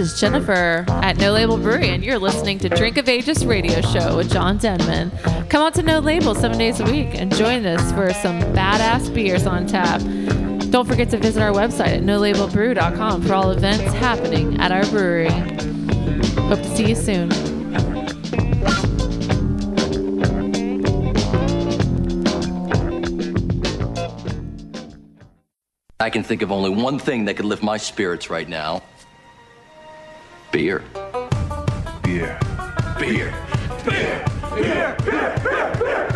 is 0.00 0.18
Jennifer 0.18 0.86
at 0.88 1.18
No 1.18 1.32
Label 1.32 1.58
Brewery, 1.58 1.90
and 1.90 2.02
you're 2.02 2.18
listening 2.18 2.58
to 2.60 2.70
Drink 2.70 2.96
of 2.96 3.06
Ages 3.06 3.44
radio 3.44 3.82
show 3.82 4.16
with 4.16 4.32
John 4.32 4.56
Denman. 4.56 5.10
Come 5.50 5.62
out 5.62 5.74
to 5.74 5.82
No 5.82 5.98
Label 5.98 6.34
seven 6.34 6.56
days 6.56 6.80
a 6.80 6.84
week 6.84 7.08
and 7.14 7.34
join 7.36 7.66
us 7.66 7.92
for 7.92 8.10
some 8.14 8.40
badass 8.54 9.12
beers 9.14 9.46
on 9.46 9.66
tap. 9.66 10.00
Don't 10.70 10.88
forget 10.88 11.10
to 11.10 11.18
visit 11.18 11.42
our 11.42 11.52
website 11.52 11.98
at 11.98 12.02
nolabelbrew.com 12.02 13.22
for 13.22 13.34
all 13.34 13.50
events 13.50 13.92
happening 13.92 14.58
at 14.58 14.72
our 14.72 14.86
brewery. 14.86 15.28
Hope 16.48 16.62
to 16.62 16.76
see 16.76 16.88
you 16.88 16.94
soon. 16.94 17.30
I 26.00 26.08
can 26.08 26.22
think 26.22 26.40
of 26.40 26.50
only 26.50 26.70
one 26.70 26.98
thing 26.98 27.26
that 27.26 27.36
could 27.36 27.44
lift 27.44 27.62
my 27.62 27.76
spirits 27.76 28.30
right 28.30 28.48
now 28.48 28.82
beer. 30.52 30.82
Beer. 32.02 32.38
Beer. 32.98 33.30
Beer. 33.84 34.24
Beer. 34.54 34.96
Beer. 34.98 36.10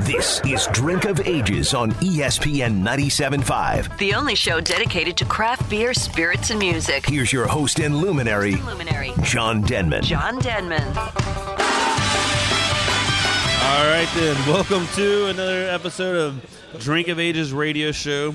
This 0.00 0.40
is 0.44 0.66
Drink 0.72 1.04
of 1.04 1.26
Ages 1.26 1.72
on 1.74 1.92
ESPN 1.92 2.82
97.5. 2.82 3.96
The 3.98 4.14
only 4.14 4.34
show 4.34 4.60
dedicated 4.60 5.16
to 5.16 5.24
craft 5.24 5.70
beer, 5.70 5.94
spirits, 5.94 6.50
and 6.50 6.58
music. 6.58 7.06
Here's 7.06 7.32
your 7.32 7.46
host 7.46 7.78
and 7.80 7.96
luminary, 7.96 8.56
Luminary, 8.56 9.12
John 9.22 9.62
Denman. 9.62 10.02
John 10.02 10.38
Denman. 10.40 10.82
All 10.82 10.94
right, 13.86 14.08
then. 14.14 14.36
Welcome 14.46 14.86
to 14.96 15.26
another 15.28 15.64
episode 15.70 16.16
of 16.16 16.80
Drink 16.80 17.08
of 17.08 17.18
Ages 17.18 17.52
radio 17.52 17.90
show. 17.90 18.34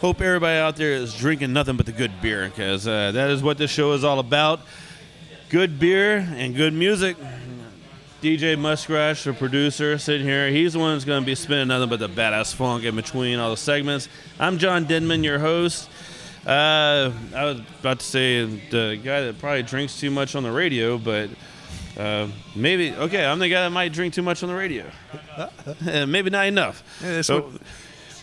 Hope 0.00 0.20
everybody 0.20 0.56
out 0.58 0.76
there 0.76 0.92
is 0.92 1.12
drinking 1.12 1.52
nothing 1.52 1.76
but 1.76 1.84
the 1.84 1.90
good 1.90 2.12
beer 2.22 2.48
because 2.48 2.86
uh, 2.86 3.10
that 3.10 3.30
is 3.30 3.42
what 3.42 3.58
this 3.58 3.68
show 3.68 3.92
is 3.94 4.04
all 4.04 4.20
about. 4.20 4.60
Good 5.50 5.78
beer 5.78 6.18
and 6.18 6.54
good 6.54 6.74
music. 6.74 7.16
DJ 8.20 8.56
Muskrash, 8.56 9.22
the 9.24 9.32
producer, 9.32 9.96
sitting 9.96 10.26
here. 10.26 10.50
He's 10.50 10.72
the 10.72 10.78
one 10.80 10.94
that's 10.94 11.04
going 11.04 11.22
to 11.22 11.26
be 11.26 11.36
spinning 11.36 11.68
nothing 11.68 11.88
but 11.88 12.00
the 12.00 12.08
badass 12.08 12.52
funk 12.54 12.82
in 12.84 12.96
between 12.96 13.38
all 13.38 13.50
the 13.50 13.56
segments. 13.56 14.08
I'm 14.40 14.58
John 14.58 14.84
Denman, 14.84 15.22
your 15.22 15.38
host. 15.38 15.88
Uh, 16.44 17.12
I 17.34 17.44
was 17.44 17.60
about 17.80 18.00
to 18.00 18.04
say 18.04 18.44
the 18.70 19.00
guy 19.02 19.20
that 19.22 19.38
probably 19.38 19.62
drinks 19.62 19.98
too 20.00 20.10
much 20.10 20.34
on 20.34 20.42
the 20.42 20.50
radio, 20.50 20.98
but 20.98 21.30
uh, 21.96 22.26
maybe 22.56 22.92
okay. 22.94 23.24
I'm 23.24 23.38
the 23.38 23.48
guy 23.48 23.62
that 23.62 23.70
might 23.70 23.92
drink 23.92 24.14
too 24.14 24.22
much 24.22 24.42
on 24.42 24.48
the 24.48 24.54
radio. 24.56 24.84
Uh, 25.86 26.04
maybe 26.06 26.28
not 26.30 26.46
enough. 26.46 26.82
Yeah, 27.00 27.22
So, 27.22 27.42
what- 27.42 27.60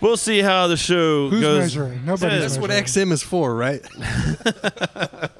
we'll 0.02 0.18
see 0.18 0.40
how 0.42 0.68
the 0.68 0.76
show 0.76 1.30
Who's 1.30 1.40
goes. 1.42 1.60
measuring? 1.60 2.06
Nobody's 2.06 2.42
That's 2.42 2.58
what. 2.58 2.70
XM 2.72 3.14
is 3.14 3.24
for, 3.24 3.56
right? 3.56 3.82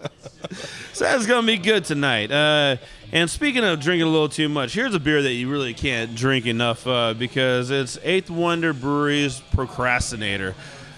So 0.96 1.04
that's 1.04 1.28
gonna 1.28 1.46
be 1.46 1.58
good 1.58 1.84
tonight. 1.84 2.32
Uh, 2.32 2.78
and 3.12 3.30
speaking 3.30 3.66
of 3.66 3.82
drinking 3.82 4.08
a 4.08 4.10
little 4.10 4.30
too 4.30 4.48
much, 4.48 4.74
here's 4.74 4.96
a 4.96 5.00
beer 5.00 5.22
that 5.22 5.34
you 5.34 5.50
really 5.50 5.74
can't 5.74 6.16
drink 6.16 6.46
enough 6.46 6.88
uh, 6.88 7.14
because 7.14 7.70
it's 7.70 8.00
Eighth 8.02 8.30
Wonder 8.30 8.72
Brewery's 8.72 9.42
Procrastinator. 9.52 10.56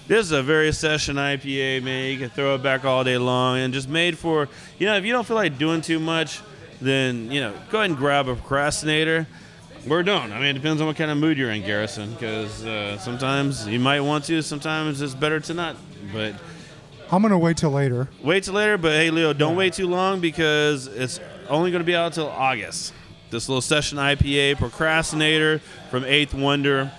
This 0.08 0.28
is 0.28 0.34
a 0.34 0.44
very 0.44 0.72
session 0.72 1.16
IPA, 1.16 1.82
man. 1.82 2.12
You 2.12 2.20
can 2.20 2.30
throw 2.30 2.54
it 2.54 2.62
back 2.62 2.86
all 2.86 3.04
day 3.04 3.18
long, 3.18 3.58
and 3.58 3.74
just 3.74 3.90
made 3.90 4.20
for 4.20 4.48
you 4.78 4.86
know 4.86 4.96
if 4.98 5.04
you 5.04 5.12
don't 5.14 5.26
feel 5.26 5.36
like 5.36 5.58
doing 5.58 5.82
too 5.82 5.98
much, 5.98 6.42
then 6.80 7.32
you 7.32 7.42
know 7.42 7.54
go 7.72 7.80
ahead 7.80 7.90
and 7.90 7.98
grab 7.98 8.28
a 8.28 8.36
Procrastinator. 8.36 9.26
Or 9.90 10.04
don't. 10.04 10.32
I 10.32 10.36
mean, 10.36 10.50
it 10.50 10.54
depends 10.54 10.80
on 10.80 10.86
what 10.86 10.96
kind 10.98 11.10
of 11.10 11.18
mood 11.18 11.40
you're 11.40 11.50
in, 11.50 11.64
Garrison. 11.64 12.14
Because 12.14 12.64
uh, 12.64 13.00
sometimes 13.00 13.66
you 13.66 13.80
might 13.80 14.02
want 14.02 14.26
to. 14.26 14.44
Sometimes 14.44 15.02
it's 15.02 15.16
better 15.16 15.40
to 15.40 15.56
not. 15.56 15.76
But 16.14 16.36
I'm 17.12 17.22
gonna 17.22 17.38
wait 17.40 17.58
till 17.58 17.72
later. 17.72 18.08
Wait 18.22 18.44
till 18.44 18.54
later, 18.54 18.78
but 18.78 18.92
hey, 18.92 19.10
Leo, 19.10 19.34
don't 19.34 19.56
wait 19.56 19.74
too 19.74 19.88
long 19.88 20.20
because 20.20 20.88
it's 20.88 21.20
only 21.50 21.72
going 21.72 21.82
to 21.82 21.86
be 21.86 21.96
out 21.96 22.14
till 22.14 22.28
August. 22.28 22.94
This 23.30 23.50
little 23.50 23.62
session 23.62 23.98
IPA, 23.98 24.58
Procrastinator 24.58 25.60
from 25.90 26.06
Eighth 26.06 26.34
Wonder. 26.34 26.92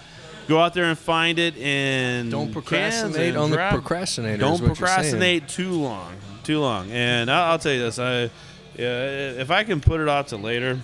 Go 0.47 0.59
out 0.61 0.73
there 0.73 0.85
and 0.85 0.99
find 0.99 1.39
it 1.39 1.57
and 1.59 2.31
Don't 2.31 2.53
procrastinate 2.53 3.29
and 3.29 3.37
on 3.37 3.51
the 3.51 3.57
procrastinator 3.57 4.39
Don't 4.39 4.53
what 4.53 4.61
you're 4.61 4.75
procrastinate 4.77 5.47
too 5.47 5.73
long, 5.73 6.15
too 6.43 6.59
long. 6.61 6.91
And 6.91 7.31
I'll, 7.31 7.53
I'll 7.53 7.59
tell 7.59 7.73
you 7.73 7.81
this: 7.81 7.99
I, 7.99 8.31
yeah, 8.75 9.33
if 9.33 9.51
I 9.51 9.65
can 9.65 9.83
put 9.83 10.01
it 10.01 10.09
off 10.09 10.29
to 10.29 10.39
later, 10.39 10.79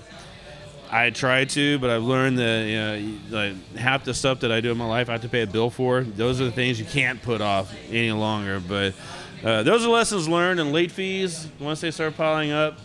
I 0.96 1.10
try 1.10 1.44
to, 1.44 1.78
but 1.80 1.90
I've 1.90 2.04
learned 2.04 2.38
that 2.38 2.66
you 2.68 2.76
know, 2.76 3.36
like 3.36 3.76
half 3.76 4.04
the 4.04 4.14
stuff 4.14 4.40
that 4.40 4.52
I 4.52 4.60
do 4.60 4.70
in 4.70 4.78
my 4.78 4.86
life, 4.86 5.08
I 5.08 5.12
have 5.12 5.22
to 5.22 5.28
pay 5.28 5.42
a 5.42 5.46
bill 5.46 5.68
for. 5.68 6.02
Those 6.04 6.40
are 6.40 6.44
the 6.44 6.52
things 6.52 6.78
you 6.78 6.84
can't 6.86 7.20
put 7.20 7.40
off 7.40 7.74
any 7.90 8.12
longer. 8.12 8.60
But 8.60 8.94
uh, 9.42 9.64
those 9.64 9.84
are 9.84 9.88
lessons 9.88 10.28
learned, 10.28 10.60
and 10.60 10.72
late 10.72 10.92
fees 10.92 11.48
once 11.58 11.80
they 11.80 11.90
start 11.90 12.16
piling 12.16 12.52
up, 12.52 12.78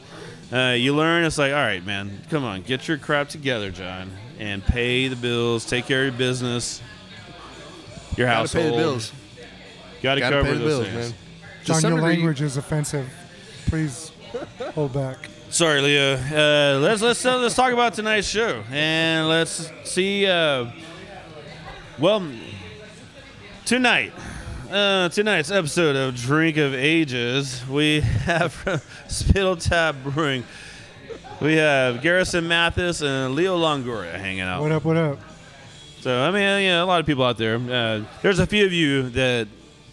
uh, 0.51 0.73
you 0.75 0.95
learn. 0.95 1.23
It's 1.23 1.37
like, 1.37 1.51
all 1.51 1.59
right, 1.59 1.85
man, 1.85 2.19
come 2.31 2.43
on, 2.43 2.63
get 2.63 2.87
your 2.87 2.97
crap 2.97 3.29
together, 3.29 3.69
John, 3.69 4.09
and 4.39 4.65
pay 4.65 5.07
the 5.07 5.15
bills, 5.15 5.63
take 5.65 5.85
care 5.85 6.07
of 6.07 6.13
your 6.13 6.17
business, 6.17 6.81
your 8.17 8.25
Gotta 8.25 8.37
household. 8.39 8.65
pay 8.65 8.71
the 8.71 8.77
bills. 8.77 9.11
Got 10.01 10.15
to 10.15 10.21
Gotta 10.21 10.35
cover 10.37 10.47
pay 10.47 10.53
the 10.57 10.63
those 10.63 10.87
bills, 10.87 10.87
things. 10.87 11.11
man. 11.11 11.19
John, 11.63 11.81
your 11.83 11.91
degree, 11.91 12.03
language 12.15 12.41
is 12.41 12.57
offensive. 12.57 13.07
Please 13.67 14.11
hold 14.73 14.93
back. 14.93 15.28
Sorry, 15.51 15.81
Leo. 15.81 16.13
Uh, 16.13 16.79
let's 16.79 17.01
let's 17.01 17.25
uh, 17.25 17.39
let's 17.39 17.55
talk 17.55 17.73
about 17.73 17.95
tonight's 17.95 18.27
show 18.27 18.63
and 18.71 19.27
let's 19.27 19.71
see. 19.83 20.27
Uh, 20.27 20.67
well, 21.97 22.31
tonight, 23.65 24.13
uh, 24.69 25.09
tonight's 25.09 25.49
episode 25.49 25.95
of 25.95 26.15
Drink 26.15 26.57
of 26.57 26.75
Ages, 26.75 27.67
we 27.67 28.01
have 28.01 28.53
from 28.53 28.79
Spindle 29.07 29.55
Tap 29.55 29.95
Brewing. 30.03 30.43
We 31.41 31.55
have 31.55 32.03
Garrison 32.03 32.47
Mathis 32.47 33.01
and 33.01 33.33
Leo 33.33 33.57
Longoria 33.57 34.13
hanging 34.13 34.41
out. 34.41 34.61
What 34.61 34.71
up? 34.71 34.85
What 34.85 34.97
up? 34.97 35.17
So 36.01 36.21
I 36.21 36.29
mean, 36.29 36.61
you 36.61 36.69
know, 36.69 36.83
a 36.83 36.85
lot 36.85 36.99
of 36.99 37.07
people 37.07 37.23
out 37.23 37.39
there. 37.39 37.55
Uh, 37.55 38.03
there's 38.21 38.37
a 38.37 38.45
few 38.45 38.67
of 38.67 38.71
you 38.71 39.09
that 39.09 39.47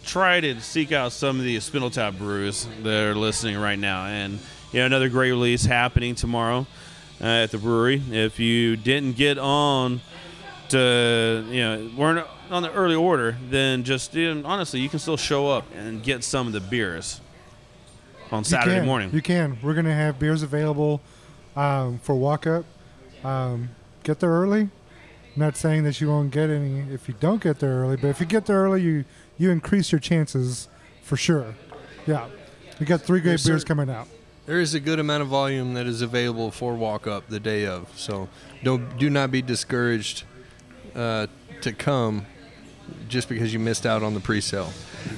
try 0.05 0.39
to 0.39 0.61
seek 0.61 0.91
out 0.91 1.13
some 1.13 1.39
of 1.39 1.43
the 1.43 1.59
Spindle 1.59 1.89
Tap 1.89 2.13
brews 2.15 2.67
that 2.83 3.07
are 3.07 3.15
listening 3.15 3.57
right 3.57 3.79
now, 3.79 4.05
and 4.05 4.37
you 4.71 4.79
know, 4.79 4.85
another 4.85 5.09
great 5.09 5.31
release 5.31 5.65
happening 5.65 6.15
tomorrow 6.15 6.65
uh, 7.21 7.25
at 7.25 7.51
the 7.51 7.57
brewery. 7.57 8.01
If 8.11 8.39
you 8.39 8.75
didn't 8.75 9.15
get 9.15 9.37
on 9.37 10.01
to, 10.69 11.45
you 11.49 11.61
know, 11.61 11.89
weren't 11.97 12.27
on 12.49 12.63
the 12.63 12.71
early 12.73 12.95
order, 12.95 13.37
then 13.49 13.83
just 13.83 14.13
you 14.13 14.33
know, 14.35 14.47
honestly, 14.47 14.79
you 14.79 14.89
can 14.89 14.99
still 14.99 15.17
show 15.17 15.47
up 15.49 15.65
and 15.75 16.03
get 16.03 16.23
some 16.23 16.47
of 16.47 16.53
the 16.53 16.59
beers 16.61 17.21
on 18.31 18.39
You 18.39 18.43
Saturday 18.45 18.77
can. 18.77 18.85
morning. 18.85 19.09
You 19.13 19.21
can. 19.21 19.57
We're 19.61 19.73
gonna 19.73 19.93
have 19.93 20.19
beers 20.19 20.43
available 20.43 21.01
um, 21.55 21.99
for 21.99 22.15
walk 22.15 22.45
up. 22.47 22.65
Um, 23.23 23.69
get 24.03 24.19
there 24.19 24.29
early. 24.29 24.69
Not 25.35 25.55
saying 25.55 25.83
that 25.83 26.01
you 26.01 26.07
won't 26.07 26.31
get 26.31 26.49
any 26.49 26.79
if 26.93 27.07
you 27.07 27.15
don't 27.19 27.41
get 27.41 27.59
there 27.59 27.81
early, 27.81 27.95
but 27.95 28.07
if 28.07 28.19
you 28.19 28.25
get 28.25 28.45
there 28.47 28.57
early, 28.63 28.81
you 28.81 29.05
you 29.37 29.51
increase 29.51 29.91
your 29.91 29.99
chances 29.99 30.67
for 31.03 31.15
sure. 31.15 31.53
Yeah, 32.07 32.27
we 32.79 32.85
got 32.85 33.01
three 33.01 33.19
great 33.21 33.33
Yes, 33.33 33.45
beers 33.45 33.61
sir. 33.61 33.67
coming 33.67 33.89
out. 33.89 34.07
There 34.47 34.61
is 34.61 34.73
a 34.73 34.79
good 34.79 34.97
amount 34.97 35.23
of 35.23 35.27
volume 35.27 35.73
that 35.73 35.87
is 35.87 36.01
available 36.01 36.51
for 36.51 36.73
walk 36.73 37.05
up 37.05 37.27
the 37.27 37.39
day 37.39 37.65
of. 37.65 37.91
So 37.97 38.29
don't 38.63 38.97
do 38.97 39.09
not 39.09 39.29
be 39.29 39.41
discouraged 39.41 40.23
uh, 40.95 41.27
to 41.59 41.73
come 41.73 42.25
just 43.09 43.27
because 43.27 43.51
you 43.51 43.59
missed 43.59 43.85
out 43.85 44.03
on 44.03 44.13
the 44.13 44.21
pre-sale. 44.21 44.71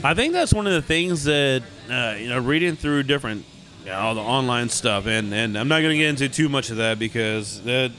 I 0.04 0.16
think 0.16 0.34
that's 0.34 0.52
one 0.52 0.66
of 0.66 0.74
the 0.74 0.82
things 0.82 1.26
that 1.26 1.62
uh, 1.92 2.16
you 2.20 2.30
know, 2.30 2.40
reading 2.40 2.76
through 2.76 3.04
different, 3.04 3.46
you 3.84 3.92
know, 3.92 4.00
all 4.00 4.16
the 4.16 4.22
online 4.22 4.68
stuff, 4.68 5.06
and 5.06 5.32
and 5.32 5.56
I'm 5.60 5.68
not 5.68 5.82
going 5.82 5.92
to 5.92 5.98
get 5.98 6.10
into 6.10 6.28
too 6.28 6.50
much 6.50 6.72
of 6.72 6.78
that 6.78 6.98
because 6.98 7.62
that 7.66 7.92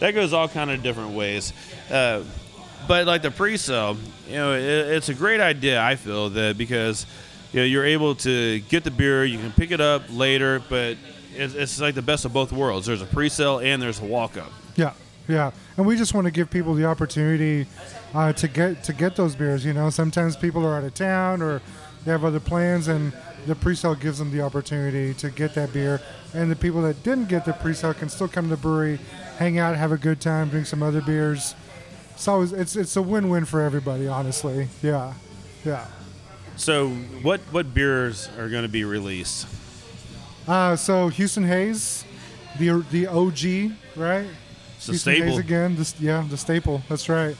that 0.00 0.16
goes 0.16 0.32
all 0.32 0.48
kind 0.48 0.68
of 0.68 0.82
different 0.82 1.10
ways. 1.10 1.52
Uh, 1.92 2.24
but 2.88 3.06
like 3.06 3.22
the 3.22 3.30
pre-sale, 3.30 3.96
you 4.26 4.34
know, 4.34 4.54
it, 4.54 4.64
it's 4.64 5.08
a 5.08 5.14
great 5.14 5.40
idea. 5.40 5.80
I 5.80 5.94
feel 5.94 6.30
that 6.30 6.58
because 6.58 7.06
you 7.52 7.60
know 7.60 7.66
you're 7.66 7.84
able 7.84 8.14
to 8.16 8.60
get 8.60 8.84
the 8.84 8.90
beer, 8.90 9.24
you 9.24 9.38
can 9.38 9.52
pick 9.52 9.70
it 9.70 9.80
up 9.80 10.02
later, 10.10 10.62
but 10.68 10.96
it's, 11.34 11.54
it's 11.54 11.80
like 11.80 11.94
the 11.94 12.02
best 12.02 12.24
of 12.24 12.32
both 12.32 12.52
worlds. 12.52 12.86
There's 12.86 13.02
a 13.02 13.06
pre-sale 13.06 13.58
and 13.58 13.80
there's 13.80 14.00
a 14.00 14.04
walk-up. 14.04 14.50
Yeah, 14.76 14.94
yeah, 15.28 15.50
and 15.76 15.86
we 15.86 15.96
just 15.96 16.14
want 16.14 16.26
to 16.26 16.30
give 16.30 16.50
people 16.50 16.74
the 16.74 16.86
opportunity 16.86 17.66
uh, 18.14 18.32
to 18.34 18.48
get 18.48 18.84
to 18.84 18.92
get 18.92 19.16
those 19.16 19.36
beers. 19.36 19.64
You 19.64 19.72
know, 19.72 19.90
sometimes 19.90 20.36
people 20.36 20.66
are 20.66 20.76
out 20.76 20.84
of 20.84 20.94
town 20.94 21.42
or 21.42 21.60
they 22.04 22.10
have 22.10 22.24
other 22.24 22.40
plans, 22.40 22.88
and 22.88 23.12
the 23.46 23.54
pre-sale 23.54 23.94
gives 23.94 24.18
them 24.18 24.30
the 24.30 24.40
opportunity 24.40 25.14
to 25.14 25.30
get 25.30 25.54
that 25.54 25.72
beer. 25.72 26.00
And 26.34 26.50
the 26.50 26.56
people 26.56 26.82
that 26.82 27.02
didn't 27.02 27.28
get 27.28 27.44
the 27.44 27.52
pre-sale 27.52 27.94
can 27.94 28.08
still 28.08 28.28
come 28.28 28.44
to 28.44 28.56
the 28.56 28.56
brewery, 28.56 28.98
hang 29.38 29.58
out, 29.58 29.76
have 29.76 29.92
a 29.92 29.98
good 29.98 30.20
time, 30.20 30.48
drink 30.48 30.66
some 30.66 30.82
other 30.82 31.02
beers. 31.02 31.54
Always 32.26 32.52
it's 32.52 32.76
it's 32.76 32.94
a 32.96 33.02
win-win 33.02 33.44
for 33.44 33.60
everybody. 33.60 34.06
Honestly, 34.06 34.68
yeah, 34.80 35.14
yeah. 35.64 35.86
So 36.56 36.88
what 37.22 37.40
what 37.50 37.74
beers 37.74 38.28
are 38.38 38.48
going 38.48 38.62
to 38.62 38.68
be 38.68 38.84
released? 38.84 39.46
Uh, 40.46 40.76
so 40.76 41.08
Houston 41.08 41.44
Haze, 41.44 42.04
the 42.58 42.84
the 42.90 43.06
OG, 43.06 43.72
right? 43.96 44.26
It's 44.76 44.88
a 44.88 44.92
Houston 44.92 44.96
staple. 44.96 45.26
Haze 45.28 45.38
again. 45.38 45.76
This, 45.76 46.00
yeah, 46.00 46.24
the 46.28 46.36
staple. 46.36 46.82
That's 46.88 47.08
right. 47.08 47.36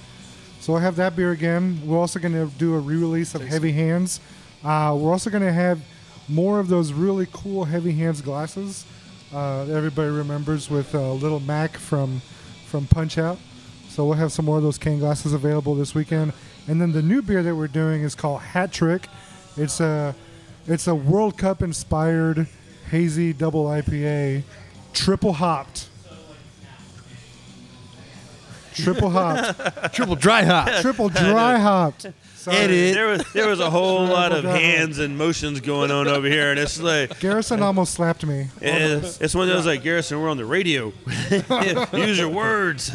So 0.61 0.73
we'll 0.73 0.83
have 0.83 0.97
that 0.97 1.17
beer 1.17 1.33
again. 1.33 1.81
We're 1.85 1.99
also 1.99 2.21
going 2.21 2.35
to 2.35 2.47
do 2.57 2.75
a 2.75 2.79
re-release 2.79 3.35
of 3.35 3.43
Heavy 3.43 3.73
Hands. 3.73 4.21
Uh, 4.63 4.97
we're 4.97 5.11
also 5.11 5.29
going 5.29 5.43
to 5.43 5.53
have 5.53 5.81
more 6.29 6.61
of 6.61 6.69
those 6.69 6.93
really 6.93 7.27
cool 7.33 7.65
heavy 7.65 7.91
hands 7.93 8.21
glasses. 8.21 8.87
Uh, 9.35 9.65
that 9.65 9.75
everybody 9.75 10.11
remembers 10.11 10.71
with 10.71 10.95
uh, 10.95 11.13
Little 11.15 11.41
Mac 11.41 11.77
from 11.77 12.21
from 12.67 12.87
Punch 12.87 13.19
Out. 13.19 13.39
So 13.89 14.05
we'll 14.05 14.17
have 14.17 14.31
some 14.31 14.45
more 14.45 14.59
of 14.59 14.63
those 14.63 14.79
cane 14.79 14.99
glasses 14.99 15.33
available 15.33 15.75
this 15.75 15.95
weekend. 15.95 16.33
And 16.69 16.81
then 16.81 16.93
the 16.93 17.03
new 17.03 17.23
beer 17.23 17.43
that 17.43 17.55
we're 17.55 17.67
doing 17.69 18.03
is 18.03 18.15
called 18.15 18.41
Hat 18.41 18.73
Trick. 18.73 19.09
It's 19.57 19.81
a 19.81 20.15
it's 20.67 20.87
a 20.87 20.95
World 20.95 21.37
Cup 21.37 21.63
inspired 21.63 22.47
hazy 22.91 23.33
double 23.33 23.65
IPA, 23.67 24.43
triple 24.93 25.33
hopped. 25.35 25.89
Triple 28.75 29.11
hopped, 29.19 29.95
Triple 29.95 30.17
dry 30.17 30.45
hop. 30.45 30.81
triple 30.81 31.09
dry 31.11 31.59
hopped. 31.59 32.07
Sorry. 32.37 32.93
There 32.93 33.07
was 33.09 33.25
there 33.33 33.49
was 33.49 33.61
a 33.61 33.71
whole 33.71 34.05
lot 34.07 34.33
of 34.33 34.45
hands 34.45 34.99
and 34.99 35.17
motions 35.19 35.61
going 35.61 35.91
on 35.91 36.09
over 36.09 36.27
here, 36.27 36.51
and 36.51 36.59
it's 36.59 36.81
like 36.81 37.21
Garrison 37.21 37.63
almost 37.63 37.95
slapped 37.95 38.25
me. 38.25 38.49
it's, 38.61 39.21
it's 39.21 39.35
one 39.35 39.49
of 39.49 39.55
those 39.55 39.67
like 39.67 39.83
Garrison, 39.83 40.21
we're 40.21 40.31
on 40.31 40.39
the 40.39 40.45
radio. 40.45 40.93
Use 41.93 42.19
your 42.19 42.29
words. 42.31 42.91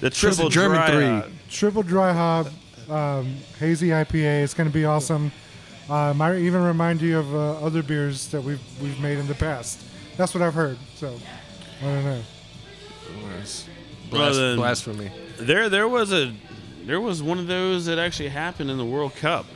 The 0.00 0.10
triple 0.10 0.48
German 0.48 0.76
dry 0.78 0.90
three. 0.90 1.04
hop. 1.06 1.26
triple 1.50 1.82
dry 1.82 2.12
hop 2.12 2.46
um, 2.90 3.36
hazy 3.58 3.88
IPA. 3.88 4.44
It's 4.44 4.54
going 4.54 4.68
to 4.68 4.72
be 4.74 4.84
awesome. 4.84 5.30
Uh, 5.90 6.12
might 6.14 6.36
even 6.38 6.62
remind 6.62 7.00
you 7.00 7.18
of 7.18 7.34
uh, 7.34 7.52
other 7.64 7.82
beers 7.82 8.28
that 8.28 8.40
we've 8.42 8.60
we've 8.82 9.00
made 9.00 9.18
in 9.18 9.26
the 9.26 9.34
past. 9.34 9.82
That's 10.16 10.34
what 10.34 10.42
I've 10.42 10.54
heard. 10.54 10.78
So 10.96 11.14
I 11.80 11.84
don't 11.84 12.04
know. 12.04 12.22
Well, 13.22 13.32
Blas- 14.10 14.36
then- 14.36 14.56
blasphemy. 14.56 15.10
There, 15.38 15.68
there 15.68 15.86
was 15.86 16.12
a, 16.12 16.34
there 16.84 17.00
was 17.00 17.22
one 17.22 17.38
of 17.38 17.46
those 17.46 17.86
that 17.86 17.98
actually 17.98 18.30
happened 18.30 18.70
in 18.70 18.76
the 18.78 18.84
World 18.84 19.14
Cup. 19.16 19.46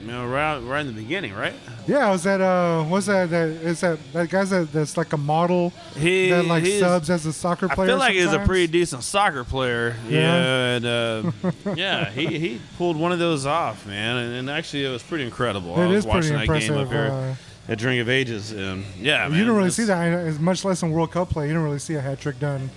You 0.00 0.06
know, 0.08 0.26
right, 0.26 0.58
right 0.58 0.80
in 0.80 0.86
the 0.86 0.92
beginning, 0.92 1.34
right? 1.34 1.54
Yeah, 1.86 2.10
was 2.10 2.22
that 2.24 2.40
uh, 2.40 2.84
what's 2.84 3.06
that? 3.06 3.30
That 3.30 3.48
is 3.48 3.80
that 3.80 3.98
that 4.12 4.30
guy's 4.30 4.50
that, 4.50 4.72
that's 4.72 4.96
like 4.96 5.12
a 5.12 5.16
model 5.16 5.72
He 5.96 6.30
that 6.30 6.44
like 6.44 6.64
subs 6.66 7.10
as 7.10 7.26
a 7.26 7.32
soccer 7.32 7.68
player. 7.68 7.88
I 7.88 7.90
feel 7.90 7.98
like 7.98 8.14
he's 8.14 8.32
a 8.32 8.38
pretty 8.40 8.66
decent 8.68 9.02
soccer 9.02 9.44
player. 9.44 9.96
Yeah. 10.08 10.20
Yeah, 10.20 10.76
and 10.76 10.86
uh, 10.86 11.32
yeah, 11.74 12.10
he, 12.10 12.38
he 12.38 12.60
pulled 12.78 12.96
one 12.96 13.12
of 13.12 13.18
those 13.18 13.46
off, 13.46 13.86
man, 13.86 14.16
and, 14.16 14.34
and 14.34 14.50
actually 14.50 14.84
it 14.84 14.90
was 14.90 15.02
pretty 15.02 15.24
incredible. 15.24 15.74
I 15.74 15.86
was 15.86 15.98
is 15.98 16.04
pretty 16.04 16.16
watching 16.16 16.32
that 16.34 16.60
game 16.60 16.72
up 16.74 16.82
impressive. 16.82 16.90
here 16.90 17.36
Uh, 17.68 17.72
at 17.72 17.78
Drink 17.78 18.00
of 18.00 18.08
Ages, 18.08 18.52
and 18.52 18.84
yeah, 19.00 19.26
you 19.26 19.32
man, 19.32 19.46
don't 19.46 19.56
really 19.56 19.70
see 19.70 19.84
that 19.84 20.12
as 20.12 20.38
much 20.38 20.64
less 20.64 20.82
in 20.82 20.90
World 20.90 21.12
Cup 21.12 21.30
play. 21.30 21.48
You 21.48 21.54
don't 21.54 21.64
really 21.64 21.78
see 21.78 21.94
a 21.94 22.00
hat 22.00 22.20
trick 22.20 22.38
done. 22.38 22.70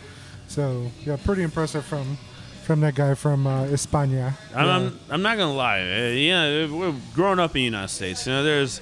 So 0.47 0.91
yeah, 1.05 1.17
pretty 1.23 1.43
impressive 1.43 1.85
from 1.85 2.17
from 2.65 2.81
that 2.81 2.95
guy 2.95 3.13
from 3.13 3.47
uh, 3.47 3.65
España. 3.65 4.33
I'm, 4.53 4.65
Yeah. 4.65 4.75
I'm, 4.75 5.00
I'm 5.09 5.21
not 5.21 5.38
gonna 5.38 5.53
lie. 5.53 5.79
Uh, 5.81 6.09
yeah, 6.09 6.67
we're 6.67 6.94
growing 7.13 7.39
up 7.39 7.51
in 7.51 7.59
the 7.59 7.63
United 7.63 7.89
States. 7.89 8.25
You 8.27 8.33
know, 8.33 8.44
there's 8.44 8.81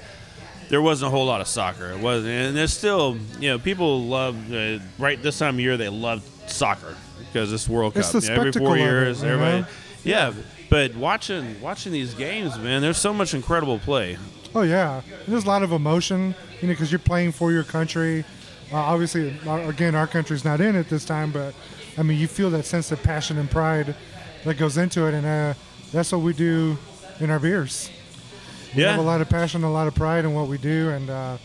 there 0.70 0.82
wasn't 0.82 1.08
a 1.10 1.12
whole 1.12 1.26
lot 1.26 1.42
of 1.42 1.48
soccer. 1.48 1.92
It 1.92 2.00
wasn't, 2.00 2.30
and 2.32 2.58
there's 2.58 2.74
still 2.76 3.18
you 3.40 3.50
know 3.50 3.60
people 3.60 4.02
love 4.04 4.52
uh, 4.52 4.80
right 4.98 5.22
this 5.22 5.38
time 5.40 5.56
of 5.56 5.60
year 5.60 5.78
they 5.78 5.90
love 5.90 6.24
soccer 6.48 6.96
because 7.32 7.52
it's 7.54 7.68
World 7.70 7.96
It's 7.98 8.12
Cup. 8.12 8.22
the 8.22 8.28
You 8.28 8.36
know, 8.36 8.40
every 8.42 8.52
four 8.54 8.70
of 8.70 8.78
it, 8.78 8.80
years, 8.82 9.22
you 9.22 9.30
everybody. 9.30 9.62
know? 9.62 9.68
Yeah, 10.04 10.34
but 10.70 10.96
watching 10.96 11.62
watching 11.62 11.92
these 11.92 12.14
games, 12.14 12.58
man, 12.58 12.82
there's 12.82 12.98
so 12.98 13.14
much 13.14 13.34
incredible 13.34 13.80
play. 13.80 14.18
Oh 14.56 14.62
yeah, 14.62 15.02
there's 15.28 15.44
a 15.46 15.48
lot 15.48 15.64
of 15.64 15.72
emotion, 15.72 16.36
you 16.62 16.68
know, 16.68 16.74
because 16.74 16.92
you're 16.92 17.00
playing 17.00 17.32
for 17.32 17.52
your 17.52 17.64
country. 17.64 18.24
Uh, 18.72 18.78
obviously, 18.78 19.38
again, 19.48 19.94
our 19.94 20.08
country's 20.08 20.44
not 20.46 20.60
in 20.62 20.76
it 20.76 20.90
this 20.90 21.06
time, 21.06 21.32
but 21.32 21.54
I 21.98 22.04
mean, 22.04 22.18
you 22.20 22.28
feel 22.28 22.50
that 22.52 22.66
sense 22.66 22.92
of 22.92 23.02
passion 23.04 23.38
and 23.38 23.50
pride 23.50 23.96
that 24.46 24.56
goes 24.58 24.78
into 24.78 25.06
it, 25.08 25.14
and 25.14 25.26
uh, 25.26 25.54
that's 25.92 26.12
what 26.12 26.22
we 26.22 26.34
do 26.34 26.78
in 27.20 27.30
our 27.30 27.40
beers. 27.40 27.90
We 28.76 28.82
Yeah. 28.82 28.92
have 28.92 29.00
a 29.00 29.04
lot 29.04 29.22
of 29.22 29.30
passion, 29.30 29.64
a 29.64 29.72
lot 29.72 29.88
of 29.88 29.94
pride 29.96 30.26
in 30.26 30.34
what 30.34 30.48
we 30.48 30.58
do, 30.58 30.90
and 30.90 31.10
uh, 31.10 31.38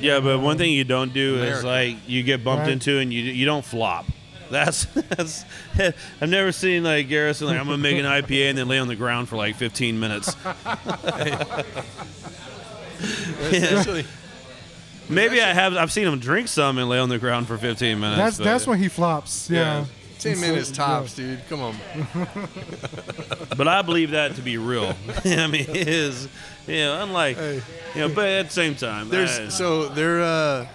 Yeah, 0.00 0.20
but 0.20 0.40
one 0.40 0.56
thing 0.58 0.72
you 0.72 0.84
don't 0.84 1.12
do 1.12 1.42
is 1.42 1.62
like 1.62 1.96
you 2.08 2.22
get 2.22 2.42
bumped 2.42 2.62
Right. 2.64 2.72
into 2.72 2.98
and 2.98 3.12
you 3.12 3.22
you 3.22 3.44
don't 3.44 3.64
flop. 3.64 4.06
That's 4.50 4.84
that's. 5.10 5.44
I've 6.20 6.28
never 6.28 6.50
seen 6.52 6.82
like 6.84 7.08
Garrison 7.08 7.46
like 7.48 7.58
I'm 7.58 7.66
gonna 7.66 7.78
make 7.78 7.98
an 7.98 8.04
IPA 8.06 8.50
and 8.50 8.58
then 8.58 8.68
lay 8.68 8.78
on 8.78 8.88
the 8.88 8.96
ground 8.96 9.28
for 9.28 9.36
like 9.36 9.56
15 9.56 10.00
minutes. 10.00 10.34
Actually, 13.52 14.04
Maybe 15.08 15.40
I 15.42 15.52
have. 15.52 15.76
I've 15.76 15.92
seen 15.92 16.06
him 16.06 16.18
drink 16.18 16.48
some 16.48 16.78
and 16.78 16.88
lay 16.88 16.98
on 16.98 17.08
the 17.08 17.18
ground 17.18 17.46
for 17.48 17.58
15 17.58 17.98
minutes. 18.00 18.18
that's 18.18 18.38
but, 18.38 18.44
that's 18.44 18.66
when 18.66 18.78
he 18.78 18.88
flops. 18.88 19.50
Yeah. 19.50 19.84
ten 20.18 20.36
So- 20.36 20.40
minutes 20.40 20.70
yeah. 20.70 20.76
tops, 20.76 21.14
dude. 21.14 21.40
Come 21.48 21.60
on. 21.62 21.76
But 23.56 23.68
I 23.68 23.82
believe 23.82 24.12
that 24.12 24.36
to 24.36 24.40
be 24.42 24.56
real. 24.56 24.94
I 25.24 25.46
mean, 25.46 25.66
it 25.68 25.88
is. 25.88 26.26
You 26.66 26.76
know, 26.76 27.02
unlike. 27.02 27.36
Hey. 27.36 27.62
You 27.94 28.00
know, 28.00 28.08
but 28.14 28.26
at 28.26 28.46
the 28.46 28.52
same 28.52 28.74
time, 28.74 29.08
There's 29.10 29.38
I- 29.38 29.48
so 29.48 29.88
there. 29.88 30.22
Uh, 30.22 30.66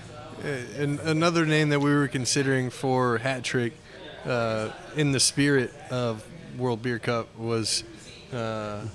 an, 0.78 1.00
another 1.00 1.46
name 1.48 1.70
that 1.70 1.80
we 1.80 1.92
were 1.94 2.08
considering 2.08 2.70
for 2.70 3.18
hat 3.18 3.44
trick, 3.44 3.74
uh, 4.24 4.70
in 4.96 5.12
the 5.12 5.20
spirit 5.20 5.74
of 5.90 6.24
World 6.60 6.84
Beer 6.84 7.00
Cup 7.00 7.36
was 7.38 7.84
uh, 8.32 8.86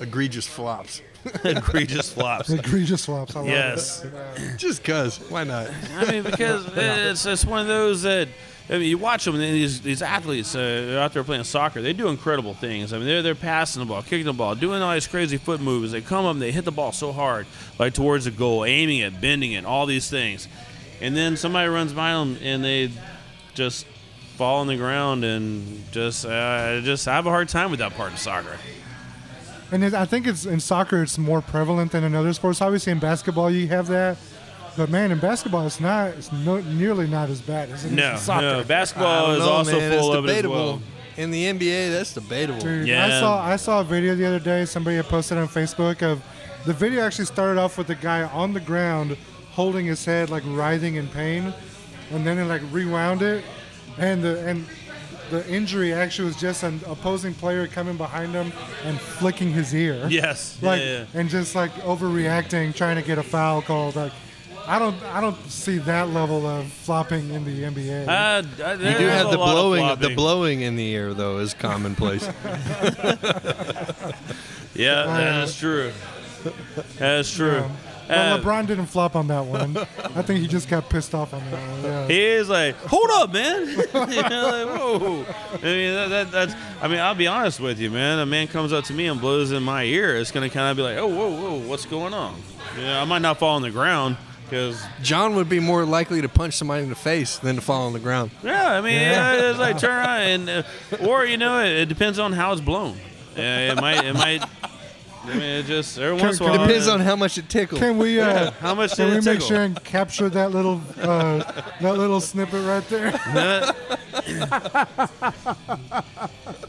egregious 0.00 0.46
flops. 0.46 1.02
egregious 1.44 2.12
flops. 2.12 2.50
Egregious 2.50 3.04
flops. 3.04 3.36
I 3.36 3.44
Yes. 3.44 4.04
it. 4.04 4.56
Just 4.56 4.84
cause, 4.84 5.18
why 5.28 5.44
not? 5.44 5.70
I 5.96 6.10
mean, 6.10 6.22
because 6.22 6.66
it's 6.76 7.26
it's 7.26 7.44
one 7.44 7.60
of 7.60 7.66
those 7.66 8.02
that 8.02 8.28
I 8.70 8.74
mean, 8.74 8.82
you 8.88 8.98
watch 8.98 9.24
them, 9.24 9.34
and 9.34 9.42
these 9.42 9.80
these 9.80 10.00
athletes 10.00 10.54
uh, 10.54 11.00
out 11.02 11.12
there 11.12 11.24
playing 11.24 11.42
soccer, 11.44 11.82
they 11.82 11.92
do 11.92 12.08
incredible 12.08 12.54
things. 12.54 12.92
I 12.92 12.98
mean, 12.98 13.06
they're 13.06 13.22
they're 13.22 13.34
passing 13.34 13.80
the 13.80 13.86
ball, 13.86 14.02
kicking 14.02 14.26
the 14.26 14.32
ball, 14.32 14.54
doing 14.54 14.80
all 14.80 14.94
these 14.94 15.08
crazy 15.08 15.38
foot 15.38 15.60
moves. 15.60 15.90
They 15.90 16.00
come 16.00 16.24
up, 16.24 16.32
and 16.32 16.42
they 16.42 16.52
hit 16.52 16.64
the 16.64 16.72
ball 16.72 16.92
so 16.92 17.10
hard, 17.10 17.46
like 17.80 17.94
towards 17.94 18.26
the 18.26 18.30
goal, 18.30 18.64
aiming 18.64 19.00
it, 19.00 19.20
bending 19.20 19.52
it, 19.52 19.64
all 19.64 19.86
these 19.86 20.08
things, 20.08 20.46
and 21.00 21.16
then 21.16 21.36
somebody 21.36 21.68
runs 21.68 21.92
by 21.92 22.12
them, 22.12 22.38
and 22.42 22.62
they 22.64 22.92
just 23.54 23.86
fall 24.36 24.60
on 24.60 24.68
the 24.68 24.76
ground 24.76 25.24
and 25.24 25.84
just 25.90 26.24
uh, 26.24 26.80
just 26.82 27.08
I 27.08 27.16
have 27.16 27.26
a 27.26 27.30
hard 27.30 27.48
time 27.48 27.70
with 27.70 27.80
that 27.80 27.94
part 27.94 28.12
of 28.12 28.18
soccer. 28.20 28.56
And 29.72 29.84
it, 29.84 29.94
I 29.94 30.04
think 30.04 30.26
it's 30.26 30.46
in 30.46 30.60
soccer 30.60 31.02
it's 31.02 31.16
more 31.18 31.40
prevalent 31.40 31.92
than 31.92 32.04
in 32.04 32.14
other 32.14 32.32
sports. 32.32 32.60
Obviously, 32.60 32.92
in 32.92 32.98
basketball 32.98 33.50
you 33.50 33.68
have 33.68 33.86
that, 33.88 34.16
but 34.76 34.90
man, 34.90 35.12
in 35.12 35.18
basketball 35.18 35.66
it's 35.66 35.80
not. 35.80 36.08
It's 36.10 36.32
no, 36.32 36.60
nearly 36.60 37.06
not 37.06 37.28
as 37.30 37.40
bad 37.40 37.70
as 37.70 37.84
it 37.84 37.88
is 37.88 37.92
No, 37.92 38.12
in 38.12 38.18
soccer. 38.18 38.42
no, 38.42 38.60
I 38.60 38.62
basketball 38.64 39.26
don't 39.28 39.34
is 39.36 39.46
know, 39.46 39.52
also 39.52 39.78
man. 39.80 39.98
full 39.98 40.08
it's 40.10 40.16
of 40.18 40.24
it 40.24 40.28
as 40.28 40.36
debatable. 40.36 40.54
well. 40.54 40.82
In 41.16 41.30
the 41.30 41.44
NBA, 41.44 41.90
that's 41.92 42.14
debatable. 42.14 42.60
Dude, 42.60 42.88
I 42.90 43.20
saw 43.20 43.44
I 43.44 43.56
saw 43.56 43.80
a 43.80 43.84
video 43.84 44.14
the 44.14 44.24
other 44.26 44.38
day. 44.40 44.64
Somebody 44.64 44.96
had 44.96 45.06
posted 45.06 45.38
on 45.38 45.48
Facebook 45.48 46.02
of 46.02 46.22
the 46.66 46.72
video. 46.72 47.02
Actually 47.04 47.26
started 47.26 47.60
off 47.60 47.76
with 47.78 47.88
the 47.88 47.94
guy 47.96 48.22
on 48.22 48.52
the 48.54 48.60
ground 48.60 49.16
holding 49.50 49.86
his 49.86 50.04
head 50.04 50.30
like 50.30 50.42
writhing 50.46 50.94
in 50.94 51.06
pain, 51.08 51.52
and 52.12 52.26
then 52.26 52.38
it 52.38 52.44
like 52.44 52.62
rewound 52.72 53.22
it, 53.22 53.44
and 53.98 54.22
the 54.22 54.44
and 54.48 54.64
the 55.30 55.48
injury 55.48 55.92
actually 55.92 56.26
was 56.26 56.36
just 56.40 56.62
an 56.62 56.80
opposing 56.86 57.34
player 57.34 57.66
coming 57.66 57.96
behind 57.96 58.32
him 58.32 58.52
and 58.84 59.00
flicking 59.00 59.50
his 59.52 59.74
ear. 59.74 60.06
Yes, 60.10 60.58
like 60.62 60.80
yeah, 60.80 61.04
yeah. 61.12 61.20
and 61.20 61.28
just 61.28 61.54
like 61.54 61.72
overreacting, 61.82 62.74
trying 62.74 62.96
to 62.96 63.02
get 63.02 63.18
a 63.18 63.22
foul 63.22 63.62
called. 63.62 63.96
Like 63.96 64.12
I 64.66 64.78
don't 64.78 65.00
I 65.04 65.20
don't 65.20 65.36
see 65.50 65.78
that 65.78 66.10
level 66.10 66.46
of 66.46 66.66
flopping 66.66 67.30
in 67.30 67.44
the 67.44 67.62
NBA. 67.62 68.06
Uh, 68.08 68.42
You 68.72 68.98
do 68.98 69.06
have 69.06 69.30
the 69.30 69.38
lot 69.38 69.48
of 69.48 69.54
blowing. 69.54 69.98
The 70.00 70.14
blowing 70.14 70.60
in 70.62 70.76
the 70.76 70.94
air 70.94 71.14
though 71.14 71.38
is 71.38 71.54
commonplace. 71.54 72.28
Yeah, 74.74 75.04
that 75.04 75.44
is 75.44 75.58
true. 75.58 75.92
That 76.98 77.20
is 77.20 77.30
true. 77.34 77.64
Well, 78.10 78.34
Uh, 78.34 78.40
LeBron 78.42 78.66
didn't 78.66 78.86
flop 78.86 79.16
on 79.16 79.28
that 79.28 79.44
one. 79.46 79.76
I 79.76 80.22
think 80.22 80.40
he 80.40 80.46
just 80.48 80.68
got 80.68 80.88
pissed 80.88 81.14
off 81.14 81.32
on 81.32 81.42
that 81.50 81.68
one. 81.70 81.82
Yeah. 81.84 82.06
he 82.08 82.20
is 82.24 82.48
like, 82.48 82.76
hold 82.76 83.08
up, 83.12 83.32
man. 83.32 83.66
you 83.68 83.74
know, 83.76 84.66
like, 84.66 84.80
whoa. 84.80 85.24
I 85.54 85.62
mean, 85.62 85.94
that, 85.94 86.08
that, 86.08 86.30
that's. 86.32 86.54
I 86.82 86.88
mean, 86.88 86.98
I'll 86.98 87.14
be 87.14 87.26
honest 87.26 87.60
with 87.60 87.78
you, 87.78 87.90
man. 87.90 88.18
A 88.18 88.26
man 88.26 88.48
comes 88.48 88.72
up 88.72 88.84
to 88.84 88.92
me 88.94 89.06
and 89.06 89.20
blows 89.20 89.52
in 89.52 89.62
my 89.62 89.84
ear. 89.84 90.16
It's 90.16 90.30
gonna 90.30 90.50
kind 90.50 90.70
of 90.70 90.76
be 90.76 90.82
like, 90.82 90.96
oh, 90.98 91.06
whoa, 91.06 91.30
whoa, 91.30 91.68
what's 91.68 91.86
going 91.86 92.12
on? 92.14 92.40
Yeah, 92.78 93.00
I 93.00 93.04
might 93.04 93.22
not 93.22 93.38
fall 93.38 93.56
on 93.56 93.62
the 93.62 93.70
ground 93.70 94.16
because, 94.44 94.82
John 95.02 95.34
would 95.36 95.48
be 95.48 95.60
more 95.60 95.84
likely 95.84 96.20
to 96.22 96.28
punch 96.28 96.54
somebody 96.54 96.82
in 96.82 96.88
the 96.88 96.94
face 96.96 97.38
than 97.38 97.54
to 97.56 97.60
fall 97.62 97.86
on 97.86 97.92
the 97.92 98.00
ground. 98.00 98.30
yeah, 98.42 98.72
I 98.72 98.80
mean, 98.80 98.94
it's 99.00 99.58
like 99.58 99.78
turn 99.78 99.90
around 99.96 100.20
and, 100.20 100.48
uh, 100.50 101.06
or 101.08 101.24
you 101.24 101.36
know, 101.36 101.60
it, 101.60 101.70
it 101.82 101.86
depends 101.88 102.18
on 102.18 102.32
how 102.32 102.50
it's 102.52 102.60
blown. 102.60 102.96
Yeah, 103.36 103.72
it 103.72 103.76
might, 103.80 104.04
it 104.04 104.14
might. 104.14 104.42
I 105.30 105.34
mean, 105.34 105.42
it 105.42 105.66
just 105.66 105.98
every 105.98 106.20
once 106.20 106.38
in 106.40 106.46
a 106.46 106.48
can- 106.50 106.58
while. 106.58 106.66
Depends 106.68 106.88
uh, 106.88 106.94
on 106.94 107.00
how 107.00 107.16
much 107.16 107.38
it 107.38 107.48
tickles. 107.48 107.80
Can 107.80 107.98
we 107.98 108.20
uh, 108.20 108.50
how 108.52 108.74
much 108.74 108.96
can 108.96 109.06
did 109.06 109.12
we 109.12 109.18
it 109.18 109.24
make 109.24 109.34
tickle? 109.40 109.48
sure 109.48 109.62
and 109.62 109.84
capture 109.84 110.28
that 110.28 110.50
little 110.50 110.80
uh, 111.00 111.38
that 111.80 111.96
little 111.96 112.20
snippet 112.20 112.64
right 112.66 112.86
there? 112.88 113.12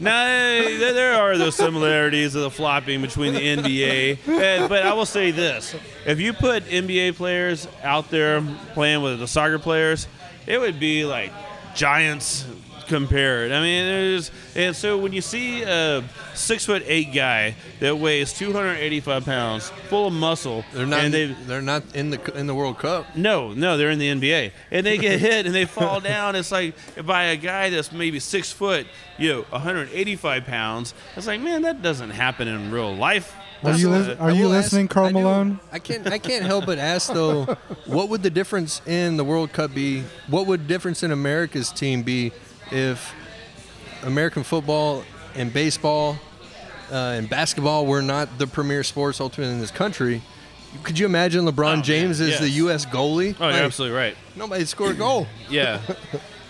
there 0.00 0.92
there 0.92 1.14
are 1.14 1.36
those 1.38 1.54
similarities 1.56 2.34
of 2.34 2.42
the 2.42 2.50
flopping 2.50 3.00
between 3.02 3.34
the 3.34 3.40
NBA. 3.40 4.18
And- 4.28 4.68
but 4.68 4.84
I 4.84 4.92
will 4.94 5.06
say 5.06 5.30
this: 5.30 5.74
if 6.06 6.20
you 6.20 6.32
put 6.32 6.64
NBA 6.64 7.16
players 7.16 7.66
out 7.82 8.10
there 8.10 8.42
playing 8.74 9.02
with 9.02 9.18
the 9.20 9.26
soccer 9.28 9.58
players, 9.58 10.06
it 10.46 10.58
would 10.60 10.78
be 10.80 11.04
like 11.04 11.32
giants 11.74 12.46
compare 12.82 13.46
it. 13.46 13.52
I 13.52 13.60
mean, 13.60 13.84
there's 13.86 14.30
and 14.54 14.74
so 14.76 14.98
when 14.98 15.12
you 15.12 15.20
see 15.20 15.62
a 15.62 16.04
six 16.34 16.64
foot 16.66 16.82
eight 16.86 17.12
guy 17.12 17.54
that 17.80 17.96
weighs 17.98 18.32
285 18.32 19.24
pounds, 19.24 19.70
full 19.88 20.08
of 20.08 20.12
muscle, 20.12 20.64
They're 20.72 20.86
not. 20.86 21.00
and 21.00 21.14
they 21.14 21.26
they're 21.26 21.62
not 21.62 21.82
in 21.94 22.10
the 22.10 22.38
in 22.38 22.46
the 22.46 22.54
World 22.54 22.78
Cup. 22.78 23.16
no, 23.16 23.52
no, 23.52 23.76
they're 23.76 23.90
in 23.90 23.98
the 23.98 24.08
NBA, 24.08 24.52
and 24.70 24.84
they 24.86 24.98
get 24.98 25.20
hit 25.20 25.46
and 25.46 25.54
they 25.54 25.64
fall 25.64 26.00
down. 26.00 26.36
It's 26.36 26.52
like 26.52 26.74
by 27.06 27.24
a 27.24 27.36
guy 27.36 27.70
that's 27.70 27.92
maybe 27.92 28.18
six 28.20 28.52
foot, 28.52 28.86
you 29.18 29.28
know, 29.32 29.42
185 29.50 30.44
pounds. 30.44 30.94
It's 31.16 31.26
like, 31.26 31.40
man, 31.40 31.62
that 31.62 31.82
doesn't 31.82 32.10
happen 32.10 32.48
in 32.48 32.70
real 32.70 32.94
life. 32.94 33.34
Are 33.64 33.74
you 33.78 33.90
That's, 33.90 34.08
lis- 34.08 34.18
uh, 34.18 34.22
are 34.22 34.30
you 34.32 34.44
will 34.46 34.54
ask- 34.54 34.64
listening, 34.72 34.88
Carl 34.88 35.06
I 35.06 35.12
Malone? 35.12 35.60
I 35.70 35.78
can't. 35.78 36.04
I 36.08 36.18
can't 36.18 36.44
help 36.44 36.66
but 36.66 36.78
ask 36.78 37.12
though, 37.12 37.44
what 37.86 38.08
would 38.08 38.24
the 38.24 38.30
difference 38.30 38.82
in 38.86 39.16
the 39.16 39.22
World 39.24 39.52
Cup 39.52 39.72
be? 39.72 40.02
What 40.26 40.48
would 40.48 40.66
difference 40.66 41.04
in 41.04 41.12
America's 41.12 41.70
team 41.70 42.02
be 42.02 42.32
if 42.72 43.14
American 44.02 44.42
football 44.42 45.04
and 45.34 45.52
baseball 45.52 46.18
uh, 46.90 46.94
and 47.16 47.28
basketball 47.28 47.86
were 47.86 48.02
not 48.02 48.38
the 48.38 48.46
premier 48.46 48.82
sports 48.82 49.20
ultimately 49.20 49.54
in 49.54 49.60
this 49.60 49.70
country? 49.70 50.22
Could 50.82 50.98
you 50.98 51.04
imagine 51.06 51.44
LeBron 51.44 51.78
Oh, 51.78 51.82
James 51.82 52.18
man, 52.20 52.30
as 52.30 52.40
the. 52.40 52.48
U.S. 52.48 52.86
goalie? 52.86 53.36
Oh, 53.38 53.48
you're 53.48 53.58
absolutely 53.58 53.96
right. 53.96 54.16
Nobody 54.36 54.64
scored 54.64 54.92
a 54.96 54.98
goal. 54.98 55.26
Yeah, 55.50 55.80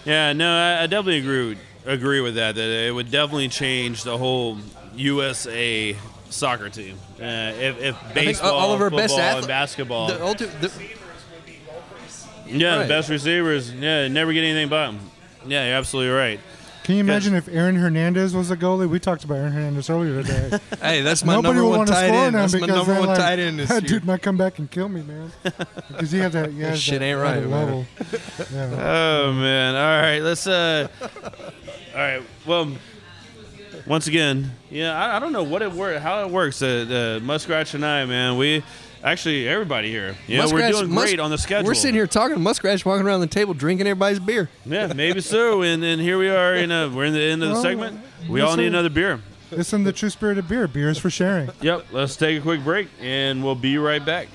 yeah. 0.05 0.33
No, 0.33 0.49
I, 0.57 0.85
I 0.85 0.87
definitely 0.87 1.19
agree 1.19 1.49
with, 1.50 1.59
agree 1.87 2.21
with 2.21 2.37
that. 2.37 2.55
That 2.55 2.69
it 2.87 2.95
would 2.95 3.11
definitely 3.11 3.49
change 3.49 4.05
the 4.05 4.17
whole 4.17 4.59
USA 4.95 5.97
soccer 6.31 6.69
team. 6.69 6.97
Uh, 7.21 7.25
if, 7.25 7.81
if 7.81 8.14
baseball, 8.14 8.52
all 8.52 8.73
of 8.73 8.81
our 8.81 8.91
best 8.91 9.19
athletes, 9.19 9.49
basketball, 9.49 10.07
The 10.07 10.14
ulti- 10.14 10.61
the, 10.61 10.71
yeah, 12.47 12.83
the 12.83 12.88
best 12.88 13.09
receivers, 13.09 13.73
yeah, 13.73 14.07
never 14.09 14.33
get 14.33 14.45
anything 14.45 14.69
by 14.69 14.87
them. 14.87 15.00
Yeah, 15.47 15.67
you're 15.67 15.77
absolutely 15.77 16.13
right. 16.13 16.41
Can 16.85 16.97
you 16.97 17.01
imagine 17.01 17.35
if 17.35 17.47
Aaron 17.47 17.77
Hernandez 17.77 18.35
was 18.35 18.51
a 18.51 18.57
goalie? 18.57 18.89
We 18.89 18.99
talked 18.99 19.23
about 19.23 19.37
Aaron 19.37 19.53
Hernandez 19.53 19.89
earlier 19.89 20.21
today. 20.23 20.59
hey, 20.81 21.03
that's 21.03 21.25
my 21.25 21.35
Nobody 21.35 21.55
number 21.55 21.63
will 21.63 21.71
one 21.71 21.79
want 21.79 21.89
to 21.89 21.95
tight 21.95 22.09
score 22.09 22.19
end. 22.19 22.35
That's 22.35 22.55
my 22.55 22.67
number 22.67 22.95
one 22.95 23.07
like, 23.07 23.19
tight 23.19 23.39
end 23.39 23.59
this 23.61 23.69
that 23.69 23.83
year. 23.83 24.01
dude 24.01 24.05
might 24.05 24.21
come 24.21 24.37
back 24.37 24.59
and 24.59 24.69
kill 24.69 24.89
me, 24.89 25.03
man. 25.03 25.31
Because 25.89 26.11
he 26.11 26.19
has 26.19 26.33
that, 26.33 26.51
he 26.51 26.61
has 26.63 26.81
Shit 26.81 26.99
that 26.99 27.05
ain't 27.05 27.21
kind 27.21 27.47
right, 27.47 27.65
of 27.65 27.69
man. 27.69 27.87
Yeah. 28.53 29.25
Oh 29.25 29.33
man! 29.33 29.75
All 29.77 30.03
right, 30.03 30.19
let's. 30.21 30.47
uh 30.47 30.89
All 31.03 32.01
right. 32.01 32.23
Well, 32.47 32.73
once 33.87 34.09
again, 34.09 34.51
yeah, 34.71 34.93
I, 34.99 35.17
I 35.17 35.19
don't 35.21 35.33
know 35.33 35.45
what 35.45 35.63
it 35.63 35.71
work, 35.71 36.01
how 36.01 36.25
it 36.25 36.31
works. 36.31 36.63
Uh, 36.63 37.21
uh, 37.21 37.25
Muskrat 37.25 37.75
and 37.75 37.85
I, 37.85 38.05
man, 38.07 38.37
we 38.37 38.65
actually 39.02 39.49
everybody 39.49 39.90
here. 39.90 40.14
Yeah, 40.26 40.47
we're 40.50 40.71
doing 40.71 40.90
Musk- 40.92 41.06
great 41.09 41.21
on 41.21 41.30
the 41.30 41.38
schedule. 41.38 41.66
We're 41.66 41.75
sitting 41.75 41.94
here 41.94 42.06
talking. 42.06 42.38
Muskrat's 42.38 42.85
walking 42.85 43.06
around 43.06 43.21
the 43.21 43.26
table 43.26 43.54
drinking 43.54 43.87
everybody's 43.87 44.21
beer. 44.21 44.49
Yeah, 44.64 44.92
maybe 44.94 45.21
so. 45.21 45.62
And 45.62 45.82
then 45.82 45.99
here 45.99 46.18
we 46.18 46.28
are. 46.28 46.54
In 46.54 46.71
a, 46.71 46.88
we're 46.88 47.04
in 47.06 47.12
the 47.14 47.21
end 47.23 47.42
of 47.42 47.49
the 47.49 47.54
Well, 47.54 47.62
segment. 47.62 48.00
We 48.28 48.40
all 48.40 48.56
need 48.56 48.64
sir. 48.64 48.68
another 48.68 48.90
beer. 48.90 49.21
It's 49.50 49.73
in 49.73 49.85
the 49.85 49.92
true 49.92 50.09
spirit 50.11 50.38
of 50.38 50.49
beer. 50.49 50.66
Beer 50.66 50.88
is 50.88 50.99
for 50.99 51.11
sharing. 51.11 51.50
Yep. 51.61 51.87
Let's 51.92 52.16
take 52.16 52.38
a 52.38 52.40
quick 52.42 52.64
break, 52.64 52.88
and 53.00 53.44
we'll 53.44 53.54
be 53.54 53.76
right 53.76 54.04
back. 54.04 54.28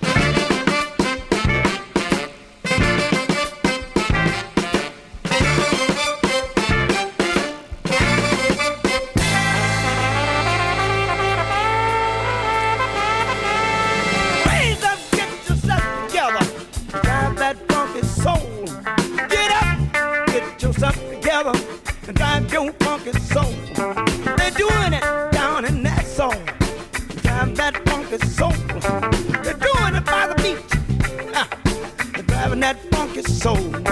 They're 23.14 24.52
doing 24.52 24.94
it 24.94 25.32
down 25.32 25.64
in 25.64 25.82
that 25.84 26.06
soul. 26.06 26.34
Drive 27.22 27.56
that 27.56 27.82
funky 27.88 28.18
soul. 28.28 28.52
They're 29.44 29.54
doing 29.54 29.96
it 29.96 30.06
by 30.06 30.28
the 30.28 30.36
beach. 30.44 31.32
Ah, 31.34 31.48
driving 32.28 32.60
that 32.60 32.78
funky 32.92 33.22
soul. 33.22 33.87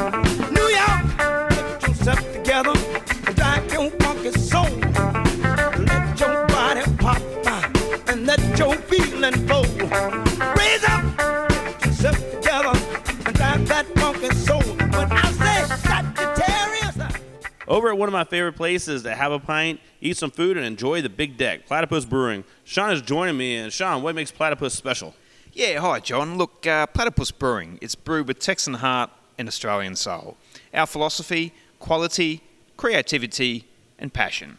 Over 17.86 17.92
at 17.92 18.00
one 18.00 18.10
of 18.10 18.13
my 18.13 18.24
favorite 18.24 18.54
places 18.54 19.04
to 19.04 19.13
have 19.13 19.32
a 19.32 19.38
pint, 19.38 19.80
eat 20.01 20.18
some 20.18 20.32
food, 20.32 20.58
and 20.58 20.65
enjoy 20.65 21.04
the 21.04 21.10
big 21.10 21.38
deck, 21.38 21.68
Platypus 21.68 22.04
Brewing. 22.04 22.44
Sean 22.63 22.92
is 22.92 23.00
joining 23.00 23.38
me, 23.38 23.58
and 23.58 23.72
Sean, 23.72 24.01
what 24.01 24.15
makes 24.15 24.32
Platypus 24.32 24.74
special? 24.74 25.13
Yeah, 25.54 25.80
hi, 25.80 26.00
John. 26.00 26.36
Look, 26.36 26.65
uh, 26.65 26.88
Platypus 26.88 27.30
Brewing. 27.30 27.77
It's 27.84 27.94
brewed 27.94 28.27
with 28.27 28.39
Texan 28.39 28.74
heart 28.74 29.12
and 29.38 29.48
Australian 29.48 29.96
soul. 29.96 30.36
Our 30.74 30.88
philosophy, 30.88 31.54
quality, 31.77 32.42
creativity, 32.75 33.68
and 34.00 34.12
passion. 34.12 34.58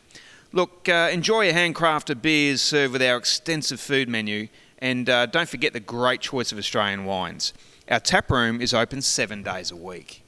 Look, 0.53 0.89
uh, 0.89 1.11
enjoy 1.11 1.47
your 1.47 1.55
handcrafted 1.55 2.23
beers 2.23 2.63
served 2.63 2.93
with 2.93 3.03
our 3.03 3.17
extensive 3.17 3.81
food 3.81 4.09
menu, 4.09 4.47
and 4.79 5.11
uh, 5.11 5.27
don't 5.27 5.49
forget 5.49 5.73
the 5.73 5.81
great 5.81 6.21
choice 6.21 6.53
of 6.53 6.59
Australian 6.59 7.05
wines. 7.05 7.53
Our 7.91 7.99
tap 7.99 8.31
room 8.31 8.61
is 8.61 8.73
open 8.73 9.03
seven 9.03 9.43
days 9.43 9.73
a 9.73 9.77
week. 9.77 10.23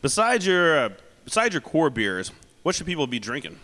Besides 0.00 0.46
your 0.46 0.78
uh, 0.78 0.88
besides 1.30 1.54
your 1.54 1.60
core 1.60 1.90
beers, 1.90 2.32
what 2.64 2.74
should 2.74 2.86
people 2.86 3.06
be 3.06 3.20
drinking? 3.20 3.56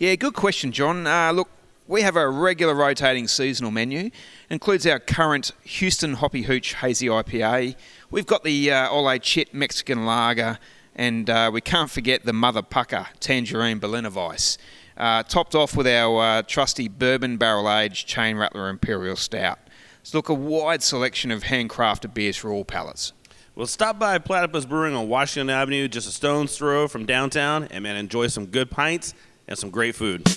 Yeah, 0.00 0.16
good 0.16 0.34
question, 0.34 0.72
John. 0.72 1.06
Uh, 1.06 1.30
look, 1.30 1.48
we 1.86 2.02
have 2.02 2.16
a 2.16 2.28
regular 2.28 2.74
rotating 2.74 3.28
seasonal 3.28 3.70
menu. 3.70 4.10
Includes 4.50 4.84
our 4.84 4.98
current 4.98 5.52
Houston 5.62 6.14
Hoppy 6.14 6.42
Hooch 6.42 6.74
Hazy 6.74 7.06
IPA. 7.06 7.76
We've 8.10 8.26
got 8.26 8.42
the 8.42 8.72
uh, 8.72 8.90
Ole 8.90 9.16
Chit 9.20 9.54
Mexican 9.54 10.04
Lager, 10.04 10.58
and 10.96 11.30
uh, 11.30 11.52
we 11.54 11.60
can't 11.60 11.88
forget 11.88 12.24
the 12.24 12.32
Mother 12.32 12.62
Pucker 12.62 13.06
Tangerine 13.20 13.78
Berliner 13.78 14.10
Weiss. 14.10 14.58
Uh, 14.96 15.22
topped 15.22 15.54
off 15.54 15.76
with 15.76 15.86
our 15.86 16.20
uh, 16.20 16.42
trusty 16.42 16.88
bourbon 16.88 17.36
barrel 17.36 17.70
aged 17.70 18.08
Chain 18.08 18.36
Rattler 18.36 18.68
Imperial 18.68 19.14
Stout. 19.14 19.60
So, 20.02 20.18
look, 20.18 20.28
a 20.28 20.34
wide 20.34 20.82
selection 20.82 21.30
of 21.30 21.44
handcrafted 21.44 22.12
beers 22.12 22.36
for 22.36 22.50
all 22.50 22.64
palates. 22.64 23.12
Well, 23.56 23.68
stop 23.68 24.00
by 24.00 24.18
Platypus 24.18 24.64
Brewing 24.64 24.96
on 24.96 25.08
Washington 25.08 25.48
Avenue, 25.48 25.86
just 25.86 26.08
a 26.08 26.10
stone's 26.10 26.58
throw 26.58 26.88
from 26.88 27.06
downtown, 27.06 27.68
and 27.70 27.84
man, 27.84 27.94
enjoy 27.94 28.26
some 28.26 28.46
good 28.46 28.68
pints 28.68 29.14
and 29.46 29.56
some 29.56 29.70
great 29.70 29.94
food. 29.94 30.28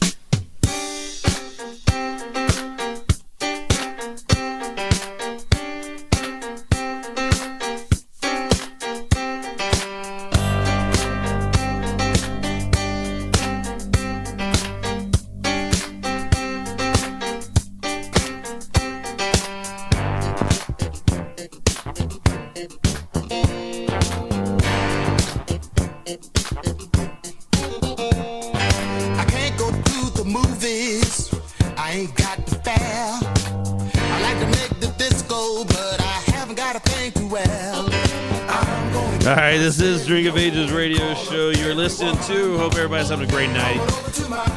All 39.28 39.36
right, 39.36 39.58
this 39.58 39.82
is 39.82 40.06
Drink 40.06 40.28
of 40.28 40.38
Ages 40.38 40.72
radio 40.72 41.14
show 41.16 41.50
you're 41.50 41.76
listening 41.76 42.16
to. 42.20 42.58
Hope 42.58 42.76
everybody's 42.76 43.10
having 43.10 43.28
a 43.28 43.32
great 43.32 43.50
night 43.50 43.78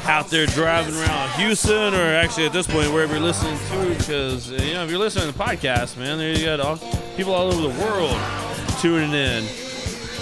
out 0.06 0.28
there 0.28 0.46
driving 0.46 0.94
around 0.94 1.30
Houston, 1.40 1.92
or 1.92 2.14
actually 2.14 2.46
at 2.46 2.52
this 2.52 2.68
point 2.68 2.92
wherever 2.92 3.14
you're 3.14 3.22
listening 3.22 3.58
to, 3.70 3.94
because 3.96 4.50
you 4.50 4.74
know 4.74 4.84
if 4.84 4.90
you're 4.90 5.00
listening 5.00 5.32
to 5.32 5.36
the 5.36 5.44
podcast, 5.44 5.96
man, 5.96 6.18
there 6.18 6.32
you 6.32 6.44
got 6.44 6.60
all, 6.60 6.76
people 7.16 7.34
all 7.34 7.52
over 7.52 7.60
the 7.62 7.82
world 7.82 8.16
tuning 8.80 9.12
in. 9.12 9.44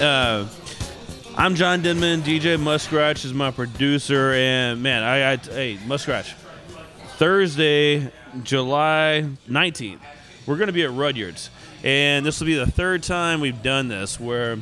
Uh, 0.02 0.48
I'm 1.36 1.54
John 1.54 1.82
Denman. 1.82 2.22
DJ 2.22 2.56
Muskratch 2.56 3.26
is 3.26 3.34
my 3.34 3.50
producer, 3.50 4.32
and 4.32 4.82
man, 4.82 5.02
I, 5.02 5.32
I 5.32 5.36
hey 5.36 5.76
Muskratch. 5.86 6.32
Thursday, 7.18 8.10
July 8.42 9.28
19th, 9.48 9.98
we're 10.46 10.56
going 10.56 10.68
to 10.68 10.72
be 10.72 10.84
at 10.84 10.90
Rudyard's. 10.90 11.50
And 11.84 12.26
this 12.26 12.40
will 12.40 12.46
be 12.46 12.54
the 12.54 12.70
third 12.70 13.02
time 13.02 13.40
we've 13.40 13.62
done 13.62 13.88
this 13.88 14.18
where 14.18 14.56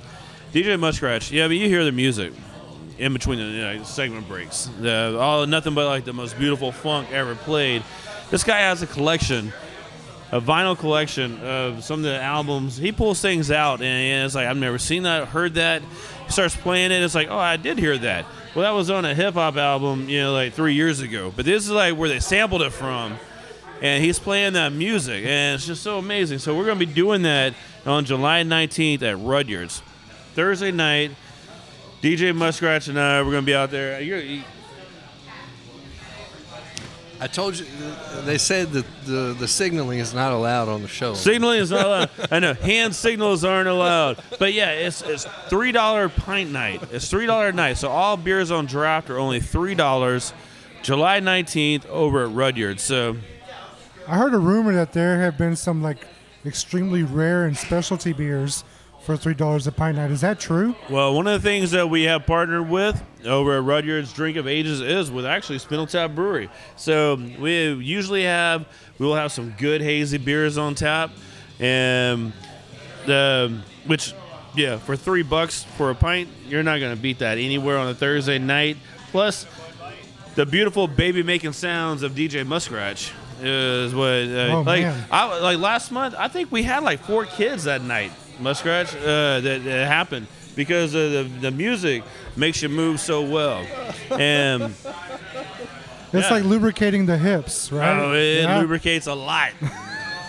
DJ 0.53 0.79
Muskratch, 0.79 1.31
yeah, 1.31 1.47
but 1.47 1.57
you 1.57 1.69
hear 1.69 1.85
the 1.85 1.93
music 1.93 2.33
in 2.99 3.13
between 3.13 3.39
the 3.39 3.45
you 3.45 3.61
know, 3.61 3.83
segment 3.85 4.29
breaks. 4.29 4.71
The, 4.81 5.19
all 5.19 5.47
nothing 5.47 5.75
but 5.75 5.87
like 5.87 6.05
the 6.05 6.13
most 6.13 6.39
beautiful 6.39 6.73
funk 6.73 7.11
ever 7.13 7.35
played. 7.35 7.83
This 8.31 8.45
guy 8.45 8.61
has 8.61 8.83
a 8.83 8.87
collection 8.87 9.53
a 10.33 10.41
vinyl 10.41 10.77
collection 10.77 11.41
of 11.41 11.85
some 11.85 12.01
of 12.01 12.05
the 12.05 12.21
albums. 12.21 12.77
He 12.77 12.93
pulls 12.93 13.21
things 13.21 13.51
out, 13.51 13.81
and 13.81 14.27
it's 14.27 14.35
like 14.35 14.47
I've 14.47 14.57
never 14.57 14.79
seen 14.79 15.05
that, 15.05 15.29
heard 15.29 15.55
that. 15.55 15.83
He 16.27 16.33
starts 16.33 16.57
playing 16.57 16.91
it. 16.91 17.03
It's 17.03 17.15
like, 17.15 17.29
oh, 17.31 17.39
I 17.39 17.57
did 17.57 17.79
hear 17.79 17.97
that. 17.99 18.27
Well, 18.55 18.65
that 18.65 18.77
was 18.77 18.91
on 18.91 19.05
a 19.05 19.15
hip 19.15 19.35
hop 19.35 19.57
album, 19.57 20.09
you 20.09 20.21
know, 20.21 20.33
like 20.33 20.53
three 20.53 20.75
years 20.75 21.01
ago. 21.01 21.33
But 21.35 21.45
this 21.45 21.65
is 21.65 21.71
like 21.71 21.97
where 21.97 22.09
they 22.09 22.21
sampled 22.21 22.63
it 22.63 22.73
from, 22.73 23.17
and 23.83 24.03
he's 24.03 24.19
playing 24.19 24.55
that 24.55 24.73
music, 24.73 25.25
and 25.25 25.55
it's 25.55 25.67
just 25.67 25.83
so 25.83 25.99
amazing. 25.99 26.39
So 26.39 26.57
we're 26.57 26.67
gonna 26.67 26.79
be 26.79 26.87
doing 26.87 27.23
that 27.23 27.55
on 27.85 28.05
July 28.05 28.43
19th 28.43 29.03
at 29.03 29.19
Rudyard's, 29.19 29.83
Thursday 30.35 30.73
night. 30.73 31.13
DJ 32.03 32.35
Muskrat 32.35 32.89
and 32.89 33.01
I, 33.01 33.23
we're 33.23 33.33
gonna 33.33 33.43
be 33.43 33.55
out 33.55 33.71
there. 33.71 34.01
You're, 34.01 34.21
you, 34.21 34.43
I 37.19 37.27
told 37.27 37.59
you, 37.59 37.65
they 38.25 38.37
said 38.37 38.73
that 38.73 38.85
the, 39.07 39.35
the 39.39 39.49
signaling 39.49 40.01
is 40.01 40.13
not 40.13 40.33
allowed 40.33 40.69
on 40.69 40.83
the 40.83 40.89
show. 40.89 41.15
Signaling 41.15 41.61
is 41.61 41.71
not 41.71 41.87
allowed. 41.87 42.11
I 42.31 42.41
know 42.41 42.53
hand 42.53 42.95
signals 42.95 43.43
aren't 43.43 43.69
allowed. 43.69 44.19
But 44.39 44.53
yeah, 44.53 44.73
it's 44.73 45.01
it's 45.01 45.25
three 45.49 45.73
dollar 45.73 46.11
pint 46.11 46.51
night. 46.51 46.83
It's 46.93 47.09
three 47.09 47.25
dollar 47.27 47.53
night. 47.53 47.79
So 47.79 47.89
all 47.89 48.19
beers 48.19 48.51
on 48.51 48.67
draft 48.67 49.09
are 49.09 49.19
only 49.19 49.41
three 49.41 49.75
dollars. 49.75 50.35
July 50.83 51.21
nineteenth 51.21 51.87
over 51.87 52.25
at 52.25 52.33
Rudyard. 52.33 52.81
So 52.81 53.17
I 54.09 54.17
heard 54.19 54.35
a 54.35 54.39
rumor 54.39 54.73
that 54.75 54.93
there 54.93 55.21
have 55.21 55.37
been 55.37 55.57
some 55.57 55.83
like 55.83 56.07
extremely 56.45 57.03
rare 57.03 57.45
and 57.45 57.57
specialty 57.57 58.13
beers 58.13 58.63
for 59.03 59.17
three 59.17 59.35
dollars 59.35 59.67
a 59.67 59.73
pint 59.73 59.97
night. 59.97 60.11
Is 60.11 60.21
that 60.21 60.39
true? 60.39 60.75
well, 60.91 61.15
one 61.15 61.27
of 61.27 61.41
the 61.41 61.49
things 61.49 61.73
that 61.73 61.89
we 61.89 62.05
have 62.05 62.27
partnered 62.27 62.69
with 62.69 63.03
over 63.25 63.57
at 63.57 63.63
Rudyard's 63.65 64.13
Drink 64.13 64.37
of 64.37 64.47
Ages 64.47 64.81
is 64.81 65.11
with 65.11 65.27
actually 65.27 65.59
Spindle 65.59 65.87
Tap 65.87 66.15
Brewery. 66.15 66.49
So 66.77 67.17
we 67.39 67.73
usually 67.75 68.25
have 68.25 68.67
we 68.99 69.07
will 69.07 69.17
have 69.17 69.33
some 69.33 69.55
good 69.59 69.81
hazy 69.81 70.19
beers 70.19 70.57
on 70.59 70.75
tap, 70.75 71.11
and 71.59 72.33
the 73.07 73.61
which 73.87 74.15
yeah 74.55 74.79
for 74.79 74.97
three 74.97 75.23
bucks 75.23 75.65
for 75.77 75.91
a 75.91 75.95
pint 75.95 76.29
you're 76.47 76.63
not 76.63 76.81
gonna 76.81 76.97
beat 76.97 77.19
that 77.19 77.39
anywhere 77.39 77.79
on 77.79 77.89
a 77.89 77.95
Thursday 77.95 78.39
night. 78.39 78.77
Plus 79.11 79.47
the 80.37 80.47
beautiful 80.47 80.87
baby 80.87 81.23
making 81.23 81.53
sounds 81.53 82.03
of 82.03 82.13
DJ 82.13 82.47
Muskrat 82.47 83.11
is 83.41 83.95
what 83.95 84.05
uh, 84.07 84.57
Oh, 84.57 84.63
like 84.67 84.83
man. 84.83 85.05
I 85.11 85.41
like 85.41 85.59
last 85.59 85.91
month 85.93 86.15
I 86.19 86.29
think 86.29 86.51
we 86.53 86.63
had 86.63 86.83
like 86.83 87.01
four 87.01 87.25
kids 87.27 87.65
that 87.65 87.83
night 87.83 88.13
Muskrat 88.41 88.95
uh, 88.97 89.41
that, 89.41 89.63
that 89.65 89.87
happened 89.89 90.27
because 90.55 90.95
of 90.95 91.11
the, 91.13 91.23
the 91.43 91.51
music 91.51 92.03
makes 92.37 92.63
you 92.63 92.69
move 92.69 93.01
so 93.01 93.23
well 93.23 93.67
and 94.11 94.63
It's 96.13 96.29
Yeah. 96.29 96.31
like 96.31 96.45
lubricating 96.45 97.05
the 97.07 97.19
hips, 97.19 97.71
right? 97.73 97.99
oh, 97.99 98.13
it 98.15 98.43
Yeah. 98.45 98.59
lubricates 98.61 99.07
a 99.07 99.15
lot 99.15 99.51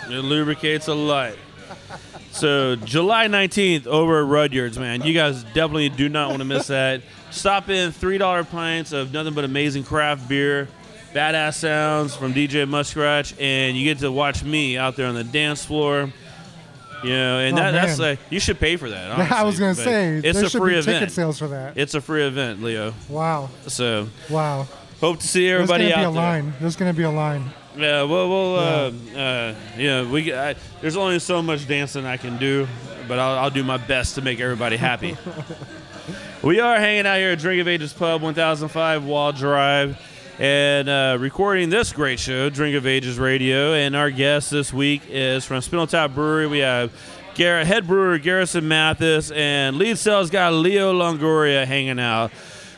it 0.09 0.23
lubricates 0.23 0.87
a 0.87 0.93
lot 0.95 1.33
so 2.31 2.75
July 2.75 3.27
19th 3.27 3.87
over 3.87 4.21
at 4.21 4.27
Rudyard's 4.27 4.77
man 4.79 5.01
you 5.03 5.13
guys 5.13 5.43
definitely 5.43 5.89
do 5.89 6.07
not 6.09 6.29
want 6.29 6.39
to 6.39 6.45
miss 6.45 6.67
that 6.67 7.01
stop 7.31 7.69
in 7.69 7.91
three 7.91 8.17
dollar 8.17 8.43
pints 8.43 8.91
of 8.91 9.11
nothing 9.11 9.33
but 9.33 9.43
amazing 9.43 9.83
craft 9.83 10.27
beer 10.29 10.67
badass 11.13 11.55
sounds 11.55 12.15
from 12.15 12.33
DJ 12.33 12.67
Muskrat, 12.67 13.33
and 13.39 13.75
you 13.77 13.83
get 13.83 13.99
to 13.99 14.11
watch 14.11 14.43
me 14.43 14.77
out 14.77 14.95
there 14.95 15.07
on 15.07 15.15
the 15.15 15.23
dance 15.23 15.63
floor. 15.65 16.11
You 17.03 17.09
know, 17.11 17.39
and 17.39 17.53
Oh, 17.53 17.61
that, 17.61 17.71
that's 17.71 17.99
like 17.99 18.19
you 18.31 18.39
should 18.39 18.59
pay 18.59 18.75
for 18.75 18.89
that. 18.89 19.31
I 19.31 19.43
was 19.43 19.59
gonna 19.59 19.75
but 19.75 19.83
say 19.83 20.15
it's 20.15 20.37
there 20.37 20.45
a 20.47 20.49
should 20.49 20.59
free 20.61 20.73
be 20.73 20.79
event. 20.79 20.99
ticket 20.99 21.13
sales 21.13 21.37
for 21.37 21.47
that. 21.49 21.77
It's 21.77 21.93
a 21.93 22.01
free 22.01 22.23
event, 22.25 22.63
Leo. 22.63 22.93
Wow, 23.07 23.49
So 23.67 24.07
wow. 24.29 24.67
hope 24.99 25.19
to 25.19 25.27
see 25.27 25.47
everybody 25.47 25.93
out 25.93 26.11
there. 26.13 26.13
There's 26.13 26.13
gonna 26.13 26.13
be 26.13 26.17
a 26.17 26.21
line. 26.21 26.53
There's 26.59 26.75
gonna 26.75 26.93
be 26.93 27.03
a 27.03 27.11
line. 27.11 27.43
Yeah, 27.77 28.01
well, 28.03 28.27
well, 28.29 28.55
uh, 28.55 28.91
uh, 29.15 29.55
yeah, 29.77 30.09
we. 30.09 30.33
I, 30.33 30.55
there's 30.81 30.97
only 30.97 31.19
so 31.19 31.43
much 31.43 31.67
dancing 31.67 32.07
I 32.07 32.17
can 32.17 32.39
do, 32.39 32.67
but 33.07 33.19
I'll, 33.19 33.37
I'll 33.37 33.49
do 33.51 33.63
my 33.63 33.77
best 33.77 34.15
to 34.15 34.23
make 34.23 34.39
everybody 34.39 34.77
happy. 34.77 35.15
we 36.41 36.59
are 36.59 36.79
hanging 36.79 37.05
out 37.05 37.17
here 37.17 37.31
at 37.33 37.37
Drink 37.39 37.61
of 37.61 37.67
Ages 37.67 37.93
Pub, 37.93 38.23
1005 38.23 39.03
Waugh 39.05 39.31
Drive, 39.31 39.99
and 40.39 40.87
uh, 40.87 41.17
recording 41.19 41.69
this 41.69 41.91
great 41.91 42.19
show, 42.19 42.49
Drink 42.49 42.75
of 42.75 42.85
Ages 42.85 43.17
Radio. 43.17 43.73
And 43.73 43.95
our 43.95 44.11
guest 44.11 44.51
this 44.51 44.71
week 44.71 45.01
is 45.09 45.45
from 45.45 45.61
Spindle 45.61 45.87
Tap 45.87 46.13
Brewery. 46.13 46.47
We 46.47 46.59
have 46.59 46.91
Gar- 47.35 47.65
head 47.65 47.87
brewer 47.87 48.17
Garrison 48.19 48.67
Mathis 48.67 49.31
and 49.31 49.77
lead 49.77 49.97
sales 49.97 50.29
guy 50.29 50.49
Leo 50.49 50.93
Longoria 50.93 51.65
hanging 51.65 51.99
out. 51.99 52.31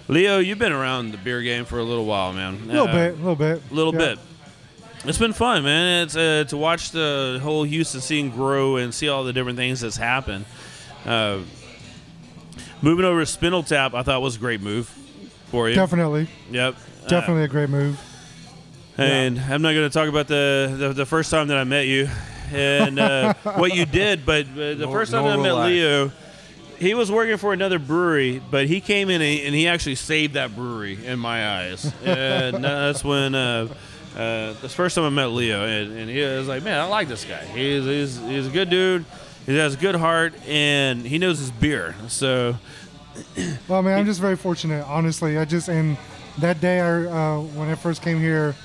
Leo, 0.08 0.39
you've 0.39 0.58
been 0.60 0.72
around 0.72 1.12
the 1.12 1.17
beer 1.17 1.41
game 1.41 1.65
for 1.65 1.80
a 1.80 1.84
little 1.84 2.06
while, 2.06 2.34
man. 2.34 2.56
A 2.56 2.65
little 2.65 2.88
Uh, 2.88 2.93
bit, 2.93 3.13
a 3.13 3.17
little 3.17 3.36
bit, 3.36 3.62
a 3.69 3.74
little 3.74 3.93
Yeah. 3.93 4.00
bit. 4.00 4.19
It's 5.06 5.17
been 5.17 5.34
fun, 5.34 5.63
man. 5.63 6.04
It's 6.04 6.15
uh, 6.17 6.43
to 6.50 6.58
watch 6.58 6.91
the 6.91 7.39
whole 7.41 7.63
Houston 7.63 8.02
scene 8.02 8.30
grow 8.32 8.78
and 8.78 8.93
see 8.93 9.08
all 9.08 9.24
the 9.24 9.32
different 9.32 9.58
things 9.58 9.80
that's 9.82 9.95
happened. 9.98 10.43
Uh, 11.06 11.38
moving 12.82 13.06
over 13.06 13.22
to 13.22 13.26
Spindle 13.26 13.63
Tap, 13.63 13.93
I 13.93 14.04
thought 14.04 14.22
was 14.22 14.36
a 14.36 14.39
great 14.39 14.62
move 14.62 14.88
for 15.52 15.69
you. 15.69 15.76
Definitely, 15.76 16.28
Yep. 16.52 16.76
Definitely 17.10 17.43
a 17.43 17.48
great 17.48 17.69
move. 17.69 18.00
And 18.98 19.39
I'm 19.39 19.62
not 19.62 19.74
going 19.74 19.89
to 19.89 19.93
talk 19.93 20.10
about 20.10 20.28
the, 20.28 20.76
the 20.78 20.93
the 20.93 21.06
first 21.06 21.32
time 21.32 21.48
that 21.48 21.58
I 21.58 21.63
met 21.63 21.88
you 21.88 22.10
and 22.52 23.00
uh, 23.00 23.34
what 23.43 23.74
you 23.74 23.86
did, 23.86 24.26
but 24.26 24.45
uh, 24.45 24.56
the 24.56 24.76
Nor- 24.80 24.91
first 24.91 25.12
time 25.12 25.24
nor 25.24 25.32
that 25.32 25.39
I 25.39 25.43
met 25.43 25.54
will 25.54 25.65
Leo, 25.67 26.12
he 26.80 26.93
was 26.93 27.12
working 27.12 27.38
for 27.38 27.54
another 27.54 27.80
brewery, 27.80 28.41
but 28.52 28.67
he 28.67 28.82
came 28.82 29.10
in 29.10 29.22
and 29.22 29.41
and 29.45 29.56
he 29.56 29.67
actually 29.67 29.95
saved 29.95 30.34
that 30.34 30.56
brewery 30.56 31.04
in 31.06 31.17
my 31.19 31.60
eyes. 31.60 31.93
and 32.04 32.63
that's 32.63 33.04
when 33.04 33.36
uh, 33.36 33.67
uh, 34.17 34.54
the 34.54 34.69
first 34.69 34.95
time 34.95 35.06
I 35.06 35.10
met 35.10 35.28
Leo, 35.28 35.63
and, 35.65 35.98
and 35.98 36.10
he 36.10 36.19
was 36.22 36.48
like, 36.48 36.63
"Man, 36.63 36.80
I 36.80 36.86
like 36.86 37.08
this 37.08 37.24
guy. 37.24 37.45
He's 37.45 37.86
he's, 37.86 38.17
he's 38.19 38.48
a 38.48 38.52
good 38.52 38.69
dude. 38.69 39.06
He 39.45 39.56
has 39.58 39.76
a 39.76 39.78
good 39.78 39.95
heart, 39.95 40.34
and 40.48 41.06
he 41.06 41.17
knows 41.19 41.39
his 41.39 41.52
beer." 41.52 41.95
So 42.10 42.58
Well, 43.67 43.82
man, 43.82 44.00
I'm 44.00 44.06
just 44.06 44.19
very 44.19 44.36
fortunate, 44.36 44.86
honestly. 44.88 45.38
I 45.38 45.45
just 45.45 45.69
and 45.69 45.98
that 46.41 46.62
day, 46.62 46.80
I 46.80 47.06
uh, 47.06 47.39
when 47.39 47.69
I 47.69 47.75
first 47.75 48.02
came 48.02 48.19
here, 48.19 48.56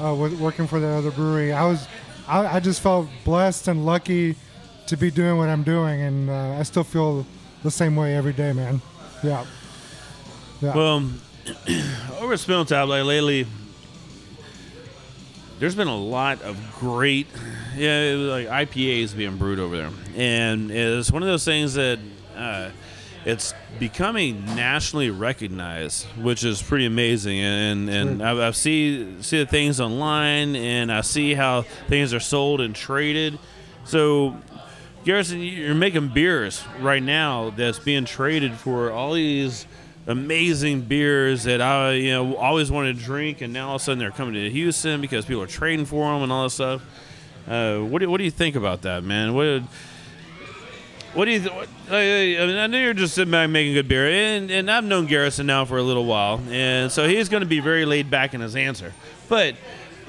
uh, 0.00 0.14
working 0.14 0.66
for 0.66 0.80
the 0.80 0.88
other 0.88 1.10
brewery, 1.10 1.52
I 1.52 1.64
was, 1.64 1.86
I, 2.26 2.56
I 2.56 2.60
just 2.60 2.80
felt 2.80 3.08
blessed 3.24 3.68
and 3.68 3.84
lucky 3.84 4.36
to 4.86 4.96
be 4.96 5.10
doing 5.10 5.36
what 5.38 5.48
I'm 5.48 5.62
doing, 5.62 6.00
and 6.00 6.30
uh, 6.30 6.58
I 6.58 6.62
still 6.62 6.84
feel 6.84 7.26
the 7.62 7.70
same 7.70 7.96
way 7.96 8.16
every 8.16 8.32
day, 8.32 8.52
man. 8.52 8.80
Yeah. 9.22 9.44
Yeah. 10.60 10.74
Well, 10.74 11.10
over 12.20 12.32
at 12.32 12.40
Spindle 12.40 12.64
Tap, 12.64 12.88
like 12.88 13.04
lately, 13.04 13.46
there's 15.58 15.74
been 15.74 15.88
a 15.88 15.96
lot 15.96 16.40
of 16.42 16.56
great, 16.78 17.26
yeah, 17.76 18.14
like 18.16 18.48
IPAs 18.48 19.16
being 19.16 19.36
brewed 19.36 19.58
over 19.58 19.76
there, 19.76 19.90
and 20.16 20.70
it's 20.70 21.10
one 21.12 21.22
of 21.22 21.28
those 21.28 21.44
things 21.44 21.74
that 21.74 21.98
uh, 22.36 22.70
it's 23.24 23.54
becoming 23.78 24.44
nationally 24.54 25.10
recognized, 25.10 26.06
which 26.16 26.44
is 26.44 26.62
pretty 26.62 26.86
amazing. 26.86 27.40
And 27.40 27.88
and 27.88 28.22
I've, 28.22 28.38
I've 28.38 28.56
see 28.56 29.22
see 29.22 29.38
the 29.38 29.46
things 29.46 29.80
online, 29.80 30.56
and 30.56 30.92
I 30.92 31.02
see 31.02 31.34
how 31.34 31.62
things 31.62 32.14
are 32.14 32.20
sold 32.20 32.60
and 32.60 32.74
traded. 32.74 33.38
So 33.84 34.36
Garrison, 35.04 35.40
you're 35.40 35.74
making 35.74 36.08
beers 36.08 36.62
right 36.78 37.02
now 37.02 37.50
that's 37.50 37.78
being 37.78 38.04
traded 38.04 38.54
for 38.54 38.90
all 38.90 39.14
these 39.14 39.66
amazing 40.06 40.82
beers 40.82 41.44
that 41.44 41.60
I, 41.60 41.92
you 41.92 42.10
know, 42.10 42.36
always 42.36 42.70
wanted 42.70 42.98
to 42.98 43.04
drink, 43.04 43.40
and 43.40 43.52
now 43.52 43.68
all 43.68 43.76
of 43.76 43.82
a 43.82 43.84
sudden 43.84 43.98
they're 43.98 44.10
coming 44.10 44.34
to 44.34 44.50
Houston 44.50 45.00
because 45.00 45.24
people 45.24 45.42
are 45.42 45.46
trading 45.46 45.86
for 45.86 46.12
them 46.12 46.22
and 46.22 46.32
all 46.32 46.44
this 46.44 46.54
stuff. 46.54 46.82
Uh, 47.48 47.78
what 47.78 48.00
do 48.00 48.10
what 48.10 48.18
do 48.18 48.24
you 48.24 48.30
think 48.30 48.56
about 48.56 48.82
that, 48.82 49.02
man? 49.02 49.34
What 49.34 49.62
what 51.14 51.24
do 51.26 51.30
you? 51.32 51.40
Th- 51.40 51.52
I, 51.90 52.36
I 52.42 52.62
I 52.64 52.66
know 52.66 52.78
you're 52.78 52.94
just 52.94 53.14
sitting 53.14 53.30
back 53.32 53.50
making 53.50 53.74
good 53.74 53.88
beer, 53.88 54.06
and 54.08 54.50
and 54.50 54.70
I've 54.70 54.84
known 54.84 55.06
Garrison 55.06 55.46
now 55.46 55.64
for 55.64 55.78
a 55.78 55.82
little 55.82 56.04
while, 56.04 56.40
and 56.50 56.90
so 56.92 57.08
he's 57.08 57.28
going 57.28 57.42
to 57.42 57.48
be 57.48 57.60
very 57.60 57.84
laid 57.84 58.10
back 58.10 58.34
in 58.34 58.40
his 58.40 58.54
answer. 58.56 58.92
But 59.28 59.54
at 59.54 59.56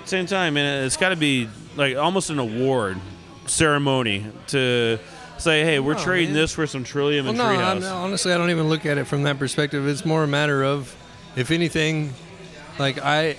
the 0.03 0.07
same 0.07 0.25
time, 0.25 0.53
man, 0.55 0.85
it's 0.85 0.97
got 0.97 1.09
to 1.09 1.15
be 1.15 1.47
like 1.75 1.95
almost 1.97 2.29
an 2.29 2.39
award 2.39 2.99
ceremony 3.47 4.25
to 4.47 4.99
say, 5.37 5.63
hey, 5.63 5.79
we're 5.79 5.93
oh, 5.93 5.97
No, 5.97 6.03
trading 6.03 6.33
man. 6.33 6.41
this 6.43 6.53
for 6.53 6.67
some 6.67 6.83
Trillium 6.83 7.25
Well, 7.25 7.31
and 7.31 7.37
no, 7.39 7.45
I'm- 7.45 7.83
honestly, 7.83 8.31
I 8.31 8.37
don't 8.37 8.51
even 8.51 8.69
look 8.69 8.85
at 8.85 8.97
it 8.97 9.05
from 9.05 9.23
that 9.23 9.39
perspective. 9.39 9.87
It's 9.87 10.05
more 10.05 10.23
a 10.23 10.27
matter 10.27 10.63
of, 10.63 10.95
if 11.35 11.49
anything, 11.49 12.13
like 12.77 12.99
I 12.99 13.37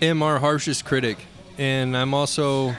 am 0.00 0.22
our 0.22 0.38
harshest 0.38 0.84
critic, 0.84 1.18
and 1.58 1.96
I'm 1.96 2.14
also 2.14 2.74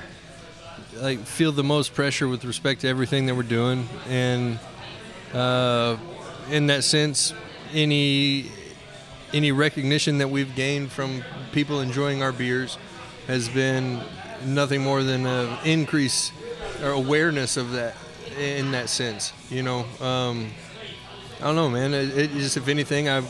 like 0.98 1.20
feel 1.20 1.52
the 1.52 1.64
most 1.64 1.94
pressure 1.94 2.28
with 2.28 2.46
respect 2.46 2.82
to 2.82 2.88
everything 2.88 3.26
that 3.26 3.36
we're 3.36 3.44
doing, 3.44 3.88
and 4.08 4.60
uh, 5.34 5.98
in 6.50 6.68
that 6.68 6.84
sense, 6.84 7.34
any 7.74 8.52
any 9.34 9.52
recognition 9.52 10.20
that 10.20 10.30
we've 10.30 10.56
gained 10.56 10.92
from 10.92 11.24
people 11.52 11.82
enjoying 11.82 12.24
our 12.24 12.32
beers 12.32 12.78
has 13.28 13.50
been 13.50 14.02
nothing 14.46 14.82
more 14.82 15.04
than 15.04 15.26
an 15.26 15.58
increase 15.66 16.32
or 16.82 16.92
awareness 16.92 17.58
of 17.58 17.72
that 17.72 17.96
in 18.40 18.72
that 18.72 18.90
sense. 18.90 19.34
You 19.50 19.64
know, 19.64 19.86
um, 20.00 20.52
I 21.40 21.46
don't 21.46 21.56
know, 21.56 21.70
man. 21.70 21.94
It, 21.94 22.18
it 22.18 22.32
just, 22.32 22.58
if 22.58 22.68
anything, 22.68 23.10
I 23.10 23.24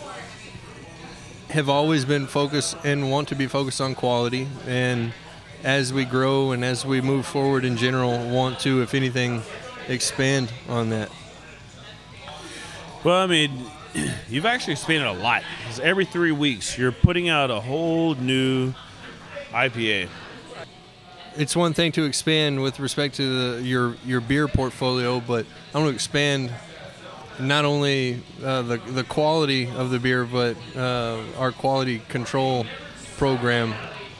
have 1.49 1.69
always 1.69 2.05
been 2.05 2.27
focused 2.27 2.75
and 2.83 3.09
want 3.09 3.29
to 3.29 3.35
be 3.35 3.47
focused 3.47 3.79
on 3.79 3.95
quality 3.95 4.47
and 4.67 5.13
as 5.65 5.91
we 5.91 6.05
grow 6.05 6.51
and 6.51 6.63
as 6.63 6.85
we 6.85 7.01
move 7.01 7.25
forward 7.25 7.65
in 7.65 7.75
general, 7.75 8.29
want 8.29 8.59
to, 8.59 8.83
if 8.83 8.93
anything, 8.93 9.41
expand 9.87 10.53
on 10.69 10.91
that. 10.91 11.09
Well, 13.03 13.17
I 13.17 13.25
mean, 13.25 13.65
you've 14.29 14.45
actually 14.45 14.73
expanded 14.73 15.07
a 15.07 15.13
lot. 15.23 15.41
'Cause 15.65 15.79
every 15.79 16.05
three 16.05 16.31
weeks, 16.31 16.77
you're 16.77 16.91
putting 16.91 17.29
out 17.29 17.49
a 17.49 17.59
whole 17.59 18.13
new 18.13 18.75
IPA. 19.51 20.07
It's 21.35 21.55
one 21.55 21.73
thing 21.73 21.91
to 21.93 22.03
expand 22.03 22.61
with 22.61 22.79
respect 22.79 23.15
to 23.15 23.55
the, 23.55 23.61
your 23.63 23.97
your 24.05 24.21
beer 24.21 24.47
portfolio, 24.47 25.19
but 25.19 25.47
I 25.73 25.79
want 25.79 25.89
to 25.89 25.93
expand 25.95 26.53
not 27.39 27.65
only 27.65 28.21
uh, 28.43 28.61
the 28.61 28.77
the 28.77 29.03
quality 29.03 29.67
of 29.69 29.89
the 29.89 29.99
beer, 29.99 30.25
but 30.25 30.55
uh, 30.77 31.17
our 31.37 31.51
quality 31.51 31.99
control 32.07 32.65
program 33.17 33.73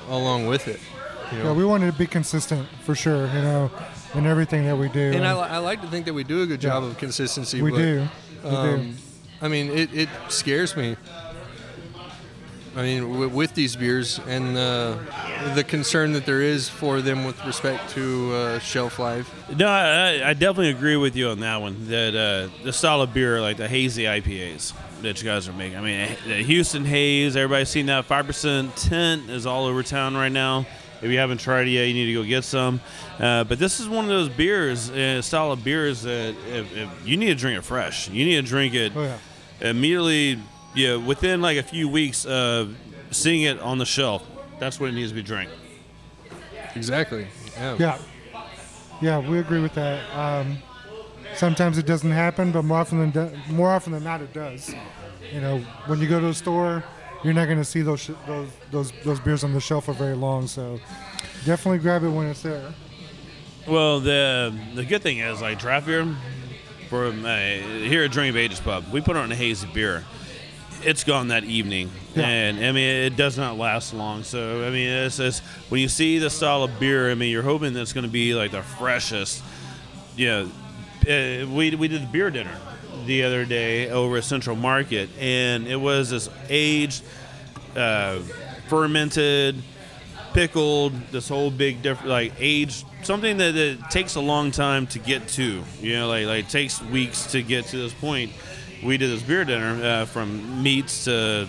along 0.10 0.48
with 0.48 0.68
it. 0.68 0.80
You 1.32 1.40
know? 1.40 1.44
Yeah, 1.46 1.54
we 1.54 1.66
wanted 1.66 1.92
to 1.92 1.98
be 1.98 2.08
consistent 2.08 2.68
for 2.84 2.96
sure, 2.96 3.28
you 3.28 3.42
know, 3.42 3.72
in 4.14 4.26
everything 4.26 4.66
that 4.66 4.78
we 4.78 4.90
do. 4.90 5.12
And 5.14 5.26
I, 5.26 5.32
I 5.34 5.58
like 5.58 5.82
to 5.82 5.88
think 5.88 6.06
that 6.06 6.14
we 6.14 6.24
do 6.24 6.42
a 6.42 6.46
good 6.46 6.62
job 6.62 6.84
Yeah. 6.84 6.90
of 6.90 6.98
consistency. 6.98 7.62
We 7.62 7.72
but, 7.72 7.78
do. 7.78 8.08
We 8.44 8.50
do. 8.50 8.56
um, 8.56 8.96
I 9.42 9.48
mean, 9.48 9.70
it, 9.70 9.94
it 9.94 10.10
scares 10.30 10.76
me. 10.78 10.96
I 12.78 12.82
mean, 12.82 13.04
w- 13.10 13.30
with 13.30 13.54
these 13.54 13.76
beers 13.78 14.20
and 14.28 14.58
uh, 14.58 14.98
the 15.54 15.64
concern 15.64 16.12
that 16.12 16.26
there 16.26 16.42
is 16.42 16.68
for 16.68 17.00
them 17.02 17.24
with 17.24 17.44
respect 17.46 17.90
to 17.92 18.34
uh, 18.34 18.60
shelf 18.60 19.00
life. 19.00 19.34
No, 19.56 19.68
I, 19.68 20.30
I 20.30 20.34
definitely 20.34 20.72
agree 20.72 20.98
with 20.98 21.16
you 21.16 21.30
on 21.30 21.40
that 21.40 21.62
one. 21.62 21.88
That 21.88 22.16
uh, 22.16 22.64
the 22.66 22.74
style 22.74 23.02
of 23.02 23.14
beer, 23.14 23.40
like 23.40 23.56
the 23.56 23.70
hazy 23.70 24.04
IPAs 24.04 24.74
that 25.04 25.22
you 25.22 25.26
guys 25.30 25.48
are 25.48 25.54
making. 25.54 25.78
I 25.78 25.82
mean, 25.82 26.10
the 26.28 26.44
Houston 26.44 26.84
Haze. 26.84 27.38
Everybody's 27.38 27.70
seen 27.70 27.86
that. 27.86 28.06
Five 28.06 28.26
percent 28.28 28.76
tint 28.76 29.30
is 29.30 29.46
all 29.46 29.66
over 29.66 29.82
town 29.82 30.16
right 30.18 30.32
now. 30.32 30.66
If 31.02 31.12
you 31.12 31.18
haven't 31.18 31.40
tried 31.40 31.68
it 31.68 31.72
yet, 31.72 31.84
you 31.84 31.94
need 31.94 32.06
to 32.08 32.14
go 32.14 32.24
get 32.24 32.44
some. 32.44 32.80
Uh, 33.20 33.44
but 33.44 33.60
this 33.60 33.80
is 33.80 33.88
one 33.90 34.06
of 34.06 34.10
those 34.10 34.30
beers, 34.30 34.90
uh, 34.90 35.22
style 35.22 35.52
of 35.52 35.64
beers 35.64 36.02
that 36.04 36.36
if, 36.52 36.76
if 36.76 36.90
you 37.06 37.18
need 37.18 37.28
to 37.28 37.36
drink 37.36 37.58
it 37.60 37.62
fresh. 37.64 38.10
You 38.10 38.26
need 38.26 38.36
to 38.38 38.42
drink 38.42 38.74
it 38.74 38.92
Oh, 38.96 39.04
yeah. 39.04 39.70
immediately. 39.70 40.40
Yeah, 40.74 40.98
within 40.98 41.42
like 41.42 41.58
a 41.58 41.64
few 41.64 41.88
weeks 41.88 42.26
of 42.26 42.76
seeing 43.12 43.44
it 43.44 43.60
on 43.60 43.78
the 43.78 43.86
shelf. 43.86 44.26
That's 44.60 44.80
what 44.80 44.90
it 44.90 44.94
needs 44.94 45.12
to 45.12 45.16
be 45.16 45.22
drank. 45.24 45.50
Exactly. 46.76 47.28
Yeah. 47.58 47.76
Yeah. 47.80 47.98
Yeah, 49.02 49.20
we 49.20 49.40
agree 49.40 49.62
with 49.62 49.74
that. 49.76 50.00
Um, 50.18 50.58
sometimes 51.36 51.78
it 51.78 51.86
doesn't 51.86 52.12
happen, 52.12 52.52
but 52.52 52.64
more 52.64 52.80
often 52.80 53.00
than 53.00 53.12
do- 53.12 53.38
more 53.50 53.70
often 53.70 53.92
than 53.94 54.04
not, 54.04 54.22
it 54.22 54.34
does. 54.34 54.74
You 55.34 55.42
know, 55.42 55.60
when 55.88 56.00
you 56.00 56.08
go 56.08 56.20
to 56.20 56.28
a 56.28 56.34
store, 56.34 56.84
you're 57.24 57.34
not 57.34 57.46
going 57.46 57.58
to 57.58 57.66
see 57.66 57.82
those, 57.82 58.02
sh- 58.02 58.12
those 58.28 58.50
those 58.72 58.92
those 59.04 59.20
beers 59.20 59.44
on 59.44 59.54
the 59.54 59.60
shelf 59.60 59.86
for 59.86 59.94
very 59.94 60.16
long. 60.16 60.48
So 60.48 60.80
definitely 61.46 61.80
grab 61.80 62.04
it 62.04 62.10
when 62.10 62.28
it's 62.28 62.42
there. 62.42 62.74
Well, 63.68 64.00
the 64.00 64.54
the 64.76 64.86
good 64.86 65.02
thing 65.02 65.20
is 65.20 65.42
like 65.42 65.60
draft 65.60 65.88
beer 65.88 66.08
for 66.90 67.08
uh, 67.08 67.12
here 67.58 68.04
at 68.04 68.12
Drink 68.12 68.30
of 68.30 68.38
Ages 68.38 68.60
Pub, 68.60 68.86
we 68.92 69.02
put 69.02 69.16
on 69.16 69.32
a 69.32 69.36
hazy 69.36 69.68
beer. 69.74 70.04
It's 70.84 71.04
gone 71.04 71.30
that 71.30 71.46
evening, 71.46 71.90
Yeah. 72.14 72.28
and 72.28 72.64
I 72.64 72.72
mean 72.72 72.88
it 72.88 73.16
does 73.16 73.38
not 73.40 73.58
last 73.58 73.94
long. 73.94 74.24
So 74.24 74.64
I 74.68 74.70
mean, 74.70 74.88
it's, 74.88 75.18
it's 75.20 75.40
when 75.70 75.82
you 75.82 75.88
see 75.90 76.20
the 76.20 76.30
style 76.30 76.64
of 76.64 76.80
beer, 76.80 77.10
I 77.10 77.16
mean 77.16 77.32
you're 77.32 77.42
hoping 77.42 77.74
that 77.74 77.82
it's 77.82 77.94
going 77.94 78.06
to 78.06 78.12
be 78.12 78.36
like 78.36 78.52
the 78.52 78.62
freshest. 78.62 79.42
You 80.16 80.28
know, 80.28 80.42
uh, 80.44 81.48
we 81.50 81.76
we 81.76 81.88
did 81.88 82.04
the 82.04 82.08
beer 82.12 82.30
dinner 82.30 82.56
the 83.06 83.24
other 83.24 83.46
day 83.46 83.90
over 83.90 84.18
at 84.18 84.24
Central 84.24 84.56
Market, 84.56 85.10
and 85.20 85.68
it 85.68 85.76
was 85.78 86.10
this 86.10 86.30
aged, 86.50 87.04
uh, 87.76 88.20
fermented 88.68 89.62
pickled 90.34 90.92
this 91.12 91.30
whole 91.30 91.50
big 91.50 91.82
different 91.82 92.10
like 92.10 92.34
aged 92.40 92.86
something 93.04 93.38
that, 93.38 93.54
that 93.54 93.90
takes 93.90 94.16
a 94.16 94.20
long 94.20 94.52
time 94.52 94.86
to 94.86 95.00
get 95.00 95.26
to 95.30 95.64
you 95.80 95.94
know 95.94 96.10
like 96.10 96.26
like 96.26 96.50
takes 96.50 96.82
weeks 96.82 97.28
to 97.32 97.42
get 97.42 97.66
to 97.66 97.78
this 97.78 97.94
point. 97.94 98.32
We 98.84 98.98
did 98.98 99.10
this 99.10 99.24
beer 99.24 99.46
dinner 99.46 99.82
uh, 99.84 100.06
from 100.06 100.62
meats 100.62 101.06
to 101.06 101.48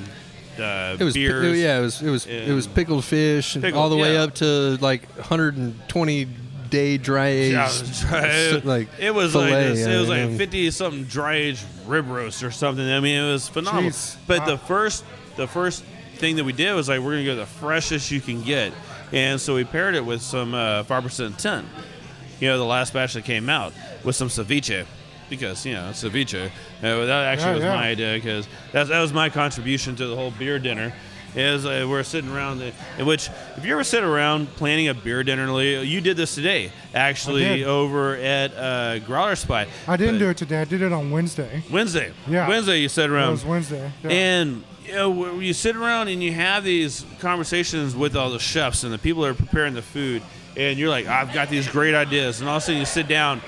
uh, 0.59 0.97
It 0.99 1.05
was 1.05 1.15
beers. 1.15 1.59
yeah, 1.59 1.79
it 1.79 1.83
was 1.83 2.01
it 2.01 2.11
was 2.11 2.27
it 2.27 2.53
was 2.55 2.67
pickled 2.67 3.05
fish 3.05 3.55
Pickled, 3.55 3.75
all 3.75 3.89
the 3.91 3.97
way 3.97 4.17
up 4.17 4.35
to 4.37 4.79
like 4.81 5.09
120 5.17 6.29
day 6.77 6.99
dry 6.99 7.29
aged 7.29 8.05
Yeah, 8.05 8.61
like 8.65 8.89
it 8.99 9.15
was 9.15 9.35
like 9.35 9.51
this, 9.51 9.87
it 9.87 9.99
was 9.99 10.11
I 10.11 10.25
like 10.25 10.37
fifty 10.37 10.71
something 10.71 11.05
dry 11.05 11.35
aged 11.37 11.65
rib 11.87 12.09
roast 12.09 12.43
or 12.43 12.51
something. 12.51 12.85
I 12.89 13.01
mean, 13.01 13.23
it 13.25 13.33
was 13.33 13.49
phenomenal. 13.49 13.93
But 14.27 14.41
Wow. 14.41 14.47
the 14.47 14.59
first 14.59 15.05
the 15.37 15.47
first 15.47 15.85
thing 16.17 16.37
that 16.37 16.45
we 16.45 16.53
did 16.53 16.73
was 16.75 16.89
like 16.89 17.01
we're 17.01 17.13
gonna 17.13 17.25
go 17.25 17.37
the 17.37 17.47
freshest 17.47 18.11
you 18.11 18.21
can 18.21 18.43
get, 18.43 18.73
and 19.13 19.41
so 19.41 19.55
we 19.55 19.65
paired 19.65 19.95
it 19.95 20.05
with 20.05 20.21
some 20.23 20.55
uh, 20.55 20.83
five 20.85 21.03
percent 21.03 21.39
ten. 21.39 21.65
You 22.41 22.49
know, 22.49 22.59
the 22.59 22.65
last 22.65 22.93
batch 22.93 23.15
that 23.15 23.25
came 23.25 23.49
out 23.49 23.73
with 24.05 24.15
some 24.17 24.29
ceviche. 24.29 24.85
Because 25.29 25.67
you 25.67 25.73
know 25.75 25.91
ceviche, 25.93 26.47
uh, 26.47 26.51
that 26.81 27.11
actually 27.33 27.47
Yeah, 27.49 27.55
was 27.55 27.65
yeah. 27.65 27.75
my 27.75 27.89
idea. 27.89 28.15
Because 28.15 28.47
that, 28.73 28.87
that 28.89 29.01
was 29.01 29.13
my 29.13 29.29
contribution 29.29 29.97
to 29.97 30.07
the 30.07 30.15
whole 30.15 30.31
beer 30.31 30.59
dinner. 30.61 30.93
Is 31.37 31.67
uh, 31.67 31.87
we're 31.87 32.03
sitting 32.03 32.33
around, 32.33 32.61
the, 32.61 32.73
in 32.99 33.05
which 33.05 33.29
if 33.59 33.65
you 33.67 33.73
ever 33.75 33.85
sit 33.85 34.03
around 34.03 34.49
planning 34.57 34.89
a 34.89 34.95
beer 34.95 35.23
dinner, 35.23 35.61
you 35.63 36.01
did 36.01 36.17
this 36.17 36.35
today 36.35 36.73
actually 36.95 37.63
over 37.63 38.17
at 38.17 38.55
uh, 38.57 38.99
Growler 39.01 39.37
Spot. 39.37 39.69
I 39.87 39.99
didn't 39.99 40.15
But 40.15 40.19
do 40.21 40.29
it 40.31 40.37
today. 40.39 40.63
I 40.63 40.65
did 40.65 40.81
it 40.81 40.93
on 40.93 41.11
Wednesday. 41.11 41.63
Wednesday. 41.71 42.13
Yeah. 42.27 42.49
Wednesday 42.49 42.79
you 42.79 42.89
sit 42.89 43.11
around. 43.11 43.29
It 43.29 43.33
was 43.33 43.45
Wednesday. 43.45 43.93
Yeah. 44.03 44.11
And 44.11 44.65
you 44.87 44.95
know, 44.95 45.39
you 45.39 45.53
sit 45.53 45.77
around 45.77 46.09
and 46.09 46.23
you 46.23 46.33
have 46.33 46.65
these 46.65 47.05
conversations 47.19 47.95
with 47.95 48.17
all 48.17 48.31
the 48.31 48.39
chefs 48.39 48.83
and 48.85 48.93
the 48.93 48.99
people 48.99 49.23
that 49.25 49.33
are 49.33 49.35
preparing 49.35 49.75
the 49.75 49.83
food, 49.83 50.23
and 50.57 50.79
you're 50.79 50.89
like, 50.89 51.07
I've 51.07 51.35
got 51.35 51.51
these 51.51 51.69
great 51.69 51.95
ideas, 51.95 52.41
and 52.41 52.49
all 52.49 52.57
of 52.57 52.63
a 52.63 52.65
sudden 52.65 52.79
you 52.81 52.87
sit 52.87 53.09
down, 53.09 53.43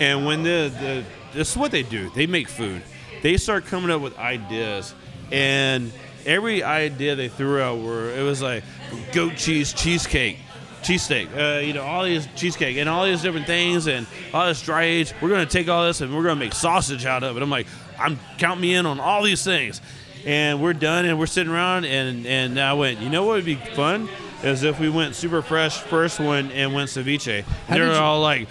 and 0.00 0.26
when 0.26 0.42
the, 0.42 0.72
the 0.80 1.04
this 1.34 1.52
is 1.52 1.56
what 1.56 1.70
they 1.70 1.84
do, 1.84 2.10
they 2.10 2.26
make 2.26 2.48
food, 2.48 2.82
they 3.22 3.36
start 3.36 3.66
coming 3.66 3.92
up 3.92 4.00
with 4.00 4.18
ideas, 4.18 4.92
and 5.30 5.92
every 6.26 6.62
idea 6.62 7.14
they 7.16 7.28
threw 7.28 7.60
out 7.60 7.78
were 7.80 8.10
it 8.10 8.22
was 8.22 8.42
like 8.42 8.64
goat 9.12 9.36
cheese 9.36 9.72
cheesecake. 9.72 10.38
Cheesesteak, 10.82 11.28
uh, 11.36 11.60
you 11.60 11.74
know, 11.74 11.82
all 11.84 12.02
these 12.02 12.26
cheesecake 12.34 12.76
and 12.76 12.88
all 12.88 13.04
these 13.04 13.22
different 13.22 13.46
things 13.46 13.86
and 13.86 14.04
all 14.34 14.48
this 14.48 14.60
dry 14.62 14.82
age. 14.82 15.14
We're 15.22 15.28
gonna 15.28 15.46
take 15.46 15.68
all 15.68 15.84
this 15.86 16.00
and 16.00 16.12
we're 16.12 16.24
gonna 16.24 16.40
make 16.40 16.54
sausage 16.54 17.06
out 17.06 17.22
of 17.22 17.36
it. 17.36 17.42
I'm 17.42 17.50
like, 17.50 17.68
I'm 18.00 18.18
count 18.38 18.60
me 18.60 18.74
in 18.74 18.84
on 18.84 18.98
all 18.98 19.22
these 19.22 19.44
things, 19.44 19.80
and 20.26 20.60
we're 20.60 20.72
done 20.72 21.04
and 21.04 21.20
we're 21.20 21.26
sitting 21.26 21.52
around 21.52 21.84
and 21.84 22.26
and 22.26 22.58
I 22.58 22.72
went, 22.72 22.98
you 22.98 23.10
know 23.10 23.22
what 23.24 23.34
would 23.34 23.44
be 23.44 23.54
fun 23.54 24.08
is 24.42 24.64
if 24.64 24.80
we 24.80 24.90
went 24.90 25.14
super 25.14 25.40
fresh 25.40 25.78
first 25.82 26.18
one 26.18 26.50
and 26.50 26.74
went 26.74 26.90
ceviche. 26.90 27.44
And 27.68 27.76
they 27.76 27.80
were 27.80 27.92
you- 27.92 27.98
all 28.00 28.20
like, 28.20 28.48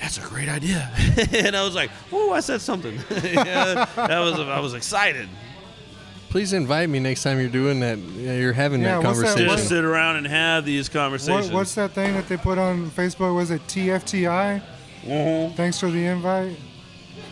that's 0.00 0.18
a 0.18 0.20
great 0.28 0.48
idea, 0.48 0.88
and 1.32 1.56
I 1.56 1.64
was 1.64 1.74
like, 1.74 1.90
oh, 2.12 2.30
I 2.32 2.38
said 2.40 2.60
something. 2.60 2.94
yeah, 3.10 3.86
that 3.96 4.20
was 4.20 4.38
I 4.38 4.60
was 4.60 4.74
excited. 4.74 5.28
Please 6.36 6.52
invite 6.52 6.90
me 6.90 6.98
next 7.00 7.22
time 7.22 7.40
you're 7.40 7.48
doing 7.48 7.80
that. 7.80 7.96
yeah, 7.96 8.34
You're 8.34 8.52
having 8.52 8.82
Yeah, 8.82 9.00
that 9.00 9.04
what's 9.06 9.20
that- 9.20 9.24
conversation. 9.24 9.56
Just 9.56 9.68
sit 9.70 9.84
around 9.86 10.16
and 10.16 10.26
have 10.26 10.66
these 10.66 10.86
conversations. 10.90 11.46
What, 11.46 11.54
what's 11.60 11.74
that 11.76 11.92
thing 11.92 12.12
that 12.12 12.28
they 12.28 12.36
put 12.36 12.58
on 12.58 12.90
Facebook? 12.90 13.34
Was 13.34 13.50
it 13.50 13.66
TFTI? 13.66 14.60
Mhm. 15.06 15.56
Thanks 15.56 15.80
for 15.80 15.90
the 15.90 16.04
invite. 16.04 16.58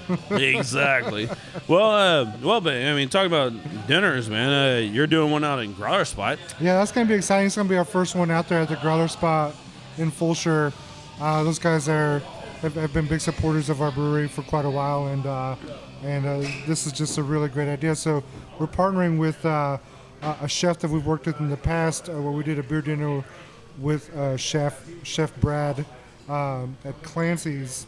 exactly. 0.31 1.29
Well, 1.69 1.91
uh, 1.91 2.33
well, 2.43 2.63
but 2.63 2.77
I 2.77 2.95
mean, 2.95 3.11
talk 3.11 3.27
about 3.27 3.53
dinners, 3.87 4.31
man. 4.31 4.49
Uh, 4.49 4.79
you're 4.79 5.07
doing 5.07 5.31
one 5.31 5.45
out 5.45 5.59
in 5.59 5.75
Growler 5.75 6.07
Spot. 6.07 6.39
Yeah, 6.59 6.79
that's 6.79 6.91
gonna 6.91 7.05
be 7.05 7.13
exciting. 7.13 7.49
It's 7.49 7.57
gonna 7.57 7.69
be 7.69 7.77
our 7.77 7.85
first 7.85 8.15
one 8.15 8.31
out 8.31 8.49
there 8.49 8.61
at 8.61 8.71
the 8.71 8.77
Growler 8.77 9.09
Spot 9.09 9.55
in 9.99 10.11
Fulshear. 10.11 10.73
Uh, 11.21 11.43
those 11.43 11.59
guys 11.59 11.91
are 11.91 12.21
have, 12.63 12.75
have 12.77 12.95
been 12.95 13.07
big 13.07 13.21
supporters 13.21 13.69
of 13.69 13.83
our 13.83 13.93
brewery 13.93 14.29
for 14.29 14.41
quite 14.45 14.65
a 14.65 14.71
while, 14.71 15.09
and 15.09 15.27
uh, 15.27 15.57
and 16.03 16.25
uh, 16.25 16.39
this 16.67 16.87
is 16.87 16.93
just 16.95 17.19
a 17.19 17.23
really 17.23 17.49
great 17.49 17.69
idea. 17.69 17.95
So 17.95 18.25
we're 18.59 18.67
partnering 18.67 19.19
with 19.19 19.45
uh, 19.45 19.79
a 20.23 20.49
chef 20.49 20.79
that 20.79 20.91
we've 20.91 21.07
worked 21.07 21.27
with 21.27 21.41
in 21.41 21.51
the 21.51 21.57
past, 21.57 22.09
uh, 22.09 22.13
where 22.13 22.33
we 22.33 22.43
did 22.43 22.59
a 22.59 22.63
beer 22.63 22.83
dinner 22.83 23.25
with 23.79 24.15
uh, 24.17 24.37
chef 24.37 24.89
Chef 25.03 25.35
Brad 25.41 25.85
um, 26.29 26.77
at 26.85 27.01
Clancy's 27.03 27.87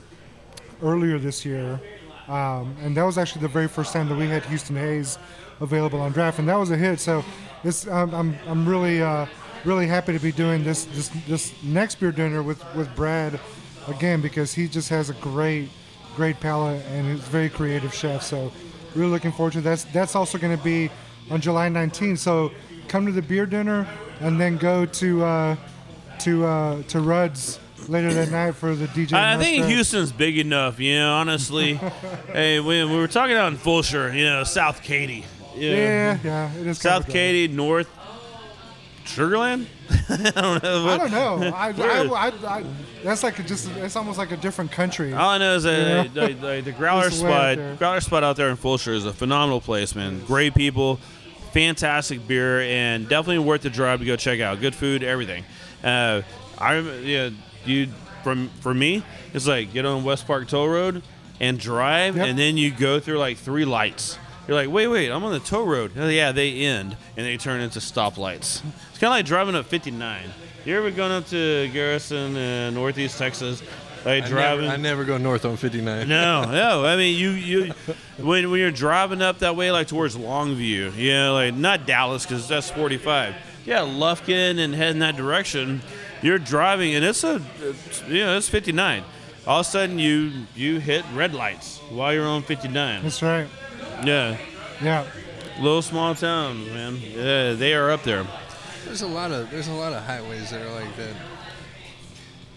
earlier 0.82 1.18
this 1.18 1.44
year, 1.44 1.80
um, 2.28 2.76
and 2.82 2.96
that 2.96 3.04
was 3.04 3.18
actually 3.18 3.42
the 3.42 3.48
very 3.48 3.68
first 3.68 3.92
time 3.92 4.08
that 4.08 4.16
we 4.16 4.26
had 4.26 4.44
Houston 4.46 4.76
Haze 4.76 5.18
available 5.60 6.00
on 6.00 6.12
draft, 6.12 6.38
and 6.38 6.48
that 6.48 6.56
was 6.56 6.70
a 6.70 6.76
hit. 6.76 7.00
So 7.00 7.24
I'm 7.90 8.36
I'm 8.46 8.68
really 8.68 9.02
uh, 9.02 9.26
really 9.64 9.86
happy 9.86 10.12
to 10.12 10.20
be 10.20 10.32
doing 10.32 10.64
this 10.64 10.84
this 10.86 11.10
this 11.26 11.52
next 11.62 11.96
beer 11.96 12.12
dinner 12.12 12.42
with 12.42 12.62
with 12.74 12.94
Brad 12.94 13.38
again 13.88 14.20
because 14.20 14.52
he 14.52 14.68
just 14.68 14.88
has 14.88 15.10
a 15.10 15.14
great 15.14 15.70
great 16.16 16.40
palate 16.40 16.82
and 16.86 17.06
he's 17.06 17.20
a 17.20 17.30
very 17.30 17.50
creative 17.50 17.94
chef. 17.94 18.22
So 18.22 18.50
really 18.96 19.10
looking 19.10 19.32
forward 19.32 19.52
to 19.54 19.60
that. 19.60 19.70
That's 19.70 19.84
that's 19.92 20.14
also 20.16 20.38
going 20.38 20.56
to 20.56 20.62
be 20.62 20.90
on 21.30 21.40
July 21.40 21.68
19th. 21.68 22.18
So 22.18 22.52
come 22.88 23.06
to 23.06 23.12
the 23.12 23.22
beer 23.22 23.46
dinner 23.46 23.86
and 24.20 24.40
then 24.40 24.56
go 24.56 24.86
to 24.86 25.24
uh, 25.24 25.56
to 26.20 26.44
uh, 26.46 26.82
to 26.84 27.00
Rudd's 27.00 27.58
later 27.88 28.12
that 28.14 28.30
night 28.30 28.54
for 28.54 28.74
the 28.74 28.86
DJ. 28.86 29.12
I 29.12 29.36
think 29.38 29.58
Mustard. 29.58 29.74
Houston's 29.74 30.12
big 30.12 30.38
enough, 30.38 30.80
you 30.80 30.96
know. 30.96 31.14
Honestly, 31.14 31.74
hey, 32.32 32.60
when 32.60 32.90
we 32.90 32.96
were 32.96 33.08
talking 33.08 33.36
out 33.36 33.52
in 33.52 33.58
Fulshear, 33.58 34.12
you 34.16 34.24
know, 34.24 34.44
South 34.44 34.82
Katy, 34.82 35.24
you 35.54 35.70
know, 35.70 35.76
Yeah, 35.76 36.18
yeah, 36.24 36.54
it 36.54 36.66
is. 36.66 36.78
South. 36.78 37.08
Katy, 37.08 37.48
North 37.48 37.88
Sugarland? 39.06 39.66
I 40.08 40.30
don't 40.40 40.62
know. 40.62 40.88
I 40.88 40.98
don't 40.98 41.10
know. 41.10 41.44
I, 41.54 41.68
I, 41.70 42.28
I, 42.28 42.58
I, 42.58 42.64
that's 43.02 43.22
like 43.22 43.38
a, 43.38 43.42
just 43.42 43.68
it's 43.76 43.96
almost 43.96 44.18
like 44.18 44.32
a 44.32 44.36
different 44.36 44.72
country. 44.72 45.12
All 45.12 45.28
I 45.30 45.38
know 45.38 45.54
is 45.56 45.62
that 45.64 46.12
the, 46.14 46.32
the, 46.34 46.62
the 46.64 46.72
Growler 46.72 47.08
Just 47.08 47.22
way 47.22 47.30
out 47.30 47.34
Spot, 47.34 47.56
there. 47.56 47.76
Growler 47.76 48.00
Spot 48.00 48.24
out 48.24 48.36
there 48.36 48.48
in 48.50 48.56
Fulshear 48.56 48.94
is 48.94 49.04
a 49.06 49.12
phenomenal 49.12 49.60
place, 49.60 49.94
man. 49.94 50.24
Great 50.26 50.54
people, 50.54 50.96
fantastic 51.52 52.26
beer, 52.26 52.60
and 52.62 53.08
definitely 53.08 53.38
worth 53.38 53.62
the 53.62 53.70
drive 53.70 54.00
to 54.00 54.04
go 54.04 54.16
check 54.16 54.40
out. 54.40 54.60
Good 54.60 54.74
food, 54.74 55.02
everything. 55.02 55.44
Uh, 55.84 56.22
I 56.58 56.78
yeah, 56.78 57.30
you 57.64 57.88
from 58.24 58.48
for 58.60 58.74
me, 58.74 59.02
it's 59.32 59.46
like 59.46 59.72
get 59.72 59.84
on 59.86 60.02
West 60.04 60.26
Park 60.26 60.48
Toll 60.48 60.68
Road 60.68 61.02
and 61.38 61.58
drive, 61.58 62.16
Yep. 62.16 62.26
and 62.26 62.38
then 62.38 62.56
you 62.56 62.70
go 62.72 62.98
through 62.98 63.18
like 63.18 63.36
three 63.36 63.64
lights. 63.64 64.18
You're 64.46 64.56
like, 64.56 64.70
wait, 64.70 64.86
wait, 64.86 65.10
I'm 65.10 65.24
on 65.24 65.32
the 65.32 65.40
tow 65.40 65.64
road. 65.64 65.92
Oh, 65.98 66.08
yeah, 66.08 66.32
they 66.32 66.52
end 66.60 66.96
and 67.16 67.26
they 67.26 67.36
turn 67.36 67.60
into 67.60 67.80
stoplights. 67.80 68.62
It's 68.90 68.98
kind 68.98 69.04
of 69.04 69.10
like 69.10 69.26
driving 69.26 69.56
up 69.56 69.66
59. 69.66 70.22
You 70.64 70.78
ever 70.78 70.90
gone 70.90 71.10
up 71.10 71.26
to 71.28 71.68
Garrison, 71.72 72.36
uh, 72.36 72.70
Northeast 72.70 73.18
Texas? 73.18 73.62
Like 74.04 74.22
I 74.22 74.28
driving. 74.28 74.66
never, 74.66 74.74
I 74.74 74.76
never 74.76 75.04
go 75.04 75.18
north 75.18 75.44
on 75.44 75.56
59. 75.56 76.08
No, 76.08 76.44
no. 76.44 76.84
I 76.86 76.96
mean, 76.96 77.18
you 77.18 77.30
you 77.30 77.72
when 78.18 78.48
when 78.50 78.60
you're 78.60 78.70
driving 78.70 79.20
up 79.20 79.40
that 79.40 79.56
way, 79.56 79.72
like 79.72 79.88
towards 79.88 80.16
Longview, 80.16 80.96
you 80.96 81.12
know, 81.12 81.34
like 81.34 81.54
not 81.54 81.86
Dallas 81.86 82.24
because 82.24 82.46
that's 82.46 82.70
45. 82.70 83.34
Yeah, 83.64 83.80
Lufkin 83.80 84.60
and 84.60 84.72
heading 84.72 85.00
that 85.00 85.16
direction. 85.16 85.82
You're 86.22 86.38
driving, 86.38 86.94
and 86.94 87.04
it's 87.04 87.24
a, 87.24 87.42
it's, 87.60 88.02
you 88.08 88.20
know, 88.20 88.36
it's 88.36 88.48
59. 88.48 89.02
All 89.44 89.60
of 89.60 89.66
a 89.66 89.68
sudden, 89.68 89.98
you 89.98 90.30
you 90.54 90.78
hit 90.78 91.04
red 91.12 91.34
lights 91.34 91.78
while 91.90 92.12
you're 92.14 92.26
on 92.26 92.42
59. 92.42 93.02
That's 93.02 93.22
right. 93.22 93.48
Yeah, 94.04 94.36
Yeah. 94.82 95.04
little 95.60 95.82
small 95.82 96.14
towns, 96.14 96.68
man. 96.70 97.00
Yeah, 97.00 97.52
they 97.54 97.74
are 97.74 97.90
up 97.90 98.02
there. 98.02 98.26
There's 98.84 99.02
a 99.02 99.06
lot 99.06 99.32
of 99.32 99.50
there's 99.50 99.68
a 99.68 99.72
lot 99.72 99.92
of 99.92 100.04
highways 100.04 100.50
that 100.50 100.62
are 100.62 100.72
like 100.74 100.96
that. 100.96 101.14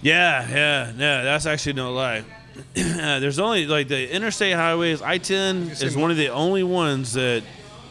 Yeah, 0.02 0.48
yeah, 0.50 0.92
yeah. 0.98 1.24
That's 1.24 1.46
actually 1.46 1.74
no 1.74 1.92
lie. 1.94 2.24
There's 2.74 3.40
only 3.40 3.66
like 3.68 3.88
the 3.88 4.14
interstate 4.14 4.54
highways. 4.56 5.02
I-10 5.02 5.82
is 5.82 5.96
one 5.96 6.12
of 6.12 6.18
the 6.18 6.30
only 6.30 6.64
ones 6.64 7.14
that 7.14 7.44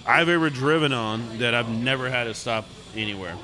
I've 0.07 0.29
ever 0.29 0.51
driven 0.51 0.93
on 0.93 1.39
that 1.39 1.55
I've 1.55 1.69
never 1.69 2.11
had 2.11 2.25
to 2.25 2.35
stop 2.35 2.67
anywhere. 2.95 3.35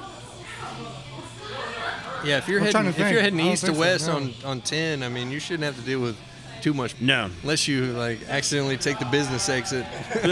Yeah, 2.25 2.39
if 2.39 2.49
you're 2.49 2.61
I'm 2.61 2.67
heading 2.67 2.87
if 2.87 2.99
you're 2.99 3.21
heading 3.21 3.41
east 3.41 3.63
to 3.63 3.67
think 3.73 3.77
so, 3.77 3.81
west 3.81 4.07
no. 4.07 4.17
on 4.17 4.35
on 4.45 4.61
10, 4.63 5.03
I 5.03 5.09
mean, 5.09 5.31
you 5.31 5.39
shouldn't 5.41 5.65
have 5.65 5.77
to 5.77 5.83
deal 5.83 6.01
with 6.01 6.17
too 6.65 6.73
much. 6.75 6.99
No. 6.99 7.29
Unless 7.43 7.69
you 7.69 7.85
like 7.93 8.19
accidentally 8.29 8.79
take 8.79 8.99
the 8.99 9.05
business 9.05 9.49
exit. 9.51 9.85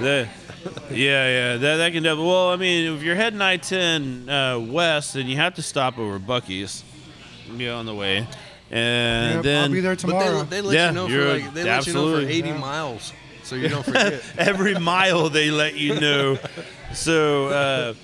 The- 0.00 0.28
yeah, 0.90 0.96
yeah. 1.28 1.56
That 1.58 1.76
that 1.76 1.92
can 1.92 2.02
definitely. 2.02 2.26
Well, 2.26 2.48
I 2.50 2.56
mean, 2.56 2.94
if 2.96 3.02
you're 3.02 3.14
heading 3.14 3.40
I-10 3.42 4.28
uh, 4.28 4.60
west, 4.72 5.12
then 5.12 5.26
you 5.26 5.36
have 5.36 5.54
to 5.56 5.62
stop 5.62 5.98
over 5.98 6.18
Buc-ee's, 6.18 6.82
you 7.52 7.66
know, 7.66 7.76
on 7.78 7.84
the 7.86 7.94
way, 7.94 8.26
and 8.70 9.34
Yep, 9.36 9.42
then 9.44 9.64
I'll 9.64 9.70
be 9.70 9.80
there 9.80 9.92
But 9.92 9.98
tomorrow. 10.00 10.42
they, 10.44 10.56
they 10.56 10.62
let 10.62 10.74
Yeah, 10.74 10.88
you 10.88 10.94
know 10.94 11.08
for 11.08 11.28
like 11.34 11.54
they 11.54 11.64
let 11.64 11.86
you 11.86 11.92
know 11.92 12.10
for 12.12 12.16
absolutely. 12.22 12.32
80 12.32 12.52
miles, 12.52 13.12
so 13.42 13.56
you 13.56 13.68
don't 13.74 13.84
forget. 13.84 14.22
every 14.38 14.74
mile 14.78 15.28
they 15.28 15.50
let 15.50 15.74
you 15.76 16.00
know. 16.00 16.38
So, 16.94 17.48
uh, 17.48 17.94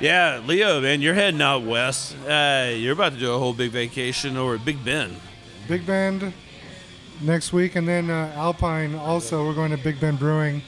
yeah, 0.00 0.40
Leo, 0.46 0.80
man, 0.80 1.00
you're 1.02 1.14
heading 1.14 1.42
out 1.42 1.64
west. 1.64 2.16
Uh, 2.24 2.70
you're 2.72 2.92
about 2.92 3.14
to 3.14 3.18
do 3.18 3.32
a 3.34 3.38
whole 3.38 3.52
big 3.52 3.72
vacation 3.72 4.36
over 4.36 4.54
at 4.54 4.64
Big 4.64 4.82
Bend. 4.84 5.16
Big 5.68 5.86
Bend 5.86 6.32
next 7.20 7.52
week, 7.52 7.76
and 7.76 7.86
then 7.86 8.10
uh, 8.10 8.32
Alpine 8.36 8.94
also. 8.94 9.46
We're 9.46 9.54
going 9.54 9.70
to 9.70 9.76
Big 9.78 10.00
Bend 10.00 10.18
Brewing. 10.18 10.62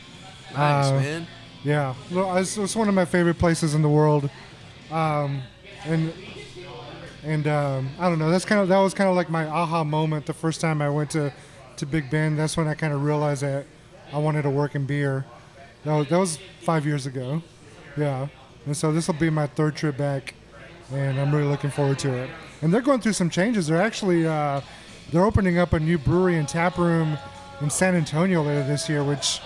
nice, 0.52 0.86
Uh, 0.86 0.92
man. 1.00 1.26
Yeah, 1.64 1.94
it's 2.10 2.76
one 2.76 2.88
of 2.88 2.94
my 2.94 3.04
favorite 3.04 3.38
places 3.38 3.74
in 3.74 3.82
the 3.82 3.88
world, 3.88 4.30
um, 4.92 5.42
and 5.84 6.12
and 7.24 7.46
um, 7.48 7.90
I 7.98 8.08
don't 8.08 8.18
know. 8.20 8.30
That's 8.30 8.44
kind 8.44 8.60
of 8.60 8.68
that 8.68 8.78
was 8.78 8.94
kind 8.94 9.10
of 9.10 9.16
like 9.16 9.28
my 9.28 9.44
aha 9.44 9.82
moment 9.84 10.26
the 10.26 10.32
first 10.32 10.60
time 10.60 10.80
I 10.80 10.88
went 10.88 11.10
to 11.10 11.32
to 11.76 11.86
Big 11.86 12.10
Bend. 12.10 12.38
That's 12.38 12.56
when 12.56 12.68
I 12.68 12.74
kind 12.74 12.92
of 12.92 13.02
realized 13.02 13.42
that 13.42 13.66
I 14.12 14.18
wanted 14.18 14.42
to 14.42 14.50
work 14.50 14.74
in 14.76 14.86
beer. 14.86 15.24
That 15.84 15.94
was, 15.94 16.08
that 16.08 16.18
was 16.18 16.38
five 16.62 16.86
years 16.86 17.06
ago. 17.06 17.42
Yeah, 17.96 18.28
and 18.64 18.76
so 18.76 18.92
this 18.92 19.08
will 19.08 19.14
be 19.14 19.28
my 19.30 19.48
third 19.48 19.74
trip 19.74 19.96
back, 19.96 20.34
and 20.92 21.18
I'm 21.20 21.34
really 21.34 21.48
looking 21.48 21.70
forward 21.70 21.98
to 22.00 22.12
it. 22.14 22.30
And 22.62 22.72
they're 22.72 22.80
going 22.82 23.00
through 23.00 23.12
some 23.14 23.30
changes. 23.30 23.66
They're 23.66 23.82
actually 23.82 24.26
uh, 24.26 24.60
they're 25.12 25.24
opening 25.24 25.58
up 25.58 25.72
a 25.72 25.80
new 25.80 25.98
brewery 25.98 26.36
and 26.36 26.48
tap 26.48 26.78
room 26.78 27.18
in 27.60 27.70
San 27.70 27.94
Antonio 27.94 28.42
later 28.42 28.64
this 28.66 28.88
year, 28.88 29.02
which 29.02 29.40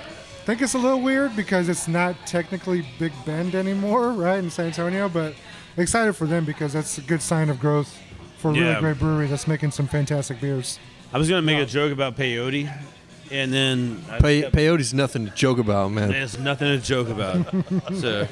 I 0.00 0.44
think 0.44 0.62
it's 0.62 0.74
a 0.74 0.78
little 0.78 1.00
weird 1.02 1.36
because 1.36 1.68
it's 1.68 1.88
not 1.88 2.14
technically 2.26 2.86
Big 2.98 3.12
Bend 3.26 3.54
anymore, 3.54 4.12
right, 4.12 4.38
in 4.38 4.50
San 4.50 4.66
Antonio. 4.66 5.08
But 5.08 5.34
excited 5.76 6.14
for 6.14 6.26
them 6.26 6.44
because 6.44 6.72
that's 6.72 6.96
a 6.98 7.02
good 7.02 7.20
sign 7.22 7.50
of 7.50 7.60
growth 7.60 7.98
for 8.38 8.50
a 8.50 8.54
Yeah. 8.54 8.60
really 8.68 8.80
great 8.80 8.98
brewery 8.98 9.26
that's 9.26 9.46
making 9.46 9.72
some 9.72 9.86
fantastic 9.88 10.40
beers. 10.40 10.78
I 11.12 11.18
was 11.18 11.28
gonna 11.28 11.42
make 11.42 11.58
a 11.58 11.66
joke 11.66 11.92
about 11.92 12.16
peyote, 12.16 12.70
and 13.30 13.52
then 13.52 14.02
I- 14.10 14.18
Pey- 14.20 14.42
peyote's 14.50 14.92
nothing 14.92 15.26
to 15.26 15.34
joke 15.34 15.58
about, 15.58 15.90
man. 15.90 16.10
there's 16.10 16.38
nothing 16.38 16.68
to 16.68 16.84
joke 16.84 17.08
about. 17.08 17.46
so, 17.96 18.26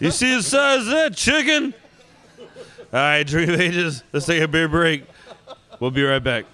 you 0.00 0.10
see 0.10 0.34
the 0.36 0.42
size 0.42 0.80
of 0.80 0.86
that 0.86 1.14
chicken? 1.16 1.74
All 2.40 2.46
right, 3.00 3.22
Drink 3.24 3.50
of 3.50 3.60
Ages. 3.60 4.02
Let's 4.12 4.26
take 4.26 4.42
a 4.42 4.48
beer 4.48 4.66
break. 4.68 5.04
We'll 5.80 5.90
be 5.90 6.02
right 6.02 6.22
back. 6.22 6.44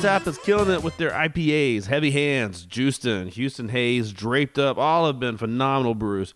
Tap 0.00 0.28
is 0.28 0.38
killing 0.38 0.70
it 0.70 0.82
with 0.82 0.96
their 0.96 1.10
IPAs. 1.10 1.86
Heavy 1.86 2.12
Hands, 2.12 2.66
Houston, 2.70 3.28
Houston 3.28 3.68
Haze, 3.68 4.12
Draped 4.12 4.56
Up, 4.56 4.78
all 4.78 5.06
have 5.06 5.18
been 5.18 5.36
phenomenal 5.36 5.94
brews. 5.96 6.34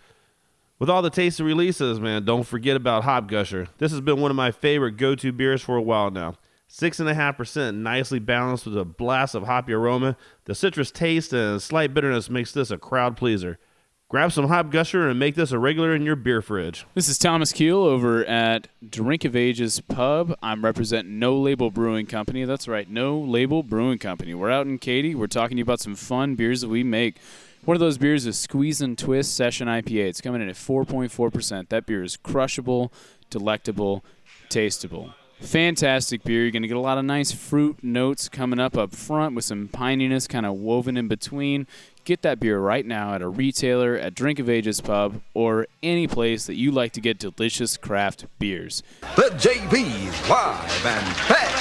With 0.82 0.90
all 0.90 1.00
the 1.00 1.10
tasty 1.10 1.44
releases, 1.44 2.00
man, 2.00 2.24
don't 2.24 2.42
forget 2.42 2.74
about 2.74 3.04
Hop 3.04 3.28
Gusher. 3.28 3.68
This 3.78 3.92
has 3.92 4.00
been 4.00 4.20
one 4.20 4.32
of 4.32 4.36
my 4.36 4.50
favorite 4.50 4.96
go-to 4.96 5.30
beers 5.30 5.62
for 5.62 5.76
a 5.76 5.80
while 5.80 6.10
now. 6.10 6.34
Six 6.66 6.98
and 6.98 7.08
a 7.08 7.14
half 7.14 7.36
percent, 7.36 7.76
nicely 7.76 8.18
balanced 8.18 8.66
with 8.66 8.76
a 8.76 8.84
blast 8.84 9.36
of 9.36 9.44
hoppy 9.44 9.74
aroma. 9.74 10.16
The 10.46 10.56
citrus 10.56 10.90
taste 10.90 11.32
and 11.32 11.62
slight 11.62 11.94
bitterness 11.94 12.28
makes 12.28 12.50
this 12.50 12.72
a 12.72 12.78
crowd 12.78 13.16
pleaser. 13.16 13.60
Grab 14.08 14.32
some 14.32 14.48
Hop 14.48 14.72
Gusher 14.72 15.08
and 15.08 15.20
make 15.20 15.36
this 15.36 15.52
a 15.52 15.58
regular 15.60 15.94
in 15.94 16.02
your 16.02 16.16
beer 16.16 16.42
fridge. 16.42 16.84
This 16.94 17.08
is 17.08 17.16
Thomas 17.16 17.52
Keel 17.52 17.78
over 17.78 18.24
at 18.24 18.66
Drink 18.84 19.24
of 19.24 19.36
Ages 19.36 19.80
Pub. 19.82 20.36
I'm 20.42 20.64
representing 20.64 21.20
No 21.20 21.38
Label 21.38 21.70
Brewing 21.70 22.06
Company. 22.06 22.44
That's 22.44 22.66
right, 22.66 22.90
No 22.90 23.20
Label 23.20 23.62
Brewing 23.62 23.98
Company. 23.98 24.34
We're 24.34 24.50
out 24.50 24.66
in 24.66 24.78
Katy. 24.78 25.14
We're 25.14 25.28
talking 25.28 25.58
to 25.58 25.60
you 25.60 25.64
about 25.64 25.78
some 25.78 25.94
fun 25.94 26.34
beers 26.34 26.60
that 26.62 26.68
we 26.70 26.82
make. 26.82 27.18
One 27.64 27.76
of 27.76 27.80
those 27.80 27.96
beers 27.96 28.26
is 28.26 28.36
Squeeze 28.36 28.80
and 28.80 28.98
Twist 28.98 29.36
Session 29.36 29.68
IPA. 29.68 30.08
It's 30.08 30.20
coming 30.20 30.42
in 30.42 30.48
at 30.48 30.56
4.4%. 30.56 31.68
That 31.68 31.86
beer 31.86 32.02
is 32.02 32.16
crushable, 32.16 32.92
delectable, 33.30 34.04
tastable. 34.48 35.14
Fantastic 35.38 36.24
beer. 36.24 36.42
You're 36.42 36.50
going 36.50 36.62
to 36.62 36.68
get 36.68 36.76
a 36.76 36.80
lot 36.80 36.98
of 36.98 37.04
nice 37.04 37.30
fruit 37.30 37.78
notes 37.80 38.28
coming 38.28 38.58
up 38.58 38.76
up 38.76 38.92
front 38.92 39.36
with 39.36 39.44
some 39.44 39.68
pininess 39.68 40.28
kind 40.28 40.44
of 40.44 40.54
woven 40.54 40.96
in 40.96 41.06
between. 41.06 41.68
Get 42.04 42.22
that 42.22 42.40
beer 42.40 42.58
right 42.58 42.84
now 42.84 43.14
at 43.14 43.22
a 43.22 43.28
retailer, 43.28 43.94
at 43.94 44.16
Drink 44.16 44.40
of 44.40 44.50
Ages 44.50 44.80
Pub, 44.80 45.20
or 45.32 45.68
any 45.84 46.08
place 46.08 46.46
that 46.46 46.56
you 46.56 46.72
like 46.72 46.90
to 46.94 47.00
get 47.00 47.20
delicious 47.20 47.76
craft 47.76 48.26
beers. 48.40 48.82
The 49.14 49.30
JB's 49.36 50.28
live 50.28 50.86
and 50.86 51.28
back. 51.28 51.52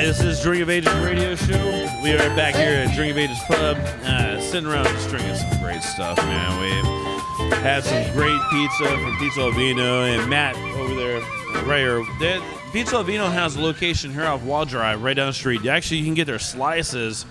Right, 0.00 0.06
this 0.06 0.22
is 0.22 0.40
Drink 0.40 0.62
of 0.62 0.70
Ages 0.70 0.94
Radio 1.04 1.34
Show. 1.34 2.00
We 2.02 2.14
are 2.14 2.34
back 2.34 2.54
here 2.54 2.70
at 2.70 2.94
Drink 2.96 3.10
of 3.10 3.18
Ages 3.18 3.38
Pub, 3.46 3.76
uh, 4.02 4.40
sitting 4.40 4.66
around 4.66 4.86
just 4.86 5.10
drinking 5.10 5.34
some 5.34 5.60
great 5.60 5.82
stuff, 5.82 6.16
man. 6.16 6.58
We 6.58 7.54
had 7.56 7.84
some 7.84 8.10
great 8.14 8.40
pizza 8.50 8.88
from 8.88 9.18
Pizza 9.18 9.40
Alvino 9.40 10.08
and 10.08 10.30
Matt 10.30 10.56
over 10.56 10.94
there, 10.94 11.20
right 11.66 11.80
here. 11.80 12.02
They- 12.18 12.40
pizza 12.72 12.94
Alvino 12.94 13.30
has 13.30 13.56
a 13.56 13.60
location 13.60 14.10
here 14.10 14.24
off 14.24 14.42
Waugh 14.42 14.64
Drive, 14.64 15.02
right 15.02 15.12
down 15.12 15.26
the 15.26 15.32
street. 15.34 15.66
Actually, 15.66 15.98
you 15.98 16.06
can 16.06 16.14
get 16.14 16.24
their 16.24 16.38
slices 16.38 17.26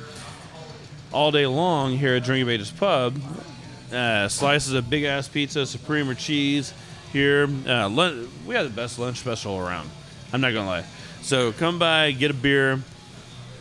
all 1.11 1.31
day 1.31 1.47
long 1.47 1.97
here 1.97 2.17
at 2.17 2.23
Drink 2.23 2.43
of 2.43 2.49
Ages 2.49 2.69
Pub. 2.69 3.19
Uh, 3.91 4.27
slices 4.27 4.73
of 4.73 4.87
big 4.91 5.05
ass 5.05 5.27
pizza, 5.27 5.65
supreme 5.65 6.07
or 6.07 6.13
cheese 6.13 6.71
here. 7.11 7.49
Uh, 7.67 7.89
lun- 7.89 8.29
we 8.45 8.53
have 8.53 8.65
the 8.65 8.69
best 8.69 8.99
lunch 8.99 9.17
special 9.17 9.57
around. 9.57 9.89
I'm 10.31 10.41
not 10.41 10.53
gonna 10.53 10.67
lie. 10.67 10.83
So 11.29 11.51
come 11.51 11.77
by, 11.77 12.09
get 12.09 12.31
a 12.31 12.33
beer, 12.33 12.79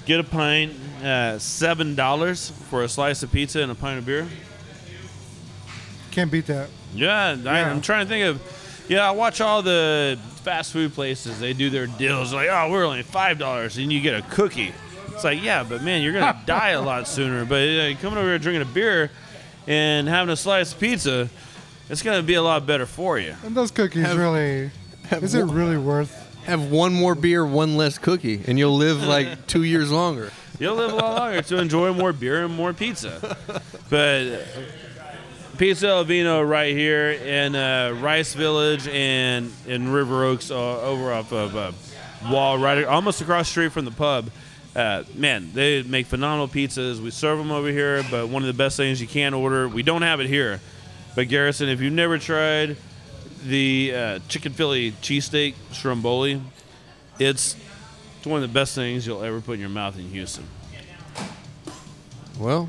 get 0.06 0.20
a 0.20 0.24
pint, 0.24 0.72
uh, 1.04 1.38
seven 1.38 1.94
dollars 1.94 2.48
for 2.70 2.82
a 2.82 2.88
slice 2.88 3.22
of 3.22 3.30
pizza 3.30 3.60
and 3.60 3.70
a 3.70 3.74
pint 3.74 3.98
of 3.98 4.06
beer. 4.06 4.26
Can't 6.10 6.32
beat 6.32 6.46
that. 6.46 6.70
Yeah, 6.94 7.36
I, 7.44 7.64
I'm 7.64 7.82
trying 7.82 8.06
to 8.06 8.08
think 8.08 8.24
of. 8.24 8.86
Yeah, 8.88 9.06
I 9.06 9.10
watch 9.10 9.42
all 9.42 9.60
the 9.60 10.18
fast 10.36 10.72
food 10.72 10.94
places. 10.94 11.40
They 11.40 11.52
do 11.52 11.68
their 11.68 11.86
deals 11.86 12.32
like, 12.32 12.48
oh, 12.50 12.70
we're 12.70 12.86
only 12.86 13.02
five 13.02 13.38
dollars, 13.38 13.76
and 13.76 13.92
you 13.92 14.00
get 14.00 14.14
a 14.18 14.22
cookie. 14.30 14.72
It's 15.08 15.24
like, 15.24 15.42
yeah, 15.42 15.62
but 15.62 15.82
man, 15.82 16.00
you're 16.00 16.14
gonna 16.14 16.40
die 16.46 16.70
a 16.70 16.80
lot 16.80 17.06
sooner. 17.06 17.44
But 17.44 17.68
uh, 17.68 17.94
coming 18.00 18.18
over 18.18 18.28
here 18.28 18.38
drinking 18.38 18.62
a 18.62 18.72
beer 18.72 19.10
and 19.66 20.08
having 20.08 20.32
a 20.32 20.36
slice 20.36 20.72
of 20.72 20.80
pizza, 20.80 21.28
it's 21.90 22.00
gonna 22.00 22.22
be 22.22 22.32
a 22.32 22.42
lot 22.42 22.64
better 22.64 22.86
for 22.86 23.18
you. 23.18 23.34
And 23.44 23.54
those 23.54 23.70
cookies 23.70 24.06
Have- 24.06 24.16
really, 24.16 24.70
is 25.10 25.34
it 25.34 25.44
really 25.44 25.76
worth? 25.76 26.24
Have 26.48 26.70
one 26.70 26.94
more 26.94 27.14
beer, 27.14 27.44
one 27.44 27.76
less 27.76 27.98
cookie, 27.98 28.42
and 28.46 28.58
you'll 28.58 28.76
live 28.76 29.02
like 29.02 29.46
two 29.46 29.64
years 29.64 29.92
longer. 29.92 30.32
You'll 30.58 30.76
live 30.76 30.92
a 30.92 30.96
lot 30.96 31.18
longer 31.18 31.42
to 31.42 31.58
enjoy 31.58 31.92
more 31.92 32.14
beer 32.14 32.46
and 32.46 32.54
more 32.54 32.72
pizza. 32.72 33.36
But 33.90 34.46
Pizza 35.58 35.88
El 35.88 36.04
Vino 36.04 36.40
right 36.40 36.74
here 36.74 37.10
in 37.10 37.54
uh, 37.54 37.98
Rice 38.00 38.32
Village 38.32 38.88
and 38.88 39.52
in 39.66 39.92
River 39.92 40.24
Oaks, 40.24 40.50
uh, 40.50 40.80
over 40.80 41.12
off 41.12 41.34
of 41.34 41.54
uh, 41.54 41.72
Waugh, 42.30 42.54
right 42.54 42.82
almost 42.84 43.20
across 43.20 43.46
the 43.48 43.50
street 43.50 43.72
from 43.72 43.84
the 43.84 43.90
pub. 43.90 44.30
Uh, 44.74 45.04
man, 45.14 45.50
they 45.52 45.82
make 45.82 46.06
phenomenal 46.06 46.48
pizzas. 46.48 46.98
We 46.98 47.10
serve 47.10 47.36
them 47.36 47.50
over 47.50 47.68
here, 47.68 48.02
but 48.10 48.28
one 48.30 48.42
of 48.42 48.46
the 48.46 48.54
best 48.54 48.78
things 48.78 49.02
you 49.02 49.06
can 49.06 49.34
order, 49.34 49.68
we 49.68 49.82
don't 49.82 50.00
have 50.00 50.20
it 50.20 50.28
here. 50.28 50.60
But 51.14 51.28
Garrison, 51.28 51.68
if 51.68 51.82
you've 51.82 51.92
never 51.92 52.16
tried 52.16 52.78
the 53.46 53.92
uh, 53.94 54.18
chicken 54.28 54.52
Philly 54.52 54.92
cheesesteak 54.92 55.54
stromboli, 55.72 56.40
it's 57.18 57.56
it's 58.18 58.26
one 58.26 58.42
of 58.42 58.48
the 58.48 58.52
best 58.52 58.74
things 58.74 59.06
you'll 59.06 59.22
ever 59.22 59.40
put 59.40 59.54
in 59.54 59.60
your 59.60 59.68
mouth 59.68 59.98
in 59.98 60.08
Houston. 60.08 60.46
Well, 62.38 62.68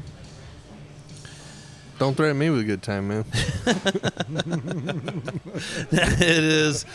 don't 1.99 2.15
threaten 2.15 2.38
me 2.38 2.49
with 2.49 2.62
a 2.62 2.63
good 2.63 2.82
time, 2.82 3.08
man. 3.08 3.25
it 5.91 6.43
is. 6.43 6.86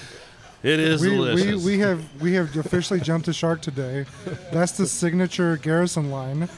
It 0.65 0.81
is 0.81 1.03
we, 1.03 1.11
we, 1.11 1.17
delicious. 1.17 1.65
we 1.65 1.79
have 1.81 2.23
we 2.23 2.33
have 2.33 2.57
officially 2.57 2.99
jumped 2.99 3.27
the 3.27 3.35
shark 3.35 3.61
today. 3.61 4.07
That's 4.51 4.73
the 4.73 4.87
signature 4.87 5.59
Garrison 5.59 6.11
line. 6.11 6.49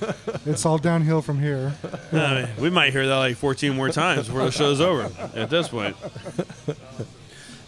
It's 0.47 0.65
all 0.65 0.79
downhill 0.79 1.23
from 1.23 1.41
here. 1.41 1.75
I 2.13 2.35
mean, 2.35 2.49
we 2.61 2.71
might 2.71 2.93
hear 2.93 3.05
that 3.05 3.17
like 3.17 3.37
14 3.37 3.75
more 3.75 3.89
times 3.89 4.29
before 4.29 4.45
the 4.45 4.53
show's 4.53 4.81
over 4.81 5.11
at 5.35 5.51
this 5.51 5.69
point. 5.69 5.97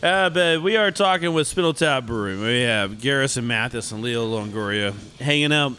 Uh, 0.00 0.30
but 0.30 0.62
we 0.62 0.76
are 0.76 0.92
talking 0.92 1.32
with 1.34 1.48
Spindle 1.48 1.74
Tap 1.74 2.06
Brewery. 2.06 2.38
We 2.38 2.62
have 2.62 3.00
Garrison 3.00 3.48
Mathis 3.48 3.90
and 3.90 4.00
Leo 4.00 4.24
Longoria 4.24 4.94
hanging 5.18 5.52
out. 5.52 5.72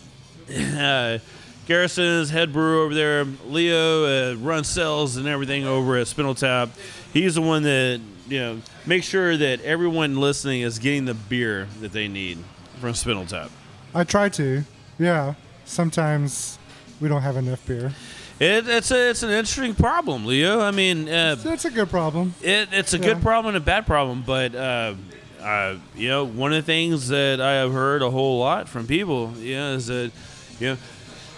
Uh, 0.54 1.20
Garrison 1.68 2.04
is 2.04 2.30
head 2.30 2.52
brewer 2.52 2.84
over 2.84 2.94
there. 2.94 3.24
Leo 3.46 4.34
uh, 4.34 4.36
runs 4.36 4.68
sales 4.68 5.16
and 5.16 5.26
everything 5.26 5.66
over 5.66 5.96
at 5.96 6.08
Spindle 6.08 6.36
Tap. 6.36 6.68
He's 7.14 7.36
the 7.36 7.42
one 7.42 7.64
that 7.64 8.02
you 8.30 8.40
know 8.40 8.62
makes 8.86 9.06
sure 9.08 9.36
that 9.38 9.62
everyone 9.62 10.20
listening 10.20 10.62
is 10.62 10.80
getting 10.80 11.06
the 11.06 11.14
beer 11.14 11.68
that 11.82 11.92
they 11.92 12.08
need 12.08 12.38
from 12.80 12.94
Spindle 12.94 13.26
Tap. 13.26 13.50
I 13.94 14.04
try 14.04 14.30
to. 14.30 14.64
Yeah. 14.98 15.34
Sometimes 15.66 16.58
we 17.00 17.08
don't 17.10 17.22
have 17.22 17.38
enough 17.38 17.66
beer. 17.66 17.94
It, 18.40 18.68
it's 18.70 18.92
a, 18.92 19.10
it's 19.10 19.22
an 19.24 19.30
interesting 19.32 19.76
problem, 19.76 20.26
Leo. 20.26 20.62
I 20.62 20.72
mean, 20.72 21.10
uh, 21.10 21.36
That's 21.36 21.66
a 21.66 21.72
good 21.72 21.90
problem. 21.90 22.34
It, 22.42 22.70
it's 22.72 22.94
a 22.94 22.98
Yeah. 22.98 23.06
good 23.14 23.22
problem 23.22 23.54
and 23.56 23.62
a 23.62 23.66
bad 23.66 23.86
problem, 23.86 24.24
but 24.26 24.56
uh, 24.56 24.94
uh, 25.42 25.76
you 25.96 26.08
know, 26.10 26.26
one 26.26 26.52
of 26.54 26.58
the 26.58 26.66
things 26.66 27.10
that 27.10 27.40
I 27.42 27.54
have 27.56 27.72
heard 27.74 28.02
a 28.02 28.10
whole 28.10 28.40
lot 28.40 28.68
from 28.70 28.88
people, 28.88 29.34
you 29.38 29.56
know, 29.56 29.74
is 29.74 29.88
that 29.88 30.12
you 30.60 30.68
know, 30.70 30.78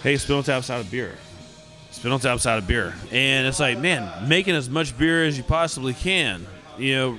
hey, 0.02 0.16
Spindle 0.16 0.42
Tap's 0.44 0.70
out 0.70 0.80
of 0.80 0.90
beer. 0.90 1.14
Spindle 1.90 2.18
Tap's 2.18 2.46
out 2.46 2.58
of 2.58 2.66
beer, 2.66 2.94
and 3.12 3.46
it's 3.46 3.60
like, 3.60 3.78
man, 3.78 4.28
making 4.28 4.54
as 4.56 4.68
much 4.70 4.96
beer 4.98 5.24
as 5.24 5.36
you 5.36 5.44
possibly 5.44 5.92
can, 5.94 6.46
you 6.78 6.94
know, 6.94 7.18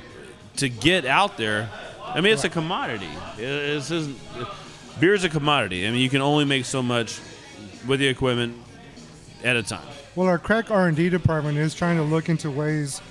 to 0.58 0.70
get 0.70 1.06
out 1.06 1.38
there. 1.38 1.70
I 2.06 2.22
mean, 2.22 2.34
it's 2.34 2.44
a 2.44 2.50
commodity. 2.50 3.10
It, 3.38 3.44
it's 3.44 3.90
just, 3.90 4.10
beer's 5.00 5.24
a 5.24 5.30
commodity. 5.30 5.88
I 5.88 5.92
mean, 5.92 6.02
you 6.02 6.10
can 6.10 6.22
only 6.22 6.46
make 6.46 6.66
so 6.66 6.84
much 6.84 7.20
with 7.88 8.00
the 8.00 8.08
equipment 8.08 8.58
at 9.44 9.56
a 9.56 9.64
time. 9.64 9.88
Well, 10.16 10.28
our 10.28 10.38
crack 10.38 10.70
R 10.70 10.88
and 10.88 10.96
D 10.96 11.10
department 11.10 11.58
is 11.58 11.74
trying 11.74 11.98
to 11.98 12.04
look 12.04 12.30
into 12.30 12.52
ways 12.52 13.02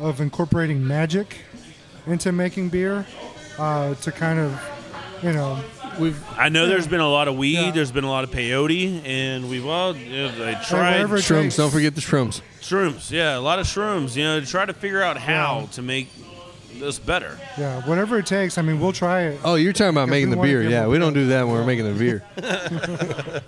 of 0.00 0.20
incorporating 0.20 0.86
magic 0.86 1.38
into 2.06 2.32
making 2.32 2.68
beer 2.68 3.04
uh, 3.58 3.94
to 3.94 4.12
kind 4.12 4.38
of, 4.38 4.60
you 5.22 5.32
know, 5.32 5.62
we've. 5.98 6.22
I 6.38 6.48
know 6.48 6.62
Yeah. 6.64 6.68
there's 6.70 6.86
been 6.86 7.00
a 7.00 7.08
lot 7.08 7.28
of 7.28 7.36
weed. 7.36 7.54
Yeah. 7.54 7.70
There's 7.70 7.92
been 7.92 8.04
a 8.04 8.10
lot 8.10 8.24
of 8.24 8.30
peyote, 8.30 9.04
and 9.06 9.48
we've 9.50 9.66
all 9.66 9.96
you 9.96 10.28
know, 10.28 10.32
like, 10.38 10.62
tried 10.62 10.92
whatever 10.92 11.16
it 11.16 11.20
Shrooms. 11.20 11.42
takes. 11.42 11.56
Don't 11.56 11.70
forget 11.70 11.94
the 11.94 12.00
shrooms. 12.00 12.40
shrooms. 12.60 13.10
Yeah, 13.10 13.36
a 13.36 13.40
lot 13.40 13.58
of 13.58 13.66
shrooms. 13.66 14.16
You 14.16 14.24
know, 14.24 14.40
to 14.40 14.46
try 14.46 14.64
to 14.64 14.72
figure 14.74 15.02
out 15.02 15.16
how 15.16 15.60
Yeah. 15.60 15.66
to 15.72 15.82
make 15.82 16.08
this 16.78 16.98
better. 16.98 17.38
Yeah, 17.58 17.80
whatever 17.82 18.18
it 18.18 18.26
takes. 18.26 18.58
I 18.58 18.62
mean, 18.62 18.80
we'll 18.80 18.92
try 18.92 19.22
it. 19.22 19.40
Oh, 19.44 19.54
you're 19.54 19.72
talking 19.72 19.90
about 19.90 20.04
If 20.04 20.10
making 20.10 20.30
the 20.30 20.36
beer. 20.36 20.62
Yeah, 20.62 20.86
we 20.88 20.98
don't 20.98 21.14
do 21.14 21.28
that 21.28 21.46
when 21.46 21.56
we're 21.56 21.64
making 21.64 21.86
the 21.86 21.98
beer. 21.98 22.22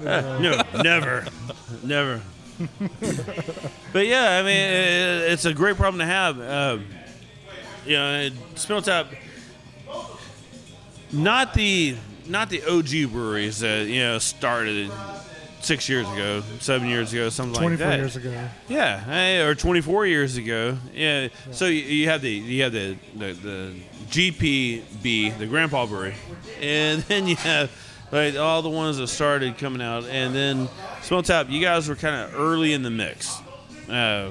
no, 0.00 0.62
never, 0.82 1.24
never. 1.82 2.20
but 3.92 4.06
yeah, 4.06 4.38
I 4.38 4.42
mean, 4.42 4.56
it, 4.56 5.32
it's 5.32 5.44
a 5.44 5.54
great 5.54 5.76
problem 5.76 5.98
to 6.00 6.06
have. 6.06 6.40
Uh, 6.40 6.78
you 7.86 7.96
know, 7.96 8.28
Spindle 8.54 8.82
Tap, 8.82 9.06
not 11.12 11.54
the 11.54 11.96
not 12.28 12.50
the 12.50 12.62
OG 12.64 13.12
breweries 13.12 13.60
that 13.60 13.86
you 13.86 14.00
know 14.00 14.18
started 14.18 14.90
six 15.60 15.88
years 15.88 16.08
ago, 16.10 16.42
seven 16.60 16.88
years 16.88 17.12
ago, 17.12 17.28
something 17.28 17.54
like 17.54 17.78
that. 17.78 17.86
24 17.86 17.86
that. 17.86 17.98
years 17.98 18.16
ago. 18.16 18.48
Yeah, 18.68 19.46
or 19.46 19.54
24 19.54 20.06
years 20.06 20.36
ago. 20.36 20.76
Yeah. 20.94 21.28
So 21.52 21.66
you, 21.66 21.82
you 21.82 22.08
have 22.08 22.22
the 22.22 22.30
you 22.30 22.62
have 22.64 22.72
the, 22.72 22.96
the 23.16 23.32
the 23.32 23.74
GPB, 24.08 25.38
the 25.38 25.46
Grandpa 25.46 25.86
Brewery, 25.86 26.14
and 26.60 27.02
then 27.08 27.26
you 27.26 27.36
have 27.36 27.70
like 28.10 28.36
all 28.36 28.62
the 28.62 28.70
ones 28.70 28.98
that 28.98 29.08
started 29.08 29.58
coming 29.58 29.82
out, 29.82 30.04
and 30.04 30.34
then 30.34 30.68
Spindle 31.02 31.22
Tap. 31.22 31.46
You 31.48 31.60
guys 31.60 31.88
were 31.88 31.96
kind 31.96 32.14
of 32.16 32.38
early 32.38 32.72
in 32.72 32.82
the 32.82 32.90
mix. 32.90 33.40
Uh, 33.88 34.30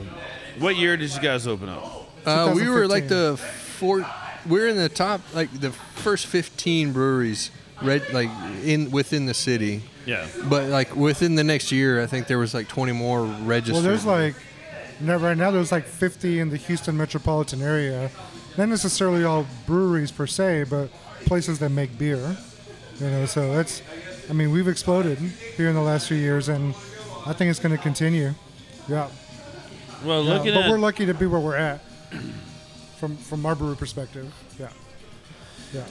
what 0.59 0.75
year 0.75 0.97
did 0.97 1.13
you 1.13 1.21
guys 1.21 1.47
open 1.47 1.69
up? 1.69 2.07
Uh, 2.25 2.53
we 2.55 2.69
were 2.69 2.87
like 2.87 3.07
the 3.07 3.37
four. 3.77 4.05
We're 4.47 4.67
in 4.67 4.77
the 4.77 4.89
top, 4.89 5.21
like 5.33 5.51
the 5.59 5.71
first 5.71 6.25
15 6.27 6.93
breweries, 6.93 7.51
red, 7.81 8.11
like 8.13 8.29
in 8.63 8.91
within 8.91 9.25
the 9.25 9.33
city. 9.33 9.83
Yeah. 10.05 10.27
But 10.49 10.65
like 10.69 10.95
within 10.95 11.35
the 11.35 11.43
next 11.43 11.71
year, 11.71 12.01
I 12.01 12.07
think 12.07 12.27
there 12.27 12.39
was 12.39 12.53
like 12.53 12.67
20 12.67 12.91
more 12.91 13.23
registered. 13.23 13.75
Well, 13.75 13.83
there's 13.83 14.05
like, 14.05 14.35
no, 14.99 15.17
right 15.17 15.37
now 15.37 15.51
there's 15.51 15.71
like 15.71 15.85
50 15.85 16.39
in 16.39 16.49
the 16.49 16.57
Houston 16.57 16.97
metropolitan 16.97 17.61
area. 17.61 18.09
Not 18.57 18.69
necessarily 18.69 19.23
all 19.23 19.45
breweries 19.65 20.11
per 20.11 20.27
se, 20.27 20.65
but 20.69 20.89
places 21.25 21.59
that 21.59 21.69
make 21.69 21.97
beer. 21.97 22.35
You 22.99 23.07
know, 23.09 23.25
so 23.25 23.55
that's, 23.55 23.81
I 24.29 24.33
mean, 24.33 24.51
we've 24.51 24.67
exploded 24.67 25.17
here 25.17 25.69
in 25.69 25.75
the 25.75 25.81
last 25.81 26.07
few 26.07 26.17
years, 26.17 26.49
and 26.49 26.75
I 27.25 27.33
think 27.33 27.49
it's 27.49 27.59
going 27.59 27.75
to 27.75 27.81
continue. 27.81 28.33
Yeah. 28.87 29.07
Well, 30.03 30.23
Yeah, 30.23 30.33
looking 30.33 30.53
but 30.53 30.65
at 30.65 30.69
we're 30.71 30.79
lucky 30.79 31.05
to 31.05 31.13
be 31.13 31.25
where 31.27 31.39
we're 31.39 31.55
at 31.55 31.81
from 33.01 33.17
from 33.17 33.45
our 33.45 33.55
brewery 33.55 33.75
perspective. 33.75 34.31
Yeah. 34.59 34.69
Yeah. 35.73 35.83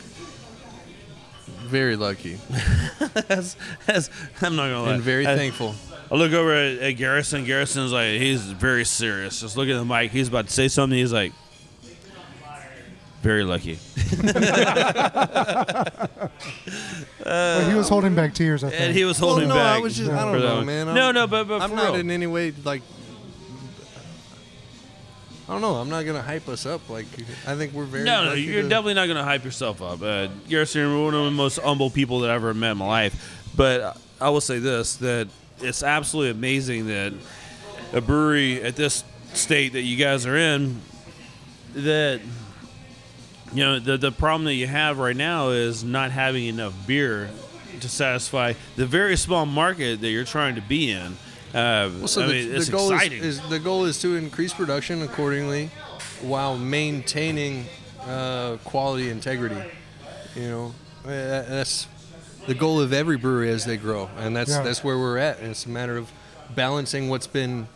very 1.67 1.97
lucky 1.97 2.39
as, 3.29 3.57
as, 3.89 4.09
I'm 4.41 4.55
not 4.57 4.69
gonna 4.69 4.83
lie, 4.83 4.95
and 4.95 5.03
very 5.03 5.27
As- 5.27 5.37
thankful. 5.39 5.75
I 6.11 6.15
look 6.15 6.33
over 6.33 6.55
at, 6.55 6.79
at 6.79 6.93
Garrison. 6.93 7.45
Garrison's 7.45 7.93
like, 7.93 8.21
he's 8.21 8.43
very 8.43 8.85
serious. 8.85 9.41
Just 9.41 9.57
looking 9.57 9.75
at 9.75 9.79
the 9.79 9.85
mic. 9.85 10.11
He's 10.11 10.29
about 10.29 10.47
to 10.47 10.53
say 10.53 10.69
something. 10.69 10.99
He's 10.99 11.13
like, 11.13 11.33
very 13.23 13.45
lucky. 13.45 13.79
But 17.23 17.69
he 17.69 17.75
was 17.75 17.89
holding 17.89 18.15
back 18.15 18.35
tears, 18.35 18.65
I 18.65 18.71
think. 18.71 18.81
And 18.81 18.95
he 18.97 19.05
was 19.05 19.21
Well, 19.21 19.31
holding 19.31 19.49
no, 19.49 19.55
back. 19.55 19.77
I 19.77 19.79
was 19.79 19.97
just, 19.97 20.11
I 20.11 20.25
don't 20.25 20.41
know, 20.41 20.63
man. 20.65 20.89
I'm, 20.89 20.95
no, 20.95 21.13
no, 21.13 21.27
but, 21.27 21.47
but 21.47 21.63
I'm 21.63 21.75
not 21.75 21.95
in 21.99 22.11
any 22.11 22.27
way 22.27 22.53
like. 22.65 22.83
I 25.51 25.55
don't 25.55 25.63
know. 25.63 25.75
I'm 25.75 25.89
not 25.89 26.07
gonna 26.07 26.23
hype 26.23 26.49
us 26.49 26.65
up. 26.65 26.89
Like 26.89 27.07
I 27.45 27.57
think 27.57 27.73
we're 27.73 27.85
very. 27.85 28.05
No, 28.05 28.23
no, 28.23 28.29
lucky 28.31 28.43
you're 28.43 28.63
to- 28.63 28.69
definitely 28.69 28.95
not 28.95 29.07
going 29.07 29.17
to 29.17 29.25
hype 29.25 29.45
yourself 29.45 29.83
up. 29.83 30.01
Uh, 30.01 30.29
you're 30.47 30.65
one 31.03 31.13
of 31.13 31.25
the 31.25 31.33
most 31.33 31.59
humble 31.59 31.91
people 31.91 32.21
that 32.21 32.31
I've 32.31 32.37
ever 32.37 32.55
met 32.55 32.71
in 32.71 32.79
my 32.79 32.87
life. 32.87 33.49
But 33.57 33.99
I 34.21 34.31
will 34.31 34.41
say 34.41 34.61
this: 34.61 34.95
that 34.99 35.27
it's 35.61 35.83
absolutely 35.83 36.31
amazing 36.31 36.87
that 36.87 37.15
a 37.93 38.01
brewery 38.01 38.63
at 38.63 38.77
this 38.77 39.03
state 39.35 39.73
that 39.73 39.83
you 39.83 39.97
guys 39.97 40.25
are 40.25 40.37
in, 40.37 40.81
that 41.75 42.21
you 43.53 43.65
know 43.65 43.81
the 43.81 43.97
the 43.97 44.13
problem 44.13 44.45
that 44.45 44.55
you 44.55 44.69
have 44.69 44.99
right 45.01 45.17
now 45.17 45.49
is 45.49 45.83
not 45.83 46.13
having 46.13 46.45
enough 46.45 46.75
beer 46.87 47.29
to 47.81 47.89
satisfy 47.89 48.53
the 48.77 48.87
very 48.87 49.17
small 49.17 49.47
market 49.47 50.01
that 50.01 50.11
you're 50.11 50.23
trying 50.23 50.55
to 50.55 50.63
be 50.63 50.93
in. 50.93 51.17
Uh, 51.55 51.91
Well, 51.99 52.09
so 52.09 52.23
I 52.23 52.27
the, 52.27 52.33
mean, 52.33 52.53
the 52.59 52.71
goal 52.71 52.87
is, 52.87 52.93
exciting. 52.93 53.23
is 53.23 53.41
the 53.49 53.59
goal 53.59 53.85
is 53.85 54.01
to 54.03 54.17
increase 54.17 54.53
production 54.53 55.03
accordingly, 55.03 55.71
while 56.23 56.57
maintaining 56.57 57.67
uh, 58.07 58.57
quality 58.65 59.09
integrity. 59.11 59.61
You 60.37 60.49
know, 60.49 60.75
Uh, 61.05 61.09
that's 61.49 61.87
the 62.47 62.55
goal 62.55 62.81
of 62.81 62.93
every 62.93 63.17
brewery 63.17 63.51
as 63.51 63.65
they 63.65 63.77
grow, 63.77 64.09
and 64.19 64.37
that's 64.37 64.51
Yeah. 64.51 64.63
that's 64.63 64.85
where 64.85 64.99
we're 64.99 65.19
at. 65.19 65.39
And 65.41 65.51
it's 65.51 65.67
a 65.67 65.71
matter 65.71 65.97
of 65.97 66.11
balancing 66.55 67.09
what's 67.09 67.27
been 67.27 67.67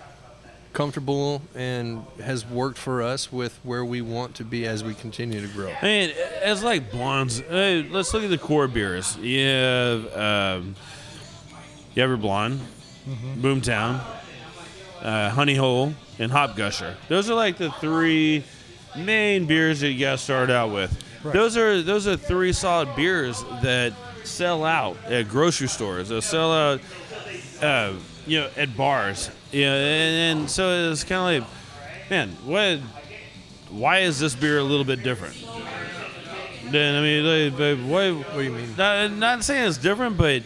comfortable 0.73 1.41
and 1.55 2.05
has 2.23 2.45
worked 2.45 2.79
for 2.79 3.01
us 3.03 3.33
with 3.33 3.59
where 3.63 3.85
we 3.85 4.03
want 4.03 4.35
to 4.35 4.45
be 4.45 4.67
as 4.67 4.83
we 4.85 4.93
continue 4.93 5.41
to 5.41 5.47
grow. 5.49 5.71
I 5.81 5.85
mean, 5.87 6.11
as 6.43 6.63
like 6.65 6.91
blondes, 6.91 7.41
uh, 7.41 7.85
let's 7.91 8.13
look 8.13 8.25
at 8.25 8.31
the 8.31 8.39
core 8.39 8.67
beers. 8.69 9.17
You 9.19 9.47
have 9.47 10.17
um, 10.17 10.75
you 11.95 12.03
have 12.03 12.11
your 12.11 12.17
blonde, 12.19 12.61
Boomtown, 13.07 14.01
uh, 15.03 15.31
Honey 15.31 15.55
Hole, 15.55 15.95
and 16.19 16.33
Hop 16.33 16.57
Gusher. 16.57 16.97
Those 17.09 17.29
are 17.29 17.35
like 17.35 17.59
the 17.59 17.71
three 17.73 18.45
main 18.97 19.47
beers 19.47 19.81
that 19.81 19.91
you 19.91 20.01
got 20.01 20.13
to 20.13 20.19
start 20.19 20.51
out 20.51 20.73
with. 20.73 20.97
Right. 21.23 21.35
Those 21.35 21.57
are 21.57 21.83
those 21.83 22.07
are 22.07 22.17
three 22.17 22.53
solid 22.53 22.95
beers 22.97 23.43
that 23.63 23.93
sell 24.25 24.65
out 24.65 24.97
at 25.07 25.29
grocery 25.29 25.69
stores. 25.69 26.09
They 26.09 26.21
sell 26.21 26.53
out, 26.53 26.81
uh, 27.63 27.95
you 28.27 28.41
know, 28.41 28.51
at 28.57 28.77
bars. 28.77 29.31
Yeah, 29.53 29.75
and, 29.75 30.41
and 30.41 30.51
so 30.51 30.91
it's 30.91 31.05
kind 31.05 31.43
of 31.43 31.49
like, 31.49 32.11
man, 32.11 32.31
what? 32.45 32.79
Why 33.71 34.01
is 34.01 34.21
this 34.21 34.35
beer 34.35 34.59
a 34.59 34.63
little 34.63 34.85
bit 34.85 35.03
different? 35.03 35.35
Then 36.71 36.95
I 36.95 37.01
mean, 37.01 37.51
like, 37.51 37.59
but 37.59 37.79
what? 37.87 38.27
What 38.29 38.37
do 38.37 38.43
you 38.43 38.53
mean? 38.53 38.75
Not, 38.77 39.13
not 39.13 39.45
saying 39.45 39.69
it's 39.69 39.79
different, 39.79 40.17
but 40.17 40.43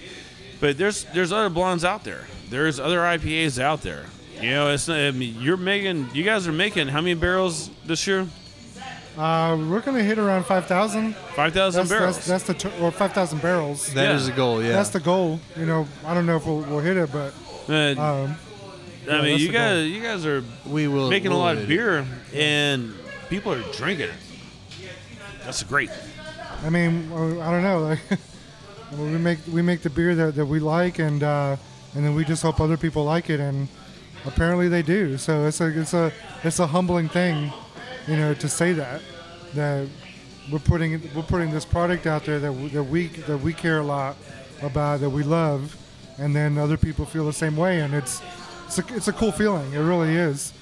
but 0.60 0.78
there's 0.78 1.04
there's 1.06 1.32
other 1.32 1.48
blondes 1.48 1.84
out 1.84 2.04
there. 2.04 2.26
There's 2.50 2.80
other 2.80 2.98
IPAs 2.98 3.60
out 3.60 3.82
there. 3.82 4.04
You 4.40 4.50
know, 4.50 4.70
it's 4.70 4.86
not, 4.88 4.98
I 4.98 5.10
mean, 5.10 5.36
you're 5.40 5.56
making. 5.56 6.08
You 6.14 6.22
guys 6.22 6.46
are 6.46 6.52
making 6.52 6.88
how 6.88 7.00
many 7.00 7.14
barrels 7.14 7.70
this 7.84 8.06
year? 8.06 8.26
Uh, 9.16 9.56
we're 9.68 9.80
gonna 9.80 10.02
hit 10.02 10.16
around 10.18 10.44
five 10.44 10.66
thousand. 10.66 11.16
Five 11.34 11.52
thousand 11.52 11.80
That's, 11.80 11.90
barrels. 11.90 12.16
that's, 12.26 12.44
that's 12.46 12.62
the 12.62 12.70
t- 12.70 12.80
or 12.80 12.92
five 12.92 13.12
thousand 13.12 13.42
barrels. 13.42 13.92
That 13.94 14.14
is 14.14 14.26
the 14.26 14.32
goal, 14.32 14.62
yeah. 14.62 14.70
That's 14.72 14.90
the 14.90 15.00
goal. 15.00 15.40
You 15.56 15.66
know, 15.66 15.88
I 16.06 16.14
don't 16.14 16.24
know 16.24 16.36
if 16.36 16.46
we'll, 16.46 16.60
we'll 16.60 16.78
hit 16.78 16.96
it, 16.96 17.10
but 17.10 17.34
Uh, 17.68 17.72
um, 18.00 18.36
I 19.10 19.16
yeah, 19.16 19.22
mean, 19.22 19.38
you 19.40 19.50
guys, 19.50 19.74
goal. 19.78 19.82
you 19.82 20.02
guys 20.02 20.24
are 20.24 20.44
we 20.66 20.86
will 20.86 21.10
making 21.10 21.28
a 21.28 21.30
we'll 21.30 21.40
lot 21.40 21.56
hit 21.56 21.64
of 21.64 21.70
it. 21.70 21.74
beer, 21.74 22.06
and 22.32 22.94
people 23.28 23.52
are 23.52 23.62
drinking 23.72 24.10
it. 24.10 24.14
That's 25.44 25.64
great. 25.64 25.90
I 26.64 26.70
mean, 26.70 27.10
uh, 27.12 27.40
I 27.40 27.50
don't 27.50 27.62
know. 27.64 27.96
Like, 28.90 29.00
we 29.00 29.18
make 29.18 29.38
we 29.52 29.60
make 29.62 29.82
the 29.82 29.90
beer 29.90 30.14
that, 30.14 30.36
that 30.36 30.46
we 30.46 30.60
like, 30.60 30.98
and 30.98 31.22
uh, 31.22 31.56
and 31.94 32.04
then 32.04 32.14
we 32.14 32.24
just 32.24 32.42
hope 32.42 32.60
other 32.60 32.76
people 32.76 33.04
like 33.04 33.30
it, 33.30 33.40
and 33.40 33.68
apparently 34.24 34.68
they 34.68 34.82
do. 34.82 35.18
So 35.18 35.46
it's 35.46 35.60
a 35.60 35.80
it's 35.80 35.94
a 35.94 36.12
it's 36.44 36.58
a 36.58 36.66
humbling 36.66 37.08
thing, 37.08 37.52
you 38.06 38.16
know, 38.16 38.34
to 38.34 38.48
say 38.48 38.72
that 38.74 39.00
that 39.54 39.88
we're 40.50 40.58
putting 40.58 41.00
we're 41.14 41.22
putting 41.22 41.50
this 41.50 41.64
product 41.64 42.06
out 42.06 42.24
there 42.24 42.38
that 42.38 42.52
we, 42.52 42.68
that 42.68 42.84
we 42.84 43.06
that 43.06 43.38
we 43.38 43.52
care 43.52 43.78
a 43.78 43.84
lot 43.84 44.16
about 44.62 45.00
that 45.00 45.10
we 45.10 45.22
love, 45.22 45.76
and 46.18 46.34
then 46.34 46.58
other 46.58 46.76
people 46.76 47.04
feel 47.04 47.24
the 47.26 47.32
same 47.32 47.56
way, 47.56 47.80
and 47.80 47.94
it's 47.94 48.22
it's 48.66 48.78
a, 48.78 48.84
it's 48.94 49.08
a 49.08 49.12
cool 49.12 49.32
feeling. 49.32 49.72
It 49.72 49.80
really 49.80 50.14
is. 50.14 50.52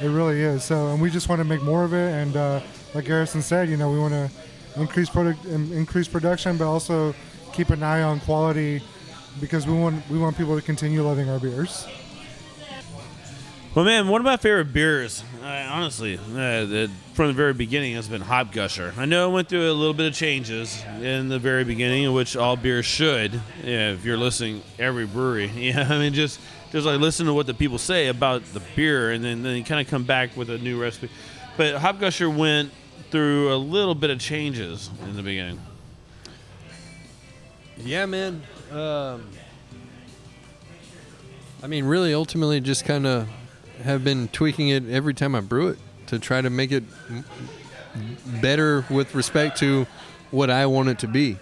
It 0.00 0.08
really 0.08 0.40
is. 0.40 0.64
So, 0.64 0.88
and 0.88 1.02
we 1.02 1.10
just 1.10 1.28
want 1.28 1.40
to 1.40 1.44
make 1.44 1.62
more 1.62 1.84
of 1.84 1.92
it. 1.92 2.12
And 2.14 2.36
uh, 2.36 2.60
like 2.94 3.04
Garrison 3.04 3.42
said, 3.42 3.68
you 3.68 3.76
know, 3.76 3.90
we 3.90 3.98
want 3.98 4.14
to 4.14 4.30
increase 4.80 5.10
product, 5.10 5.44
increase 5.44 6.08
production, 6.08 6.56
but 6.56 6.66
also 6.66 7.14
keep 7.52 7.70
an 7.70 7.82
eye 7.82 8.02
on 8.02 8.20
quality 8.20 8.82
because 9.38 9.66
we 9.66 9.74
want 9.74 10.08
we 10.10 10.18
want 10.18 10.36
people 10.36 10.56
to 10.56 10.62
continue 10.62 11.02
loving 11.02 11.28
our 11.28 11.38
beers. 11.38 11.86
Well, 13.72 13.84
man, 13.84 14.08
one 14.08 14.20
of 14.20 14.24
my 14.24 14.36
favorite 14.36 14.72
beers, 14.72 15.22
uh, 15.44 15.46
honestly, 15.46 16.18
uh, 16.18 16.64
the, 16.64 16.90
from 17.14 17.28
the 17.28 17.34
very 17.34 17.54
beginning, 17.54 17.94
has 17.94 18.08
been 18.08 18.20
Hop 18.20 18.50
Gusher. 18.50 18.92
I 18.96 19.04
know 19.04 19.30
it 19.30 19.32
went 19.32 19.48
through 19.48 19.70
a 19.70 19.72
little 19.72 19.94
bit 19.94 20.06
of 20.06 20.14
changes 20.14 20.82
in 21.00 21.28
the 21.28 21.38
very 21.38 21.62
beginning, 21.62 22.12
which 22.12 22.36
all 22.36 22.56
beers 22.56 22.84
should. 22.84 23.32
Yeah, 23.62 23.92
if 23.92 24.04
you're 24.04 24.16
listening, 24.16 24.64
every 24.80 25.06
brewery, 25.06 25.46
yeah, 25.54 25.86
I 25.88 25.98
mean, 25.98 26.14
just 26.14 26.40
just 26.72 26.84
like 26.84 26.98
listen 26.98 27.26
to 27.26 27.32
what 27.32 27.46
the 27.46 27.54
people 27.54 27.78
say 27.78 28.08
about 28.08 28.44
the 28.46 28.60
beer, 28.74 29.12
and 29.12 29.22
then 29.22 29.44
then 29.44 29.56
you 29.56 29.62
kind 29.62 29.80
of 29.80 29.88
come 29.88 30.02
back 30.02 30.36
with 30.36 30.50
a 30.50 30.58
new 30.58 30.82
recipe. 30.82 31.08
But 31.56 31.76
Hop 31.76 32.00
Gusher 32.00 32.28
went 32.28 32.72
through 33.12 33.54
a 33.54 33.56
little 33.56 33.94
bit 33.94 34.10
of 34.10 34.18
changes 34.18 34.90
in 35.04 35.14
the 35.14 35.22
beginning. 35.22 35.60
Yeah, 37.76 38.06
man. 38.06 38.42
Um, 38.70 39.26
I 41.62 41.66
mean, 41.66 41.84
really, 41.84 42.14
ultimately, 42.14 42.60
just 42.60 42.84
kind 42.84 43.06
of 43.06 43.28
have 43.82 44.04
been 44.04 44.28
tweaking 44.28 44.68
it 44.68 44.88
every 44.88 45.14
time 45.14 45.34
I 45.34 45.40
brew 45.40 45.68
it 45.68 45.78
to 46.06 46.18
try 46.18 46.40
to 46.40 46.50
make 46.50 46.72
it 46.72 46.84
better 48.40 48.84
with 48.90 49.14
respect 49.14 49.58
to 49.58 49.86
what 50.30 50.50
I 50.50 50.66
want 50.66 50.88
it 50.88 50.98
to 51.00 51.08
be. 51.08 51.38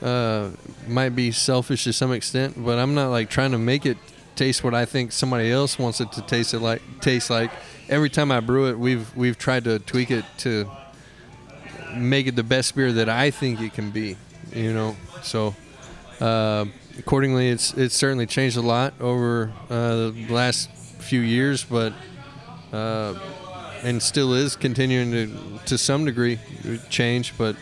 Uh, 0.00 0.50
might 0.86 1.10
be 1.10 1.32
selfish 1.32 1.84
to 1.84 1.92
some 1.92 2.12
extent, 2.12 2.54
but 2.56 2.78
I'm 2.78 2.94
not 2.94 3.08
like 3.08 3.28
trying 3.28 3.50
to 3.52 3.58
make 3.58 3.84
it 3.84 3.98
taste 4.36 4.62
what 4.62 4.74
I 4.74 4.84
think 4.84 5.10
somebody 5.12 5.50
else 5.50 5.78
wants 5.78 6.00
it 6.00 6.12
to 6.12 6.22
taste 6.22 6.54
it 6.54 6.60
like. 6.60 6.80
Taste 7.00 7.28
like 7.28 7.50
every 7.88 8.08
time 8.08 8.30
I 8.30 8.40
brew 8.40 8.68
it, 8.68 8.78
we've 8.78 9.14
we've 9.16 9.36
tried 9.36 9.64
to 9.64 9.80
tweak 9.80 10.12
it 10.12 10.24
to 10.38 10.70
make 11.96 12.28
it 12.28 12.36
the 12.36 12.44
best 12.44 12.76
beer 12.76 12.92
that 12.92 13.08
I 13.08 13.32
think 13.32 13.60
it 13.60 13.74
can 13.74 13.90
be. 13.90 14.16
You 14.54 14.72
know, 14.72 14.96
so 15.22 15.54
uh, 16.20 16.66
accordingly, 16.98 17.48
it's 17.48 17.72
it's 17.74 17.94
certainly 17.94 18.26
changed 18.26 18.56
a 18.56 18.62
lot 18.62 18.94
over 19.00 19.52
uh, 19.68 20.10
the 20.10 20.26
last 20.30 20.70
few 20.70 21.20
years, 21.20 21.64
but 21.64 21.92
uh, 22.72 23.14
and 23.82 24.02
still 24.02 24.34
is 24.34 24.56
continuing 24.56 25.10
to 25.12 25.58
to 25.66 25.78
some 25.78 26.04
degree 26.04 26.38
change. 26.88 27.36
But 27.38 27.56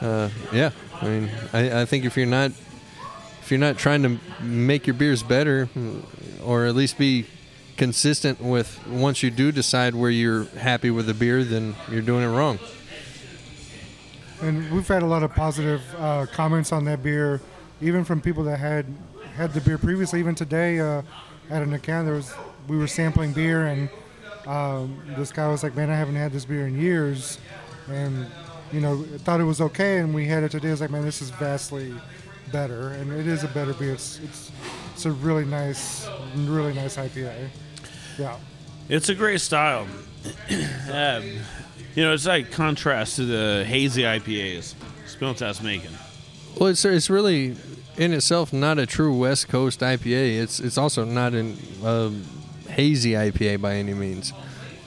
uh, 0.00 0.28
yeah, 0.52 0.70
I 1.00 1.04
mean, 1.08 1.30
I, 1.52 1.82
I 1.82 1.84
think 1.84 2.04
if 2.04 2.16
you're 2.16 2.26
not 2.26 2.52
if 3.40 3.50
you're 3.50 3.60
not 3.60 3.78
trying 3.78 4.02
to 4.02 4.18
make 4.42 4.86
your 4.86 4.94
beers 4.94 5.22
better, 5.22 5.68
or 6.44 6.66
at 6.66 6.74
least 6.74 6.98
be 6.98 7.26
consistent 7.78 8.40
with 8.40 8.86
once 8.88 9.22
you 9.22 9.30
do 9.30 9.52
decide 9.52 9.94
where 9.94 10.10
you're 10.10 10.44
happy 10.44 10.90
with 10.90 11.06
the 11.06 11.14
beer, 11.14 11.44
then 11.44 11.74
you're 11.90 12.02
doing 12.02 12.24
it 12.24 12.28
wrong. 12.28 12.58
And 14.42 14.70
we've 14.70 14.86
had 14.86 15.02
a 15.02 15.06
lot 15.06 15.22
of 15.22 15.32
positive 15.32 15.82
uh, 15.96 16.26
comments 16.26 16.72
on 16.72 16.84
that 16.84 17.02
beer, 17.02 17.40
even 17.80 18.04
from 18.04 18.20
people 18.20 18.44
that 18.44 18.58
had 18.58 18.86
had 19.36 19.52
the 19.52 19.60
beer 19.60 19.78
previously. 19.78 20.20
Even 20.20 20.34
today, 20.34 20.80
uh, 20.80 21.02
at 21.50 21.62
an 21.62 21.72
account, 21.72 22.06
there 22.06 22.14
was 22.14 22.32
we 22.66 22.76
were 22.76 22.86
sampling 22.86 23.32
beer, 23.32 23.66
and 23.66 23.88
um, 24.46 25.00
this 25.16 25.32
guy 25.32 25.48
was 25.48 25.62
like, 25.62 25.74
"Man, 25.76 25.90
I 25.90 25.94
haven't 25.94 26.16
had 26.16 26.32
this 26.32 26.44
beer 26.44 26.66
in 26.66 26.80
years," 26.80 27.38
and 27.88 28.26
you 28.72 28.80
know, 28.80 29.02
thought 29.18 29.40
it 29.40 29.44
was 29.44 29.60
okay. 29.60 29.98
And 29.98 30.14
we 30.14 30.26
had 30.26 30.42
it 30.42 30.50
today. 30.50 30.68
I 30.68 30.72
was 30.72 30.80
like, 30.80 30.90
"Man, 30.90 31.04
this 31.04 31.22
is 31.22 31.30
vastly 31.30 31.94
better, 32.52 32.88
and 32.90 33.12
it 33.12 33.26
is 33.26 33.44
a 33.44 33.48
better 33.48 33.74
beer. 33.74 33.92
It's 33.92 34.20
it's, 34.20 34.52
it's 34.92 35.06
a 35.06 35.12
really 35.12 35.44
nice, 35.44 36.08
really 36.34 36.74
nice 36.74 36.96
IPA." 36.96 37.48
Yeah. 38.18 38.36
It's 38.88 39.08
a 39.10 39.14
great 39.14 39.40
style. 39.40 39.86
um, 40.92 41.24
you 41.94 42.04
know, 42.04 42.12
it's 42.12 42.26
like 42.26 42.50
contrast 42.50 43.16
to 43.16 43.24
the 43.24 43.64
hazy 43.64 44.02
IPAs 44.02 44.74
Spiltas 45.06 45.62
making. 45.62 45.90
Well, 46.58 46.70
it's 46.70 46.84
it's 46.84 47.08
really 47.08 47.54
in 47.96 48.12
itself 48.12 48.52
not 48.52 48.80
a 48.80 48.86
true 48.86 49.16
West 49.16 49.48
Coast 49.48 49.78
IPA. 49.78 50.42
It's 50.42 50.58
it's 50.58 50.76
also 50.76 51.04
not 51.04 51.32
a 51.32 51.54
um, 51.84 52.24
hazy 52.68 53.12
IPA 53.12 53.60
by 53.60 53.74
any 53.74 53.94
means. 53.94 54.32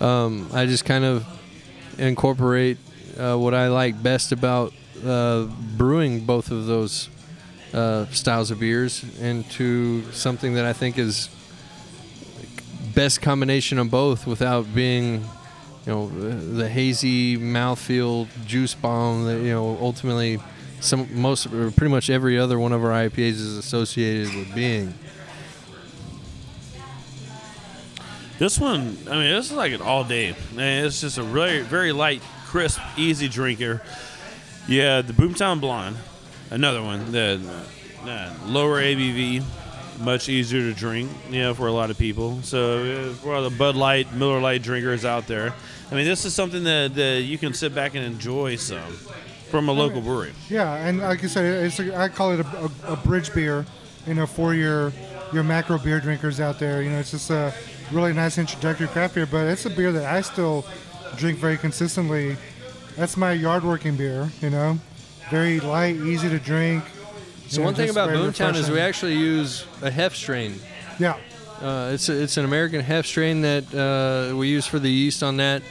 Um, 0.01 0.49
I 0.53 0.65
just 0.65 0.83
kind 0.83 1.05
of 1.05 1.25
incorporate 1.97 2.77
uh, 3.17 3.37
what 3.37 3.53
I 3.53 3.69
like 3.69 4.03
best 4.03 4.33
about 4.33 4.73
uh, 5.05 5.43
brewing 5.77 6.25
both 6.25 6.51
of 6.51 6.65
those 6.65 7.07
uh, 7.73 8.05
styles 8.07 8.51
of 8.51 8.59
beers 8.59 9.05
into 9.21 10.11
something 10.11 10.55
that 10.55 10.65
I 10.65 10.73
think 10.73 10.97
is 10.97 11.29
best 12.93 13.21
combination 13.21 13.79
of 13.79 13.89
both 13.89 14.27
without 14.27 14.75
being 14.75 15.21
you 15.85 15.93
know 15.93 16.09
the 16.09 16.67
hazy 16.67 17.37
mouthfeel 17.37 18.27
juice 18.45 18.75
bomb 18.75 19.23
that 19.23 19.37
you 19.37 19.51
know 19.51 19.77
ultimately 19.79 20.37
some 20.81 21.21
most 21.21 21.49
pretty 21.49 21.87
much 21.87 22.09
every 22.09 22.37
other 22.37 22.59
one 22.59 22.73
of 22.73 22.83
our 22.83 22.91
IPAs 22.91 23.33
is 23.33 23.57
associated 23.57 24.35
with 24.35 24.53
being. 24.53 24.93
This 28.39 28.59
one, 28.59 28.97
I 29.07 29.11
mean, 29.17 29.35
this 29.35 29.51
is 29.51 29.53
like 29.53 29.71
an 29.71 29.81
all 29.81 30.03
day. 30.03 30.35
Man, 30.53 30.85
it's 30.85 31.01
just 31.01 31.19
a 31.19 31.23
really 31.23 31.61
very 31.61 31.91
light, 31.91 32.23
crisp, 32.47 32.81
easy 32.97 33.27
drinker. 33.27 33.83
Yeah, 34.67 35.01
the 35.01 35.13
Boomtown 35.13 35.61
Blonde, 35.61 35.97
another 36.49 36.81
one. 36.81 37.11
The 37.11 37.39
uh, 38.03 38.33
lower 38.47 38.81
ABV, 38.81 39.43
much 39.99 40.27
easier 40.27 40.61
to 40.61 40.73
drink. 40.73 41.11
You 41.29 41.41
know, 41.41 41.53
for 41.53 41.67
a 41.67 41.71
lot 41.71 41.91
of 41.91 41.99
people. 41.99 42.41
So 42.41 43.11
uh, 43.11 43.13
for 43.13 43.35
all 43.35 43.47
the 43.47 43.55
Bud 43.55 43.75
Light, 43.75 44.11
Miller 44.13 44.39
Light 44.39 44.63
drinkers 44.63 45.05
out 45.05 45.27
there, 45.27 45.53
I 45.91 45.95
mean, 45.95 46.05
this 46.05 46.25
is 46.25 46.33
something 46.33 46.63
that, 46.63 46.95
that 46.95 47.21
you 47.21 47.37
can 47.37 47.53
sit 47.53 47.75
back 47.75 47.93
and 47.93 48.03
enjoy 48.03 48.55
some 48.55 48.97
from 49.51 49.69
a 49.69 49.71
local 49.71 50.01
brewery. 50.01 50.33
Yeah, 50.49 50.73
and 50.75 50.99
like 50.99 51.21
you 51.21 51.27
said, 51.27 51.45
it's 51.65 51.79
a, 51.79 51.95
I 51.95 52.07
call 52.09 52.31
it 52.31 52.39
a, 52.39 52.71
a, 52.87 52.93
a 52.93 52.95
bridge 52.95 53.33
beer, 53.33 53.65
you 54.07 54.13
know, 54.13 54.25
for 54.25 54.53
your 54.53 54.91
your 55.33 55.43
macro 55.43 55.77
beer 55.77 55.99
drinkers 55.99 56.39
out 56.39 56.57
there. 56.59 56.81
You 56.81 56.89
know, 56.89 56.99
it's 56.99 57.11
just 57.11 57.29
a 57.29 57.53
really 57.91 58.13
nice 58.13 58.37
introductory 58.37 58.87
craft 58.87 59.15
beer, 59.15 59.25
but 59.25 59.47
it's 59.47 59.65
a 59.65 59.69
beer 59.69 59.91
that 59.91 60.05
I 60.05 60.21
still 60.21 60.65
drink 61.17 61.37
very 61.37 61.57
consistently. 61.57 62.37
That's 62.95 63.17
my 63.17 63.33
yard 63.33 63.63
working 63.63 63.95
beer, 63.95 64.29
you 64.41 64.49
know, 64.49 64.79
very 65.29 65.59
light, 65.59 65.95
easy 65.95 66.29
to 66.29 66.39
drink. 66.39 66.83
So 67.47 67.55
You 67.55 67.59
know, 67.59 67.65
one 67.65 67.75
thing 67.75 67.89
about 67.89 68.09
very 68.09 68.19
Boomtown 68.19 68.55
is 68.55 68.69
we 68.71 68.79
actually 68.79 69.15
use 69.15 69.65
a 69.81 69.91
hef 69.91 70.15
strain. 70.15 70.55
Yeah. 70.99 71.17
Uh, 71.61 71.91
it's 71.93 72.09
a, 72.09 72.21
it's 72.21 72.37
an 72.37 72.45
American 72.45 72.81
hef 72.81 73.05
strain 73.05 73.41
that 73.41 73.73
uh, 73.73 74.35
we 74.35 74.47
use 74.47 74.65
for 74.65 74.79
the 74.79 74.89
yeast 74.89 75.21
on 75.21 75.37
that, 75.37 75.61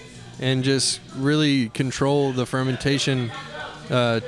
and 0.40 0.62
just 0.62 1.00
really 1.16 1.68
control 1.70 2.32
the 2.32 2.46
fermentation 2.46 3.30
uh, 3.90 4.20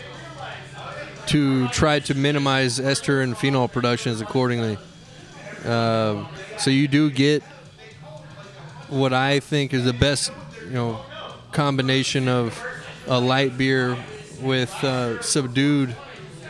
to 1.27 1.69
try 1.69 2.01
to 2.01 2.15
minimize 2.15 2.81
ester 2.81 3.21
and 3.21 3.37
phenol 3.37 3.69
productions 3.69 4.21
accordingly. 4.21 4.77
Uh, 5.65 6.27
so 6.59 6.71
you 6.71 6.89
do 6.89 7.11
get 7.11 7.43
what 8.89 9.13
I 9.13 9.41
think 9.41 9.73
is 9.73 9.85
the 9.85 9.93
best, 9.93 10.33
you 10.65 10.73
know, 10.73 11.01
combination 11.53 12.29
of 12.29 12.61
a 13.07 13.21
light 13.21 13.57
beer 13.57 13.97
with 14.41 14.73
uh, 14.83 15.23
subdued, 15.23 15.95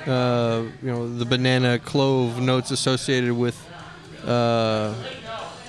uh, 0.07 0.65
you 0.83 0.89
know, 0.91 1.19
the 1.19 1.25
banana 1.25 1.79
clove 1.79 2.41
notes 2.41 2.71
associated 2.71 3.33
with 3.33 3.57
uh, 4.25 4.95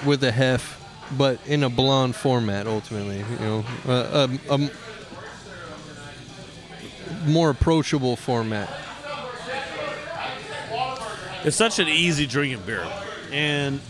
with 0.06 0.24
a 0.24 0.32
hef, 0.32 0.80
but 1.18 1.40
in 1.46 1.64
a 1.64 1.70
blonde 1.70 2.16
format. 2.16 2.68
Ultimately, 2.68 3.20
you 3.20 3.40
know, 3.40 4.70
more 7.26 7.50
approachable 7.50 8.16
format. 8.16 8.70
It's 11.44 11.58
such 11.58 11.80
an 11.80 11.88
easy 11.90 12.26
drinking 12.26 12.62
beer, 12.66 12.88
and 13.32 13.82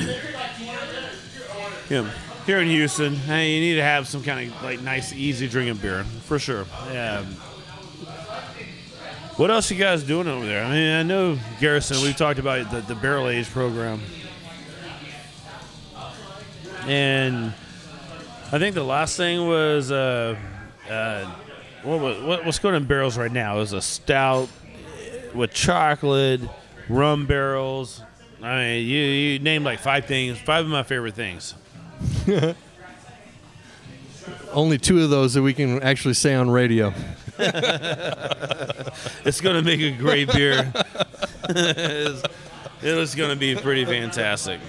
know, 1.90 2.10
here 2.46 2.58
in 2.58 2.68
Houston, 2.68 3.14
hey, 3.14 3.54
you 3.54 3.60
need 3.60 3.74
to 3.76 3.82
have 3.82 4.08
some 4.08 4.22
kind 4.22 4.50
of 4.50 4.62
like 4.62 4.80
nice, 4.80 5.12
easy 5.12 5.48
drinking 5.48 5.76
beer 5.76 6.04
for 6.24 6.38
sure. 6.38 6.66
Um, 6.90 7.26
what 9.36 9.50
else 9.50 9.70
you 9.70 9.76
guys 9.76 10.02
doing 10.02 10.26
over 10.26 10.46
there? 10.46 10.64
I 10.64 10.70
mean, 10.72 10.92
I 10.92 11.02
know 11.02 11.38
Garrison. 11.60 12.02
We've 12.02 12.16
talked 12.16 12.38
about 12.38 12.70
the, 12.70 12.80
the 12.80 12.94
barrel 12.94 13.28
age 13.28 13.50
program, 13.50 14.00
and 16.86 17.52
I 18.50 18.58
think 18.58 18.74
the 18.74 18.84
last 18.84 19.16
thing 19.16 19.46
was 19.46 19.92
uh, 19.92 20.36
uh, 20.88 21.30
what, 21.86 22.00
was- 22.00 22.22
what 22.22 22.44
what's 22.44 22.58
going 22.58 22.74
in 22.74 22.84
barrels 22.84 23.16
right 23.16 23.32
now 23.32 23.60
is 23.60 23.72
a 23.72 23.80
stout 23.80 24.48
with 25.34 25.52
chocolate, 25.52 26.40
rum 26.88 27.26
barrels. 27.26 28.02
I 28.42 28.56
mean, 28.58 28.86
you 28.86 28.98
you 29.00 29.38
name 29.38 29.64
like 29.64 29.78
five 29.78 30.06
things, 30.06 30.38
five 30.38 30.64
of 30.64 30.70
my 30.70 30.82
favorite 30.82 31.14
things. 31.14 31.54
Only 34.52 34.78
two 34.78 35.02
of 35.02 35.10
those 35.10 35.34
that 35.34 35.42
we 35.42 35.52
can 35.54 35.82
actually 35.82 36.14
say 36.14 36.34
on 36.34 36.50
radio. 36.50 36.92
it's 37.38 38.60
going 39.40 39.56
to 39.56 39.62
make 39.62 39.80
a 39.80 39.90
great 39.90 40.32
beer. 40.32 40.72
it 41.48 42.22
was 42.82 43.14
going 43.14 43.30
to 43.30 43.36
be 43.36 43.54
pretty 43.54 43.84
fantastic. 43.84 44.60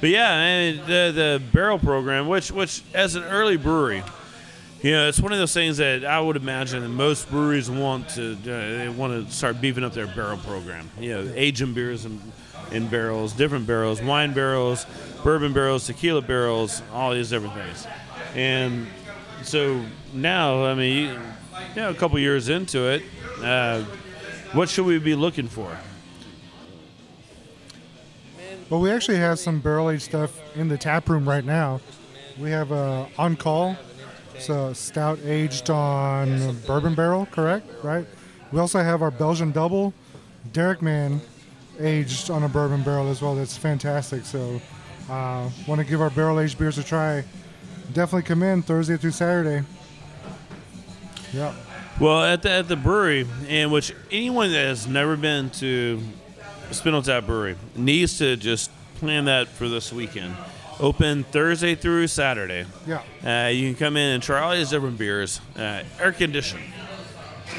But 0.00 0.10
yeah, 0.10 0.32
and 0.34 0.78
the 0.80 1.12
the 1.14 1.42
barrel 1.52 1.78
program, 1.78 2.28
which 2.28 2.50
which 2.52 2.82
as 2.94 3.14
an 3.14 3.24
early 3.24 3.56
brewery, 3.56 4.02
you 4.82 4.92
know, 4.92 5.08
it's 5.08 5.18
one 5.18 5.32
of 5.32 5.38
those 5.38 5.52
things 5.52 5.78
that 5.78 6.04
I 6.04 6.20
would 6.20 6.36
imagine 6.36 6.82
that 6.82 6.88
most 6.88 7.28
breweries 7.30 7.68
want 7.68 8.10
to 8.10 8.32
uh, 8.32 8.36
they 8.44 8.88
want 8.88 9.26
to 9.26 9.32
start 9.34 9.60
beefing 9.60 9.82
up 9.82 9.92
their 9.92 10.06
barrel 10.06 10.38
program. 10.38 10.88
You 11.00 11.14
know, 11.14 11.32
aging 11.34 11.74
beers 11.74 12.04
in, 12.04 12.20
in 12.70 12.86
barrels, 12.86 13.32
different 13.32 13.66
barrels, 13.66 14.00
wine 14.00 14.34
barrels, 14.34 14.86
bourbon 15.24 15.52
barrels, 15.52 15.86
tequila 15.86 16.22
barrels, 16.22 16.80
all 16.92 17.12
these 17.12 17.30
different 17.30 17.54
things. 17.54 17.86
And 18.34 18.86
so 19.42 19.84
now, 20.12 20.64
I 20.64 20.74
mean, 20.74 21.14
you, 21.74 21.80
know, 21.80 21.90
a 21.90 21.94
couple 21.94 22.18
years 22.20 22.48
into 22.48 22.88
it, 22.88 23.02
uh, 23.42 23.82
what 24.52 24.68
should 24.68 24.86
we 24.86 24.98
be 24.98 25.16
looking 25.16 25.48
for? 25.48 25.76
Well, 28.70 28.80
we 28.80 28.90
actually 28.90 29.16
have 29.16 29.38
some 29.38 29.60
barrel 29.60 29.90
aged 29.90 30.02
stuff 30.02 30.38
in 30.54 30.68
the 30.68 30.78
tap 30.78 31.08
room 31.08 31.28
right 31.28 31.44
now. 31.44 31.80
We 32.38 32.50
have 32.50 32.70
uh, 32.70 33.06
on 33.16 33.36
call, 33.36 33.76
so 34.40 34.72
stout 34.72 35.18
aged 35.24 35.70
on 35.70 36.56
bourbon 36.66 36.94
barrel, 36.94 37.26
correct? 37.26 37.66
Right. 37.82 38.06
We 38.52 38.60
also 38.60 38.80
have 38.80 39.02
our 39.02 39.10
Belgian 39.10 39.52
double, 39.52 39.92
Derek 40.52 40.80
Man, 40.80 41.20
aged 41.78 42.30
on 42.30 42.42
a 42.42 42.48
bourbon 42.48 42.82
barrel 42.82 43.08
as 43.08 43.20
well. 43.20 43.34
That's 43.34 43.56
fantastic. 43.56 44.24
So, 44.24 44.60
uh, 45.10 45.50
want 45.66 45.80
to 45.80 45.86
give 45.86 46.00
our 46.00 46.10
barrel 46.10 46.40
aged 46.40 46.58
beers 46.58 46.78
a 46.78 46.84
try? 46.84 47.24
Definitely 47.92 48.22
come 48.22 48.42
in 48.42 48.62
Thursday 48.62 48.96
through 48.96 49.12
Saturday. 49.12 49.64
Yeah. 51.32 51.54
Well, 52.00 52.22
at 52.22 52.42
the, 52.42 52.50
at 52.50 52.68
the 52.68 52.76
brewery, 52.76 53.26
in 53.48 53.70
which 53.70 53.92
anyone 54.10 54.52
that 54.52 54.66
has 54.66 54.86
never 54.86 55.16
been 55.16 55.50
to 55.50 56.00
Spindle 56.70 57.02
Tap 57.02 57.26
Brewery 57.26 57.56
needs 57.74 58.18
to 58.18 58.36
just 58.36 58.70
plan 58.96 59.24
that 59.24 59.48
for 59.48 59.68
this 59.68 59.92
weekend. 59.92 60.34
Open 60.80 61.24
Thursday 61.24 61.74
through 61.74 62.06
Saturday. 62.06 62.64
Yeah. 62.86 63.02
Uh, 63.24 63.48
you 63.48 63.68
can 63.68 63.78
come 63.78 63.96
in 63.96 64.10
and 64.14 64.22
try 64.22 64.40
all 64.40 64.54
these 64.54 64.70
different 64.70 64.96
beers. 64.98 65.40
Uh, 65.56 65.82
air 66.00 66.12
conditioned. 66.12 66.62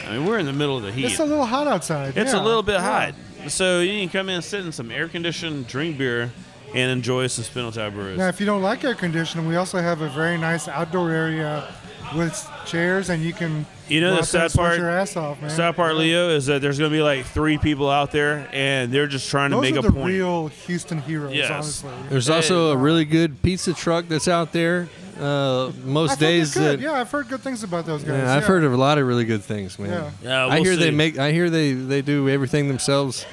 I 0.08 0.18
mean, 0.18 0.26
we're 0.26 0.40
in 0.40 0.46
the 0.46 0.54
middle 0.54 0.78
of 0.78 0.84
the 0.84 0.92
heat. 0.92 1.06
It's 1.06 1.20
a 1.20 1.26
little 1.26 1.46
hot 1.46 1.68
outside. 1.68 2.16
It's 2.18 2.34
yeah. 2.34 2.42
a 2.42 2.44
little 2.44 2.64
bit 2.64 2.76
Yeah. 2.76 3.12
hot. 3.12 3.16
So 3.50 3.80
you 3.82 4.00
can 4.02 4.10
come 4.10 4.30
in, 4.30 4.42
sit 4.42 4.66
in 4.66 4.72
some 4.72 4.92
air 4.92 5.08
conditioned, 5.08 5.68
drink 5.68 5.98
beer, 5.98 6.32
and 6.76 6.92
enjoy 6.92 7.28
some 7.28 7.44
Spindle 7.44 7.72
Tap 7.72 7.94
Brews. 7.94 8.18
Now, 8.18 8.28
if 8.28 8.40
you 8.40 8.46
don't 8.46 8.62
like 8.62 8.84
air 8.84 8.96
conditioning, 8.96 9.48
we 9.48 9.56
also 9.56 9.80
have 9.80 10.02
a 10.02 10.10
very 10.10 10.38
nice 10.38 10.68
outdoor 10.68 11.10
area 11.12 11.74
with 12.16 12.50
chairs, 12.66 13.10
and 13.10 13.24
you 13.24 13.34
can. 13.34 13.66
You 13.88 14.02
know 14.02 14.10
go 14.12 14.16
the 14.18 14.22
out 14.22 14.28
there 14.28 14.42
and 14.44 14.52
sad 14.52 14.58
part. 14.60 14.78
Your 14.78 14.90
ass 14.90 15.16
off, 15.16 15.42
man. 15.42 15.50
Sad 15.50 15.76
part, 15.76 15.96
Leo, 15.96 16.30
is 16.30 16.46
that 16.46 16.62
there's 16.62 16.78
going 16.78 16.92
to 16.92 16.96
be 16.96 17.02
like 17.02 17.26
three 17.26 17.58
people 17.58 17.90
out 17.90 18.12
there, 18.12 18.48
and 18.54 18.92
they're 18.92 19.08
just 19.08 19.30
trying 19.30 19.50
to 19.52 19.60
make 19.60 19.76
are 19.76 19.80
a 19.80 19.82
the 19.82 19.92
point. 19.92 20.06
real 20.06 20.48
Houston 20.48 21.02
heroes, 21.02 21.34
Yes. 21.34 21.50
honestly. 21.50 21.92
There's 22.10 22.30
also 22.30 22.72
a 22.72 22.78
really 22.78 23.04
good 23.06 23.42
pizza 23.42 23.74
truck 23.74 24.08
that's 24.08 24.28
out 24.28 24.52
there. 24.52 24.90
Uh, 25.20 25.72
most 25.84 26.12
I've 26.12 26.20
heard 26.20 26.20
they're 26.20 26.30
days 26.30 26.54
that 26.54 26.80
yeah, 26.80 26.94
I've 26.94 27.12
heard 27.12 27.28
good 27.28 27.42
things 27.42 27.64
about 27.64 27.86
those 27.86 28.04
guys. 28.04 28.20
Yeah, 28.24 28.36
I've 28.36 28.46
heard 28.46 28.64
of 28.64 28.72
a 28.74 28.78
lot 28.78 28.98
of 29.00 29.06
really 29.08 29.26
good 29.26 29.44
things, 29.44 29.78
man. 29.80 29.90
Yeah. 29.90 30.12
Yeah, 30.22 30.46
I 30.46 30.56
we'll 30.56 30.64
hear 30.64 30.74
see. 30.76 30.80
they 30.80 30.92
make. 30.92 31.18
I 31.18 31.32
hear 31.32 31.50
they 31.50 31.74
they 31.74 32.02
do 32.02 32.30
everything 32.30 32.68
themselves. 32.70 33.26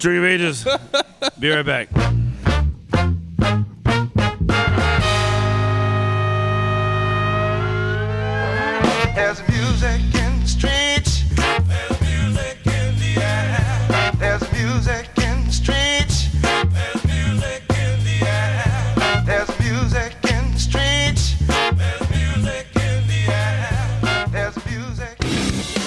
Dream 0.00 0.24
Ages. 0.24 0.66
Be 1.38 1.50
right 1.50 1.64
back. 1.64 1.88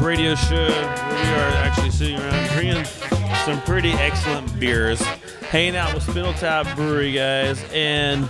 radio 0.00 0.34
show 0.34 0.66
we 0.66 0.74
are 0.74 1.50
actually 1.64 1.90
sitting 1.90 2.18
around 2.18 2.48
drinking 2.50 2.84
some 3.44 3.60
pretty 3.62 3.90
excellent 3.92 4.58
beers. 4.60 5.00
hanging 5.50 5.76
out 5.76 5.94
with 5.94 6.02
Spindle 6.02 6.34
Tap 6.34 6.76
Brewery, 6.76 7.12
guys. 7.12 7.64
And 7.72 8.28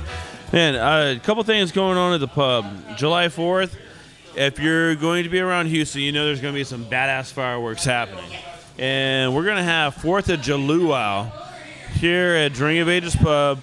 man, 0.52 0.76
a 0.76 1.18
couple 1.20 1.42
things 1.42 1.72
going 1.72 1.98
on 1.98 2.14
at 2.14 2.20
the 2.20 2.28
pub. 2.28 2.64
July 2.96 3.26
4th, 3.26 3.76
if 4.36 4.58
you're 4.58 4.94
going 4.94 5.24
to 5.24 5.30
be 5.30 5.40
around 5.40 5.66
Houston, 5.66 6.02
you 6.02 6.12
know 6.12 6.26
there's 6.26 6.40
going 6.40 6.54
to 6.54 6.58
be 6.58 6.64
some 6.64 6.84
badass 6.84 7.32
fireworks 7.32 7.84
happening. 7.84 8.30
And 8.78 9.34
we're 9.34 9.44
going 9.44 9.56
to 9.56 9.62
have 9.62 9.96
4th 9.96 10.32
of 10.32 10.40
July 10.40 11.32
here 11.94 12.34
at 12.34 12.52
Drink 12.52 12.80
of 12.80 12.88
Ages 12.88 13.16
Pub. 13.16 13.60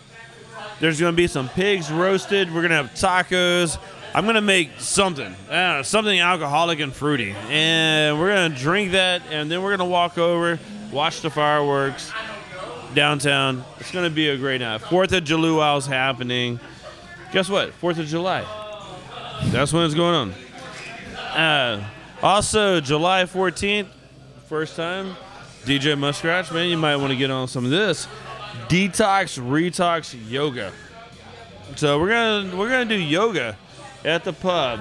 There's 0.80 1.00
going 1.00 1.14
to 1.14 1.18
be 1.18 1.28
some 1.28 1.48
pigs 1.50 1.90
roasted. 1.90 2.54
We're 2.54 2.68
going 2.68 2.72
to 2.72 2.78
have 2.78 2.92
tacos. 2.94 3.78
I'm 4.16 4.24
to 4.36 4.42
make 4.42 4.70
something, 4.80 5.36
know, 5.50 5.82
something 5.82 6.18
alcoholic 6.18 6.80
and 6.80 6.94
fruity. 6.94 7.36
And 7.50 8.18
we're 8.18 8.30
to 8.54 8.58
drink 8.58 8.94
that, 8.94 9.22
and 9.30 9.52
then 9.52 9.62
we're 9.62 9.72
to 9.80 9.92
walk 9.92 10.18
over, 10.18 10.58
watch 10.90 11.20
the 11.20 11.30
fireworks 11.30 12.14
downtown. 12.94 13.66
It's 13.78 13.92
to 14.06 14.16
be 14.16 14.30
a 14.30 14.38
great 14.38 14.62
night. 14.62 14.80
4th 14.80 15.12
of 15.12 15.26
July 15.26 15.76
is 15.76 15.86
happening. 15.86 16.62
Guess 17.34 17.50
what? 17.50 17.78
4th 17.82 18.00
of 18.00 18.08
July. 18.08 18.46
That's 19.48 19.74
when 19.74 19.84
it's 19.84 19.94
going 19.94 20.16
on. 20.16 21.38
Uh, 21.38 21.86
also, 22.24 22.80
July 22.80 23.24
14th, 23.24 23.90
first 24.48 24.78
time, 24.78 25.14
DJ 25.66 26.00
Muskrat, 26.00 26.54
man, 26.54 26.70
you 26.70 26.78
might 26.78 26.96
want 26.96 27.12
to 27.12 27.18
get 27.18 27.32
on 27.32 27.50
some 27.50 27.66
of 27.66 27.72
this. 27.72 28.08
Detox 28.70 29.38
Retox 29.38 30.18
Yoga. 30.30 30.72
So 31.76 32.00
we're 32.00 32.08
gonna 32.08 32.56
we're 32.56 32.70
gonna 32.70 32.86
do 32.86 32.96
yoga 32.96 33.58
at 34.06 34.24
the 34.24 34.34
pub, 34.34 34.80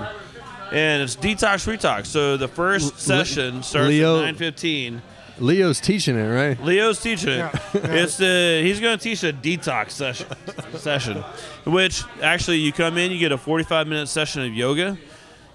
and 0.72 1.03
it's 1.03 1.16
Detox 1.16 1.66
Retox. 1.66 2.07
So 2.07 2.37
the 2.37 2.49
first 2.49 2.99
session 2.99 3.62
starts 3.62 3.89
Leo- 3.89 4.18
at 4.20 4.27
nine 4.27 4.35
fifteen. 4.37 5.03
Leo's 5.41 5.81
teaching 5.81 6.16
it, 6.16 6.29
right? 6.29 6.62
Leo's 6.62 7.01
teaching 7.01 7.31
it. 7.41 7.51
It's 7.75 8.16
the 8.18 8.61
he's 8.62 8.79
going 8.79 8.97
to 8.97 9.03
teach 9.03 9.25
a 9.25 9.33
detox 9.33 9.91
session, 9.91 10.29
session, 10.77 11.25
which 11.64 12.05
actually 12.22 12.59
you 12.59 12.72
come 12.72 12.97
in, 12.99 13.11
you 13.11 13.18
get 13.18 13.33
a 13.33 13.39
45 13.39 13.89
minute 13.89 14.07
session 14.07 14.43
of 14.43 14.55
yoga, 14.55 14.97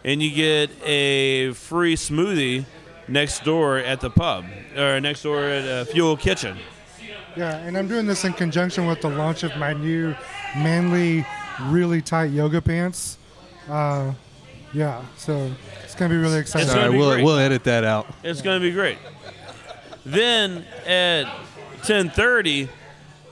and 0.03 0.21
you 0.21 0.31
get 0.35 0.69
a 0.85 1.53
free 1.53 1.95
smoothie 1.95 2.65
next 3.07 3.45
door 3.45 3.77
at 3.77 4.01
the 4.01 4.09
pub 4.09 4.43
or 4.75 4.99
next 4.99 5.23
door 5.23 5.43
at 5.43 5.65
uh, 5.65 5.85
Fuel 5.85 6.17
Kitchen. 6.17 6.57
Yeah, 7.37 7.55
and 7.59 7.77
I'm 7.77 7.87
doing 7.87 8.05
this 8.05 8.25
in 8.25 8.33
conjunction 8.33 8.85
with 8.85 8.99
the 8.99 9.09
launch 9.09 9.43
of 9.43 9.55
my 9.55 9.71
new 9.71 10.13
manly, 10.57 11.25
really 11.63 12.01
tight 12.01 12.31
yoga 12.31 12.61
pants. 12.61 13.17
Uh, 13.69 14.13
yeah, 14.73 15.03
so 15.17 15.51
it's 15.83 15.95
gonna 15.95 16.13
be 16.13 16.17
really 16.17 16.39
exciting. 16.39 16.67
It's 16.67 16.75
gonna 16.75 16.91
be 16.91 16.97
we'll 16.97 17.13
great. 17.13 17.23
we'll 17.23 17.37
edit 17.37 17.63
that 17.65 17.83
out. 17.83 18.07
It's 18.23 18.41
going 18.41 18.59
to 18.59 18.67
be 18.67 18.71
great. 18.71 18.97
Then 20.05 20.65
at 20.85 21.25
10:30, 21.83 22.69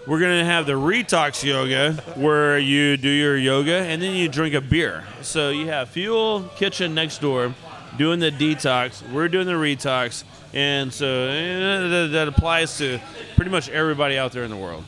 we're 0.08 0.20
going 0.20 0.40
to 0.40 0.46
have 0.46 0.66
the 0.66 0.74
Retox 0.74 1.44
Yoga, 1.44 1.94
where 2.16 2.58
you 2.58 2.98
do 2.98 3.10
your 3.10 3.38
yoga 3.38 3.74
and 3.74 4.02
then 4.02 4.16
you 4.16 4.30
drink 4.30 4.54
a 4.54 4.62
beer. 4.62 5.04
So 5.22 5.50
you 5.50 5.68
have 5.68 5.90
Fuel 5.90 6.44
Kitchen 6.56 6.96
next 6.96 7.20
door 7.20 7.54
doing 7.98 8.20
the 8.20 8.32
detox. 8.32 9.08
We're 9.12 9.28
doing 9.28 9.48
the 9.48 9.54
Retox, 9.54 10.24
and 10.54 10.94
so 10.94 11.06
eh, 11.28 11.60
that, 11.88 12.10
that 12.14 12.28
applies 12.28 12.78
to 12.78 13.00
pretty 13.36 13.52
much 13.52 13.70
everybody 13.70 14.18
out 14.18 14.32
there 14.32 14.44
in 14.44 14.50
the 14.50 14.58
world. 14.58 14.84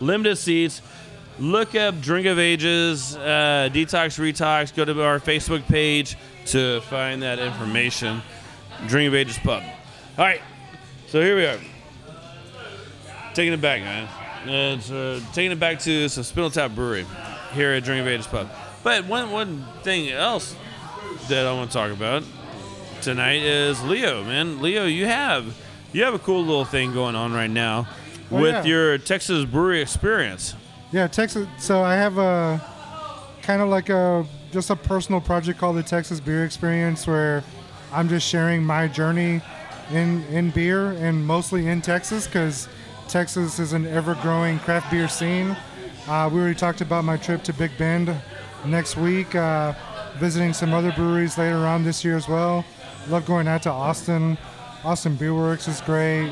Limited 0.00 0.36
seats. 0.36 0.80
Look 1.38 1.74
up 1.74 2.00
Drink 2.00 2.26
of 2.26 2.38
Ages, 2.38 3.16
uh, 3.16 3.68
Detox 3.72 4.18
Retox. 4.18 4.74
Go 4.74 4.84
to 4.84 5.02
our 5.02 5.18
Facebook 5.18 5.66
page 5.66 6.16
to 6.46 6.80
find 6.82 7.22
that 7.22 7.38
information. 7.38 8.22
Drink 8.86 9.08
of 9.08 9.14
Ages 9.14 9.38
Pub. 9.38 9.62
All 10.18 10.24
right, 10.24 10.42
so 11.08 11.20
here 11.20 11.34
we 11.36 11.46
are. 11.46 11.58
Taking 13.34 13.54
it 13.54 13.60
back, 13.62 13.80
man. 13.80 14.08
And 14.46 14.82
uh, 14.92 15.20
taking 15.32 15.52
it 15.52 15.60
back 15.60 15.78
to 15.80 16.08
some 16.08 16.24
Spindle 16.24 16.50
Tap 16.50 16.74
Brewery 16.74 17.06
here 17.54 17.72
at 17.72 17.84
Drink 17.84 18.02
of 18.02 18.08
Ages 18.08 18.26
Pub. 18.26 18.48
But 18.82 19.06
one 19.06 19.30
one 19.30 19.64
thing 19.82 20.10
else 20.10 20.54
that 21.28 21.46
I 21.46 21.52
want 21.54 21.70
to 21.70 21.76
talk 21.76 21.92
about 21.92 22.24
tonight 23.00 23.42
is 23.42 23.82
Leo, 23.84 24.22
man. 24.24 24.60
Leo, 24.60 24.84
you 24.84 25.06
have 25.06 25.56
you 25.92 26.02
have 26.04 26.12
a 26.14 26.18
cool 26.18 26.40
little 26.44 26.64
thing 26.64 26.92
going 26.92 27.14
on 27.16 27.32
right 27.32 27.50
now 27.50 27.88
Oh, 28.30 28.40
with 28.40 28.54
yeah. 28.54 28.64
your 28.64 28.98
Texas 28.98 29.44
brewery 29.44 29.80
experience. 29.82 30.54
Yeah, 30.92 31.06
Texas. 31.06 31.48
So 31.58 31.82
I 31.82 31.94
have 31.94 32.18
a 32.18 32.62
kind 33.40 33.62
of 33.62 33.70
like 33.70 33.88
a 33.88 34.26
just 34.52 34.68
a 34.68 34.76
personal 34.76 35.22
project 35.22 35.58
called 35.58 35.76
the 35.76 35.82
Texas 35.82 36.20
Beer 36.20 36.44
Experience, 36.44 37.06
where 37.06 37.42
I'm 37.90 38.10
just 38.10 38.28
sharing 38.28 38.62
my 38.62 38.88
journey 38.88 39.40
in 39.90 40.22
in 40.24 40.50
beer 40.50 40.90
and 40.92 41.26
mostly 41.26 41.66
in 41.66 41.80
Texas 41.80 42.26
because 42.26 42.68
Texas 43.08 43.58
is 43.58 43.72
an 43.72 43.86
ever-growing 43.86 44.58
craft 44.60 44.90
beer 44.90 45.08
scene. 45.08 45.56
Uh, 46.06 46.28
we 46.30 46.38
already 46.38 46.54
talked 46.54 46.82
about 46.82 47.04
my 47.04 47.16
trip 47.16 47.42
to 47.44 47.54
Big 47.54 47.70
Bend 47.78 48.14
next 48.66 48.98
week, 48.98 49.34
uh, 49.34 49.72
visiting 50.18 50.52
some 50.52 50.74
other 50.74 50.92
breweries 50.92 51.38
later 51.38 51.66
on 51.66 51.84
this 51.84 52.04
year 52.04 52.16
as 52.16 52.28
well. 52.28 52.66
Love 53.08 53.24
going 53.24 53.48
out 53.48 53.62
to 53.62 53.70
Austin. 53.70 54.36
Austin 54.84 55.16
Beer 55.16 55.32
Works 55.32 55.68
is 55.68 55.80
great. 55.80 56.30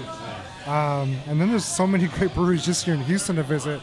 Um, 0.67 1.17
and 1.27 1.41
then 1.41 1.49
there's 1.49 1.65
so 1.65 1.87
many 1.87 2.09
great 2.19 2.35
breweries 2.35 2.65
just 2.65 2.85
here 2.85 2.93
in 2.93 3.01
Houston 3.05 3.37
to 3.37 3.43
visit 3.43 3.81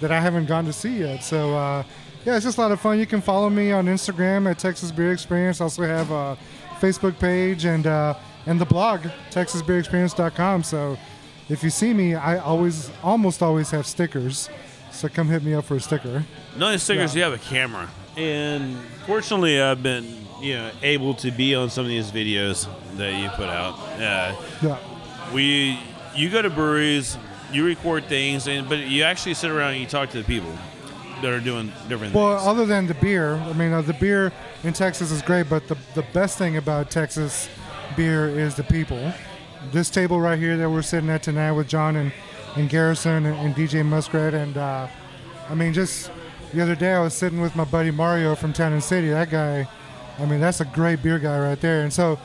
that 0.00 0.10
I 0.12 0.20
haven't 0.20 0.46
gone 0.46 0.64
to 0.66 0.72
see 0.72 0.98
yet. 1.00 1.24
So 1.24 1.54
uh, 1.56 1.82
yeah, 2.24 2.36
it's 2.36 2.44
just 2.44 2.58
a 2.58 2.60
lot 2.60 2.72
of 2.72 2.80
fun. 2.80 2.98
You 2.98 3.06
can 3.06 3.20
follow 3.20 3.48
me 3.50 3.72
on 3.72 3.86
Instagram 3.86 4.50
at 4.50 4.58
Texas 4.58 4.90
Beer 4.90 5.12
Experience. 5.12 5.60
I 5.60 5.64
also 5.64 5.82
have 5.82 6.10
a 6.10 6.36
Facebook 6.80 7.18
page 7.18 7.64
and 7.64 7.86
uh, 7.86 8.14
and 8.46 8.60
the 8.60 8.64
blog 8.66 9.00
TexasBeerExperience.com. 9.30 10.62
So 10.62 10.98
if 11.48 11.62
you 11.62 11.70
see 11.70 11.92
me, 11.92 12.14
I 12.14 12.38
always 12.38 12.90
almost 13.02 13.42
always 13.42 13.70
have 13.70 13.86
stickers. 13.86 14.48
So 14.92 15.08
come 15.08 15.28
hit 15.28 15.42
me 15.42 15.54
up 15.54 15.64
for 15.64 15.76
a 15.76 15.80
sticker. 15.80 16.24
Not 16.56 16.66
only 16.66 16.78
stickers, 16.78 17.14
you 17.14 17.22
have 17.22 17.32
a 17.32 17.38
camera. 17.38 17.88
And 18.16 18.76
fortunately, 19.06 19.60
I've 19.60 19.82
been 19.82 20.26
you 20.40 20.54
know 20.54 20.70
able 20.82 21.14
to 21.14 21.30
be 21.30 21.54
on 21.54 21.70
some 21.70 21.84
of 21.84 21.88
these 21.88 22.10
videos 22.10 22.68
that 22.96 23.14
you 23.20 23.28
put 23.30 23.48
out. 23.48 23.74
Uh, 24.00 24.34
Yeah. 24.62 24.78
we 25.32 25.78
you 26.16 26.30
go 26.30 26.42
to 26.42 26.50
breweries, 26.50 27.16
you 27.52 27.64
record 27.64 28.04
things, 28.06 28.46
and 28.48 28.68
but 28.68 28.78
you 28.78 29.02
actually 29.02 29.34
sit 29.34 29.50
around 29.50 29.72
and 29.72 29.80
you 29.80 29.86
talk 29.86 30.10
to 30.10 30.18
the 30.18 30.24
people 30.24 30.52
that 31.22 31.32
are 31.32 31.40
doing 31.40 31.72
different 31.88 32.14
Well, 32.14 32.36
things. 32.36 32.46
Well, 32.46 32.48
other 32.48 32.66
than 32.66 32.86
the 32.86 32.94
beer, 32.94 33.34
I 33.34 33.52
mean, 33.52 33.72
uh, 33.72 33.82
the 33.82 33.94
beer 33.94 34.32
in 34.64 34.72
Texas 34.72 35.10
is 35.10 35.22
great, 35.22 35.48
but 35.48 35.66
the, 35.66 35.76
the 35.94 36.04
best 36.12 36.38
thing 36.38 36.56
about 36.56 36.90
Texas 36.90 37.48
beer 37.96 38.28
is 38.28 38.54
the 38.54 38.62
people. 38.64 39.12
This 39.72 39.90
table 39.90 40.20
right 40.20 40.38
here 40.38 40.56
that 40.56 40.70
we're 40.70 40.82
sitting 40.82 41.10
at 41.10 41.22
tonight 41.22 41.52
with 41.52 41.68
John 41.68 41.96
and, 41.96 42.12
and 42.54 42.68
Garrison 42.68 43.26
and, 43.26 43.36
and 43.38 43.54
DJ 43.54 43.84
Muskrat, 43.84 44.34
and 44.34 44.56
uh, 44.56 44.86
I 45.48 45.54
mean, 45.54 45.72
just 45.72 46.10
the 46.52 46.62
other 46.62 46.74
day 46.74 46.92
I 46.92 47.00
was 47.00 47.14
sitting 47.14 47.40
with 47.40 47.56
my 47.56 47.64
buddy 47.64 47.90
Mario 47.90 48.34
from 48.34 48.52
Town 48.52 48.72
and 48.72 48.82
City. 48.82 49.08
That 49.08 49.30
guy, 49.30 49.68
I 50.18 50.24
mean, 50.26 50.40
that's 50.40 50.60
a 50.60 50.64
great 50.66 51.02
beer 51.02 51.18
guy 51.18 51.38
right 51.38 51.60
there. 51.60 51.82
And 51.82 51.92
so 51.92 52.18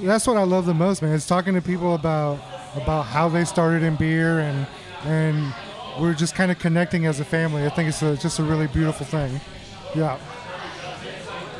that's 0.00 0.26
what 0.26 0.36
I 0.36 0.44
love 0.44 0.66
the 0.66 0.74
most, 0.74 1.02
man. 1.02 1.12
Is 1.12 1.26
talking 1.26 1.54
to 1.54 1.62
people 1.62 1.94
about 1.94 2.38
about 2.74 3.06
how 3.06 3.28
they 3.28 3.44
started 3.44 3.82
in 3.82 3.96
beer 3.96 4.40
and 4.40 4.66
and 5.04 5.54
we're 6.00 6.14
just 6.14 6.34
kind 6.34 6.50
of 6.50 6.58
connecting 6.58 7.06
as 7.06 7.20
a 7.20 7.24
family. 7.24 7.64
I 7.64 7.70
think 7.70 7.88
it's 7.88 8.02
a, 8.02 8.16
just 8.16 8.38
a 8.38 8.42
really 8.42 8.66
beautiful 8.68 9.04
thing. 9.06 9.40
Yeah. 9.94 10.18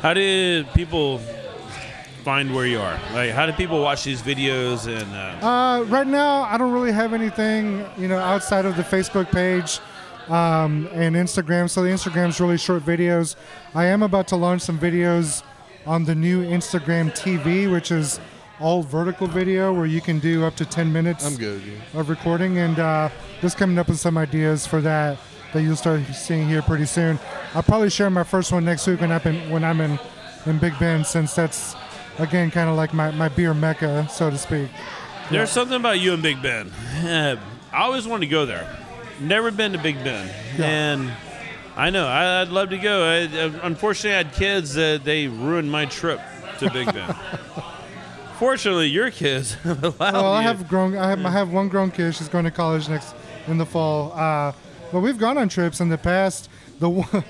How 0.01 0.13
did 0.13 0.71
people 0.73 1.19
find 2.23 2.53
where 2.53 2.65
you 2.65 2.79
are? 2.79 2.99
Like, 3.13 3.31
how 3.31 3.45
do 3.45 3.51
people 3.53 3.81
watch 3.81 4.03
these 4.03 4.21
videos? 4.21 4.87
And 4.87 5.13
uh, 5.43 5.45
Uh, 5.45 5.83
right 5.83 6.07
now, 6.07 6.43
I 6.43 6.57
don't 6.57 6.71
really 6.71 6.91
have 6.91 7.13
anything, 7.13 7.85
you 7.97 8.07
know, 8.07 8.17
outside 8.19 8.65
of 8.65 8.77
the 8.77 8.83
Facebook 8.83 9.31
page 9.31 9.79
um, 10.29 10.87
and 10.93 11.15
Instagram. 11.15 11.69
So 11.69 11.81
the 11.81 11.89
Instagram's 11.89 12.39
really 12.39 12.57
short 12.57 12.85
videos. 12.85 13.35
I 13.75 13.85
am 13.85 14.03
about 14.03 14.27
to 14.29 14.35
launch 14.35 14.61
some 14.61 14.79
videos 14.79 15.43
on 15.85 16.05
the 16.05 16.15
new 16.15 16.43
Instagram 16.43 17.11
TV, 17.11 17.69
which 17.71 17.91
is 17.91 18.19
all 18.59 18.83
vertical 18.83 19.27
video, 19.27 19.73
where 19.73 19.85
you 19.85 20.01
can 20.01 20.19
do 20.19 20.43
up 20.45 20.55
to 20.57 20.65
10 20.65 20.91
minutes. 20.91 21.25
I'm 21.25 21.37
good, 21.37 21.61
yeah. 21.63 21.99
Of 21.99 22.09
recording, 22.09 22.57
and 22.57 22.77
uh, 22.79 23.09
just 23.41 23.57
coming 23.57 23.77
up 23.77 23.87
with 23.87 23.99
some 23.99 24.17
ideas 24.17 24.65
for 24.67 24.81
that 24.81 25.17
that 25.53 25.63
you'll 25.63 25.75
start 25.75 26.01
seeing 26.13 26.47
here 26.47 26.61
pretty 26.61 26.85
soon. 26.85 27.17
I'll 27.55 27.63
probably 27.63 27.89
share 27.89 28.09
my 28.11 28.23
first 28.23 28.51
one 28.51 28.63
next 28.65 28.85
week 28.85 29.01
when 29.01 29.11
I'm 29.11 29.21
in, 29.25 29.49
when 29.49 29.63
I'm 29.63 29.81
in, 29.81 29.97
in 30.45 30.59
Big 30.59 30.77
Bend, 30.77 31.05
since 31.07 31.33
that's 31.33 31.75
again 32.19 32.51
kind 32.51 32.69
of 32.69 32.75
like 32.75 32.93
my, 32.93 33.11
my 33.11 33.29
beer 33.29 33.53
mecca, 33.53 34.07
so 34.09 34.29
to 34.29 34.37
speak. 34.37 34.69
there's 35.31 35.49
something 35.49 35.77
about 35.77 35.99
you 35.99 36.13
and 36.13 36.21
Big 36.21 36.41
Bend. 36.41 36.71
Uh, 37.03 37.37
I 37.71 37.83
always 37.83 38.07
wanted 38.07 38.25
to 38.27 38.31
go 38.31 38.45
there. 38.45 38.67
Never 39.19 39.49
been 39.51 39.71
to 39.71 39.77
Big 39.79 39.95
Bend, 40.03 40.29
Yeah. 40.57 40.65
and 40.65 41.11
I 41.75 41.89
know 41.89 42.05
I, 42.05 42.41
I'd 42.41 42.49
love 42.49 42.69
to 42.71 42.77
go. 42.77 43.03
I, 43.03 43.23
uh, 43.37 43.51
unfortunately, 43.63 44.13
I 44.13 44.17
had 44.17 44.33
kids 44.33 44.73
that 44.75 45.03
they 45.03 45.27
ruined 45.27 45.71
my 45.71 45.85
trip 45.85 46.19
to 46.59 46.69
Big 46.71 46.93
Bend. 46.93 47.15
Fortunately, 48.39 48.87
your 48.87 49.11
kids 49.11 49.57
allowed 49.65 49.99
Well, 49.99 50.33
I 50.33 50.41
you. 50.41 50.47
have 50.47 50.67
grown. 50.67 50.97
I 50.97 51.09
have, 51.09 51.25
I 51.25 51.29
have 51.31 51.51
one 51.51 51.67
grown 51.67 51.91
kid. 51.91 52.15
She's 52.15 52.29
going 52.29 52.45
to 52.45 52.51
college 52.51 52.87
next 52.87 53.13
in 53.47 53.57
the 53.57 53.65
fall. 53.65 54.13
Uh, 54.13 54.53
but 54.91 55.01
we've 55.01 55.17
gone 55.17 55.37
on 55.37 55.49
trips 55.49 55.81
in 55.81 55.89
the 55.89 55.97
past. 55.97 56.49
The 56.79 56.89
one, 56.89 57.23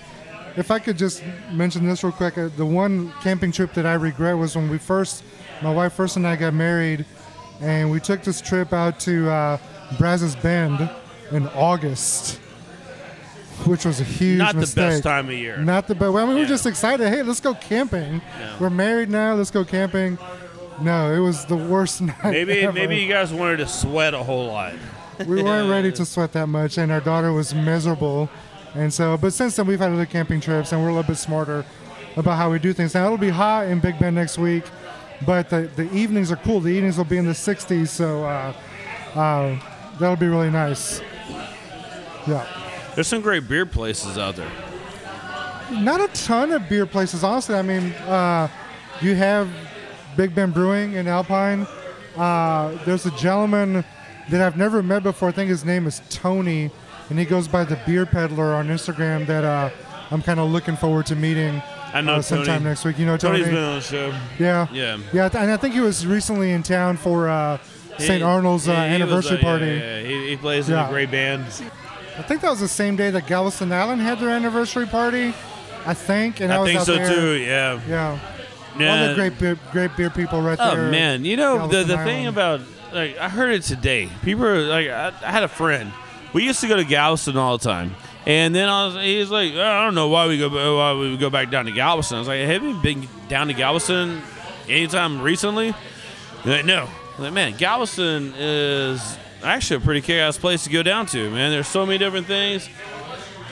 if 0.56 0.70
I 0.72 0.78
could 0.80 0.98
just 0.98 1.24
mention 1.52 1.86
this 1.88 2.04
real 2.04 2.14
quick, 2.14 2.38
uh, 2.38 2.50
the 2.56 2.66
one 2.66 3.12
camping 3.22 3.52
trip 3.52 3.74
that 3.74 3.86
I 3.88 3.94
regret 3.96 4.38
was 4.38 4.56
when 4.56 4.70
we 4.70 4.78
first, 4.78 5.24
my 5.64 5.74
wife 5.74 5.94
first 5.94 6.16
and 6.16 6.28
I 6.28 6.36
got 6.36 6.54
married, 6.54 7.06
and 7.60 7.90
we 7.92 8.00
took 8.00 8.24
this 8.24 8.40
trip 8.40 8.72
out 8.72 9.00
to 9.02 9.30
uh, 9.30 9.58
Brazos 9.98 10.36
Bend, 10.36 10.90
in 11.32 11.48
August, 11.50 12.38
which 13.66 13.86
was 13.86 14.00
a 14.00 14.04
huge 14.04 14.40
Not 14.40 14.56
the 14.56 14.62
mistake. 14.62 14.90
best 14.90 15.04
time 15.04 15.28
of 15.28 15.34
year. 15.36 15.58
Not 15.58 15.88
the 15.88 15.94
best. 15.94 16.12
Well, 16.12 16.18
I 16.24 16.26
mean, 16.26 16.30
we 16.36 16.42
Yeah. 16.42 16.46
were 16.48 16.50
just 16.50 16.66
excited. 16.66 17.08
Hey, 17.10 17.22
let's 17.22 17.40
go 17.40 17.54
camping. 17.54 18.20
We're 18.60 18.72
married 18.72 19.10
now. 19.12 19.34
Let's 19.36 19.52
go 19.52 19.64
camping. 19.64 20.18
No, 20.82 21.14
it 21.14 21.20
was 21.20 21.46
the 21.46 21.58
worst 21.58 22.02
night. 22.02 22.24
Maybe 22.24 22.62
ever. 22.62 22.74
maybe 22.74 22.98
you 22.98 23.08
guys 23.08 23.34
wanted 23.34 23.58
to 23.58 23.68
sweat 23.68 24.14
a 24.14 24.24
whole 24.24 24.48
lot. 24.48 24.74
we 25.26 25.44
weren't 25.44 25.70
ready 25.70 25.92
to 25.92 26.06
sweat 26.06 26.32
that 26.34 26.48
much, 26.48 26.78
and 26.78 26.92
our 26.92 27.02
daughter 27.02 27.34
was 27.34 27.54
miserable. 27.54 28.30
And 28.76 28.94
so, 28.94 29.18
but 29.18 29.34
since 29.34 29.56
then, 29.56 29.66
we've 29.68 29.80
had 29.80 29.92
other 29.92 30.06
camping 30.06 30.40
trips, 30.40 30.72
and 30.72 30.82
we're 30.82 30.90
a 30.90 30.94
little 30.94 31.08
bit 31.08 31.18
smarter 31.18 31.66
about 32.16 32.38
how 32.38 32.52
we 32.52 32.60
do 32.60 32.72
things. 32.74 32.94
Now, 32.94 33.06
it'll 33.06 33.18
be 33.18 33.30
hot 33.30 33.68
in 33.68 33.80
Big 33.80 34.00
Bend 34.00 34.16
next 34.16 34.38
week, 34.38 34.64
but 35.26 35.50
the, 35.50 35.70
the 35.76 35.92
evenings 35.94 36.32
are 36.32 36.36
cool. 36.38 36.60
The 36.60 36.70
evenings 36.70 36.98
will 36.98 37.06
be 37.06 37.18
in 37.18 37.26
the 37.26 37.34
60s, 37.34 37.88
so 37.88 38.24
uh, 38.24 38.54
uh, 39.16 39.60
that'll 40.00 40.16
be 40.16 40.28
really 40.28 40.50
nice. 40.52 41.02
Yeah. 42.28 42.46
There's 42.96 43.08
some 43.08 43.22
great 43.22 43.48
beer 43.48 43.66
places 43.66 44.18
out 44.18 44.36
there. 44.36 44.52
Not 45.72 46.02
a 46.02 46.08
ton 46.10 46.52
of 46.52 46.68
beer 46.68 46.86
places, 46.86 47.24
honestly. 47.24 47.56
I 47.56 47.62
mean, 47.62 47.92
uh, 48.08 48.48
you 49.02 49.16
have 49.16 49.50
Big 50.16 50.34
Bend 50.36 50.54
Brewing 50.54 50.94
in 50.94 51.08
Alpine. 51.08 51.66
Uh, 52.18 52.78
there's 52.86 53.06
a 53.06 53.12
gentleman 53.12 53.84
that 54.30 54.42
I've 54.42 54.58
never 54.58 54.84
met 54.84 55.04
before. 55.04 55.30
I 55.30 55.32
think 55.32 55.50
his 55.50 55.64
name 55.66 55.88
is 55.88 56.02
Tony, 56.10 56.72
and 57.10 57.18
he 57.20 57.26
goes 57.26 57.48
by 57.48 57.64
the 57.64 57.80
Beer 57.86 58.06
Peddler 58.06 58.54
on 58.54 58.68
Instagram. 58.68 59.26
That 59.28 59.44
uh, 59.44 59.70
I'm 60.12 60.22
kind 60.22 60.40
of 60.40 60.50
looking 60.52 60.76
forward 60.76 61.06
to 61.08 61.16
meeting. 61.16 61.62
I 61.94 62.02
know 62.02 62.16
uh, 62.16 62.22
sometime 62.22 62.58
Tony. 62.60 62.66
next 62.66 62.86
week. 62.86 63.00
You 63.00 63.06
know 63.06 63.18
Tony. 63.18 63.40
Tony's 63.40 63.54
been 63.54 63.64
on 63.64 63.76
the 63.76 63.82
show. 63.82 64.14
Yeah. 64.38 64.68
Yeah. 64.72 64.98
Yeah, 65.14 65.30
and 65.34 65.52
I 65.52 65.58
think 65.58 65.74
he 65.74 65.80
was 65.82 66.06
recently 66.06 66.52
in 66.52 66.62
town 66.64 66.98
for 66.98 67.30
uh, 67.30 67.58
St. 67.98 68.22
Arnold's 68.22 68.68
uh, 68.68 68.72
he- 68.74 68.78
he 68.78 68.84
was, 68.84 69.02
anniversary 69.02 69.38
uh, 69.38 69.40
yeah, 69.40 69.44
party. 69.44 69.66
Yeah, 69.66 70.02
He, 70.02 70.30
he 70.30 70.38
plays 70.38 70.68
in 70.70 70.76
Yeah. 70.76 70.88
a 70.88 70.92
great 70.92 71.10
band. 71.12 71.44
I 72.18 72.22
think 72.24 72.42
that 72.42 72.50
was 72.50 72.60
the 72.60 72.68
same 72.68 72.96
day 72.96 73.10
that 73.12 73.28
Galveston 73.28 73.72
Island 73.72 74.02
had 74.02 74.20
their 74.20 74.30
anniversary 74.30 74.86
party. 74.86 75.34
I 75.86 75.94
think, 75.94 76.42
and 76.42 76.52
I, 76.52 76.58
I 76.58 76.60
was 76.60 76.70
think 76.70 76.82
so 76.82 76.96
there. 76.96 77.16
too. 77.16 77.34
Yeah. 77.36 77.80
Yeah. 77.88 78.20
All 78.82 78.96
Yeah. 78.96 79.08
the 79.10 79.16
great 79.16 79.40
beer, 79.40 79.60
great 79.72 79.96
beer 79.98 80.10
people 80.10 80.42
right 80.42 80.58
Oh 80.60 80.76
there. 80.76 80.88
Oh 80.88 80.92
man, 80.92 81.26
you 81.26 81.38
know 81.38 81.68
the 81.68 81.84
the 81.84 81.98
thing 81.98 82.28
about 82.28 82.62
like 82.94 83.18
I 83.18 83.30
heard 83.30 83.54
it 83.54 83.64
today. 83.64 84.10
People 84.24 84.46
are 84.46 84.62
like 84.62 84.88
I, 84.90 85.14
I 85.24 85.32
had 85.32 85.44
a 85.44 85.48
friend. 85.48 85.92
We 86.34 86.44
used 86.44 86.60
to 86.62 86.68
go 86.68 86.76
to 86.78 86.84
Galveston 86.84 87.38
all 87.38 87.58
the 87.58 87.64
time, 87.64 87.96
and 88.26 88.54
then 88.54 88.70
I 88.70 88.86
was 88.86 88.96
he's 88.96 89.30
like 89.32 89.54
I 89.54 89.84
don't 89.84 89.96
know 89.96 90.08
why 90.10 90.28
we 90.28 90.38
go 90.38 90.78
why 90.78 90.94
we 90.94 91.18
go 91.18 91.30
back 91.30 91.50
down 91.52 91.66
to 91.66 91.72
Galveston. 91.72 92.18
I 92.18 92.20
was 92.20 92.28
like, 92.28 92.42
have 92.42 92.64
you 92.64 92.76
been 92.82 93.08
down 93.28 93.48
to 93.48 93.54
Galveston 93.54 94.22
anytime 94.68 95.22
recently? 95.22 95.74
Like, 96.46 96.66
no. 96.66 96.88
I'm 97.18 97.24
like 97.24 97.34
man, 97.34 97.58
Galveston 97.58 98.34
is 98.38 99.18
actually 99.44 99.78
a 99.78 99.80
pretty 99.82 100.02
kick-ass 100.02 100.38
place 100.38 100.64
to 100.66 100.70
go 100.70 100.84
down 100.84 101.06
to. 101.08 101.30
Man, 101.32 101.52
there's 101.52 101.68
so 101.68 101.86
many 101.86 101.98
different 101.98 102.28
things. 102.28 102.70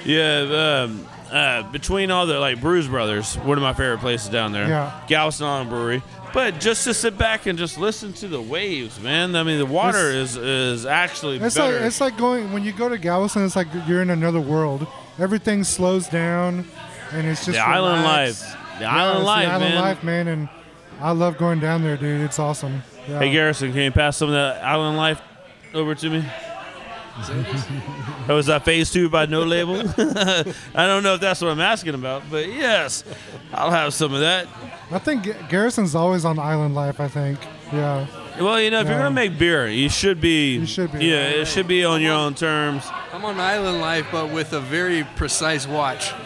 Yeah, 0.05 0.85
um, 0.87 1.05
uh, 1.31 1.63
between 1.71 2.11
all 2.11 2.25
the 2.25 2.39
like 2.39 2.59
Brews 2.61 2.87
Brothers, 2.87 3.35
one 3.35 3.57
of 3.57 3.61
my 3.61 3.73
favorite 3.73 3.99
places 3.99 4.29
down 4.29 4.51
there. 4.51 4.67
Yeah. 4.67 5.01
Galveston 5.07 5.47
Island 5.47 5.69
Brewery. 5.69 6.01
But 6.33 6.59
just 6.59 6.83
to 6.83 6.93
sit 6.93 7.17
back 7.17 7.45
and 7.45 7.57
just 7.57 7.77
listen 7.77 8.13
to 8.13 8.27
the 8.27 8.41
waves, 8.41 8.99
man. 8.99 9.35
I 9.35 9.43
mean, 9.43 9.57
the 9.59 9.65
water 9.65 10.09
is 10.11 10.35
is 10.37 10.85
actually 10.85 11.37
It's 11.39 11.55
better. 11.55 11.73
like 11.77 11.85
it's 11.85 12.01
like 12.01 12.17
going 12.17 12.51
when 12.53 12.63
you 12.63 12.73
go 12.73 12.89
to 12.89 12.97
Galveston. 12.97 13.43
It's 13.45 13.55
like 13.55 13.67
you're 13.87 14.01
in 14.01 14.09
another 14.09 14.41
world. 14.41 14.85
Everything 15.19 15.63
slows 15.63 16.07
down, 16.07 16.65
and 17.11 17.27
it's 17.27 17.45
just 17.45 17.57
The 17.57 17.65
island 17.65 18.03
life. 18.03 18.39
The 18.77 18.83
Yeah, 18.83 18.95
island 18.95 19.17
it's 19.19 19.25
life, 19.25 19.45
the 19.47 19.51
island 19.53 19.73
man. 19.73 19.81
life, 19.81 20.03
man. 20.03 20.27
And 20.27 20.49
I 21.01 21.11
love 21.11 21.37
going 21.37 21.59
down 21.59 21.81
there, 21.81 21.97
dude. 21.97 22.21
It's 22.21 22.39
awesome. 22.39 22.83
Yeah. 23.07 23.19
Hey 23.19 23.31
Garrison, 23.31 23.71
can 23.71 23.81
you 23.83 23.91
pass 23.91 24.17
some 24.17 24.27
of 24.27 24.33
that 24.35 24.63
Island 24.63 24.97
Life 24.97 25.21
over 25.73 25.95
to 25.95 26.09
me? 26.09 26.25
That 27.17 28.33
was 28.33 28.45
that 28.45 28.63
phase 28.63 28.91
two 28.91 29.09
by 29.09 29.25
no 29.25 29.43
label. 29.43 29.79
I 29.97 30.85
don't 30.85 31.03
know 31.03 31.15
if 31.15 31.21
that's 31.21 31.41
what 31.41 31.49
I'm 31.49 31.59
asking 31.61 31.95
about, 31.95 32.23
but 32.29 32.47
yes, 32.47 33.03
I'll 33.53 33.71
have 33.71 33.93
some 33.93 34.13
of 34.13 34.19
that. 34.19 34.47
I 34.91 34.99
think 34.99 35.49
Garrison's 35.49 35.95
always 35.95 36.25
on 36.25 36.37
Island 36.37 36.75
Life. 36.75 36.99
I 36.99 37.07
think. 37.07 37.39
Yeah. 37.73 38.07
Well, 38.39 38.61
you 38.61 38.69
know, 38.69 38.81
if 38.81 38.87
you're 38.87 38.97
gonna 38.97 39.09
make 39.09 39.39
beer, 39.39 39.67
you 39.67 39.89
should 39.89 40.21
be. 40.21 40.57
You 40.57 40.65
should 40.67 40.91
be. 40.91 41.05
Yeah, 41.05 41.29
it 41.29 41.47
should 41.47 41.67
be 41.67 41.83
on 41.83 42.01
your 42.01 42.13
own 42.13 42.35
terms. 42.35 42.83
I'm 43.11 43.25
on 43.25 43.39
Island 43.39 43.81
Life, 43.81 44.07
but 44.11 44.31
with 44.31 44.53
a 44.53 44.59
very 44.59 45.03
precise 45.15 45.67
watch. 45.67 46.13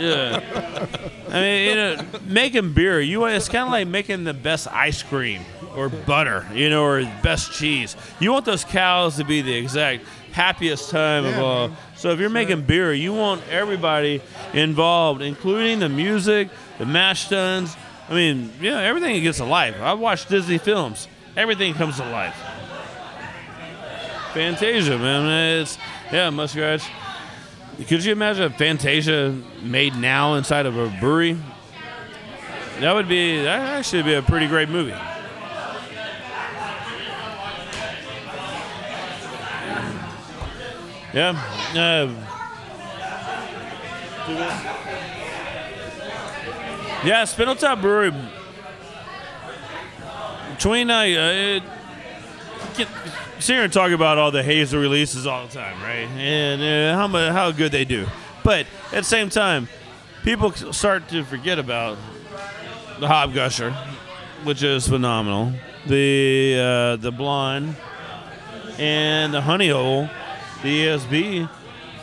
Yeah. 0.00 0.86
I 1.28 1.40
mean, 1.40 1.68
you 1.68 1.74
know, 1.74 2.06
making 2.24 2.72
beer, 2.72 3.00
you 3.00 3.24
it's 3.26 3.48
kind 3.48 3.64
of 3.66 3.70
like 3.70 3.86
making 3.86 4.24
the 4.24 4.34
best 4.34 4.66
ice 4.68 5.02
cream 5.02 5.42
or 5.76 5.88
butter, 5.88 6.46
you 6.52 6.68
know, 6.70 6.84
or 6.84 7.02
best 7.22 7.52
cheese. 7.52 7.96
You 8.18 8.32
want 8.32 8.44
those 8.44 8.64
cows 8.64 9.16
to 9.16 9.24
be 9.24 9.42
the 9.42 9.54
exact 9.54 10.04
happiest 10.32 10.90
time 10.90 11.24
of 11.24 11.38
all. 11.38 11.68
man. 11.68 11.76
So 11.96 12.10
if 12.10 12.20
you're 12.20 12.30
making 12.30 12.62
beer, 12.62 12.92
you 12.92 13.12
want 13.12 13.42
everybody 13.48 14.22
involved, 14.52 15.22
including 15.22 15.80
the 15.80 15.88
music, 15.88 16.48
the 16.78 16.86
mash 16.86 17.28
tuns. 17.28 17.76
I 18.08 18.14
mean, 18.14 18.52
yeah, 18.60 18.80
everything 18.80 19.20
gets 19.22 19.38
to 19.38 19.44
life. 19.44 19.76
I 19.80 19.94
watch 19.94 20.26
Disney 20.26 20.58
films. 20.58 21.08
Everything 21.36 21.74
comes 21.74 21.96
to 21.96 22.10
life. 22.10 22.36
Fantasia, 24.34 24.98
man. 24.98 25.60
It's 25.60 25.78
yeah, 26.12 26.30
Muskrats. 26.30 26.86
Could 27.88 28.04
you 28.04 28.12
imagine 28.12 28.44
a 28.44 28.50
Fantasia 28.50 29.36
made 29.62 29.96
now 29.96 30.34
inside 30.34 30.66
of 30.66 30.76
a 30.76 30.88
brewery? 31.00 31.36
That 32.80 32.94
would 32.94 33.08
be 33.08 33.42
that 33.42 33.78
actually 33.78 34.02
be 34.02 34.14
a 34.14 34.22
pretty 34.22 34.46
great 34.46 34.68
movie. 34.68 34.94
Yeah. 41.12 41.30
Uh, 41.74 42.14
yeah, 47.04 47.24
Spindle 47.24 47.56
Tap 47.56 47.80
Brewery. 47.80 48.12
Between 50.54 50.90
uh, 50.90 51.02
it, 51.02 51.62
get, 52.76 52.88
sit 53.38 53.54
here 53.54 53.64
and 53.64 53.72
talk 53.72 53.90
about 53.90 54.18
all 54.18 54.30
the 54.30 54.42
Hazel 54.42 54.80
releases 54.80 55.26
all 55.26 55.46
the 55.46 55.52
time, 55.52 55.82
right? 55.82 56.06
And 56.16 56.62
uh, 56.62 56.96
how 56.96 57.32
how 57.32 57.50
good 57.50 57.72
they 57.72 57.84
do. 57.84 58.06
But 58.44 58.66
at 58.92 58.98
the 58.98 59.02
same 59.04 59.30
time, 59.30 59.68
people 60.22 60.52
start 60.52 61.08
to 61.08 61.24
forget 61.24 61.58
about 61.58 61.98
the 63.00 63.08
Hop 63.08 63.32
Gusher, 63.32 63.72
which 64.44 64.62
is 64.62 64.86
phenomenal. 64.86 65.52
The 65.86 66.58
uh, 66.58 66.96
the 66.96 67.10
blonde 67.10 67.74
and 68.78 69.32
the 69.32 69.40
honey 69.40 69.68
hole, 69.68 70.08
the 70.62 70.84
ESB. 70.86 71.48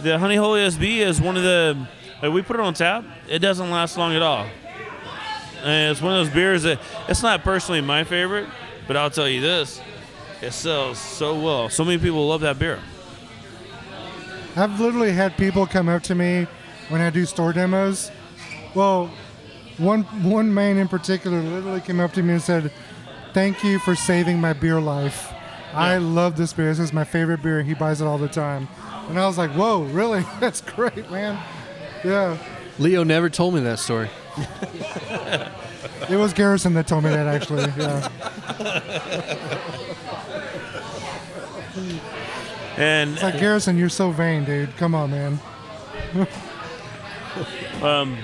The 0.01 0.19
honey 0.19 0.35
hole 0.35 0.53
ESB 0.53 0.97
is 0.97 1.21
one 1.21 1.37
of 1.37 1.43
the. 1.43 1.87
Like 2.21 2.31
we 2.31 2.41
put 2.41 2.55
it 2.55 2.61
on 2.61 2.73
tap. 2.73 3.03
It 3.29 3.39
doesn't 3.39 3.69
last 3.69 3.97
long 3.97 4.15
at 4.15 4.21
all. 4.21 4.47
And 5.63 5.91
it's 5.91 6.01
one 6.01 6.13
of 6.17 6.25
those 6.25 6.33
beers 6.33 6.63
that 6.63 6.79
it's 7.07 7.23
not 7.23 7.43
personally 7.43 7.81
my 7.81 8.03
favorite, 8.03 8.47
but 8.87 8.95
I'll 8.95 9.09
tell 9.09 9.27
you 9.27 9.41
this, 9.41 9.81
it 10.41 10.51
sells 10.51 10.97
so 10.97 11.39
well. 11.39 11.69
So 11.69 11.83
many 11.83 11.97
people 11.97 12.27
love 12.27 12.41
that 12.41 12.59
beer. 12.59 12.79
I've 14.55 14.79
literally 14.79 15.11
had 15.11 15.37
people 15.37 15.67
come 15.67 15.89
up 15.89 16.03
to 16.03 16.15
me 16.15 16.47
when 16.89 17.01
I 17.01 17.09
do 17.09 17.25
store 17.25 17.53
demos. 17.53 18.11
Well, 18.73 19.11
one 19.77 20.03
one 20.23 20.53
man 20.53 20.77
in 20.77 20.87
particular 20.87 21.39
literally 21.41 21.81
came 21.81 21.99
up 21.99 22.13
to 22.13 22.23
me 22.23 22.33
and 22.33 22.41
said, 22.41 22.71
"Thank 23.33 23.63
you 23.63 23.77
for 23.79 23.95
saving 23.95 24.41
my 24.41 24.53
beer 24.53 24.79
life. 24.79 25.31
I 25.73 25.97
love 25.97 26.37
this 26.37 26.53
beer. 26.53 26.69
This 26.69 26.79
is 26.79 26.93
my 26.93 27.03
favorite 27.03 27.41
beer. 27.43 27.61
He 27.61 27.73
buys 27.73 28.01
it 28.01 28.05
all 28.05 28.17
the 28.17 28.27
time." 28.27 28.67
And 29.09 29.19
I 29.19 29.25
was 29.27 29.37
like, 29.37 29.51
"Whoa, 29.51 29.83
really? 29.83 30.25
That's 30.39 30.61
great, 30.61 31.09
man." 31.11 31.37
Yeah. 32.03 32.37
Leo 32.79 33.03
never 33.03 33.29
told 33.29 33.53
me 33.55 33.61
that 33.61 33.79
story. 33.79 34.09
It 36.09 36.15
was 36.15 36.31
Garrison 36.31 36.73
that 36.75 36.87
told 36.87 37.03
me 37.03 37.09
that 37.09 37.27
actually. 37.27 37.63
Yeah. 37.77 38.09
And 42.77 43.13
It's 43.13 43.23
like 43.23 43.39
Garrison, 43.39 43.77
you're 43.77 43.89
so 43.89 44.11
vain, 44.11 44.45
dude. 44.45 44.75
Come 44.77 44.95
on, 44.95 45.11
man. 45.11 45.39
Um, 47.83 48.17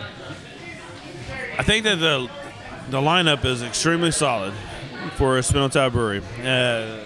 I 1.60 1.62
think 1.62 1.84
that 1.84 1.98
the 2.00 2.28
the 2.90 2.98
lineup 3.00 3.46
is 3.46 3.62
extremely 3.62 4.10
solid 4.10 4.52
for 5.18 5.38
a 5.38 5.44
Spindle 5.44 5.70
Tap 5.70 5.92
Brewery. 5.92 6.24
Uh, 6.44 6.98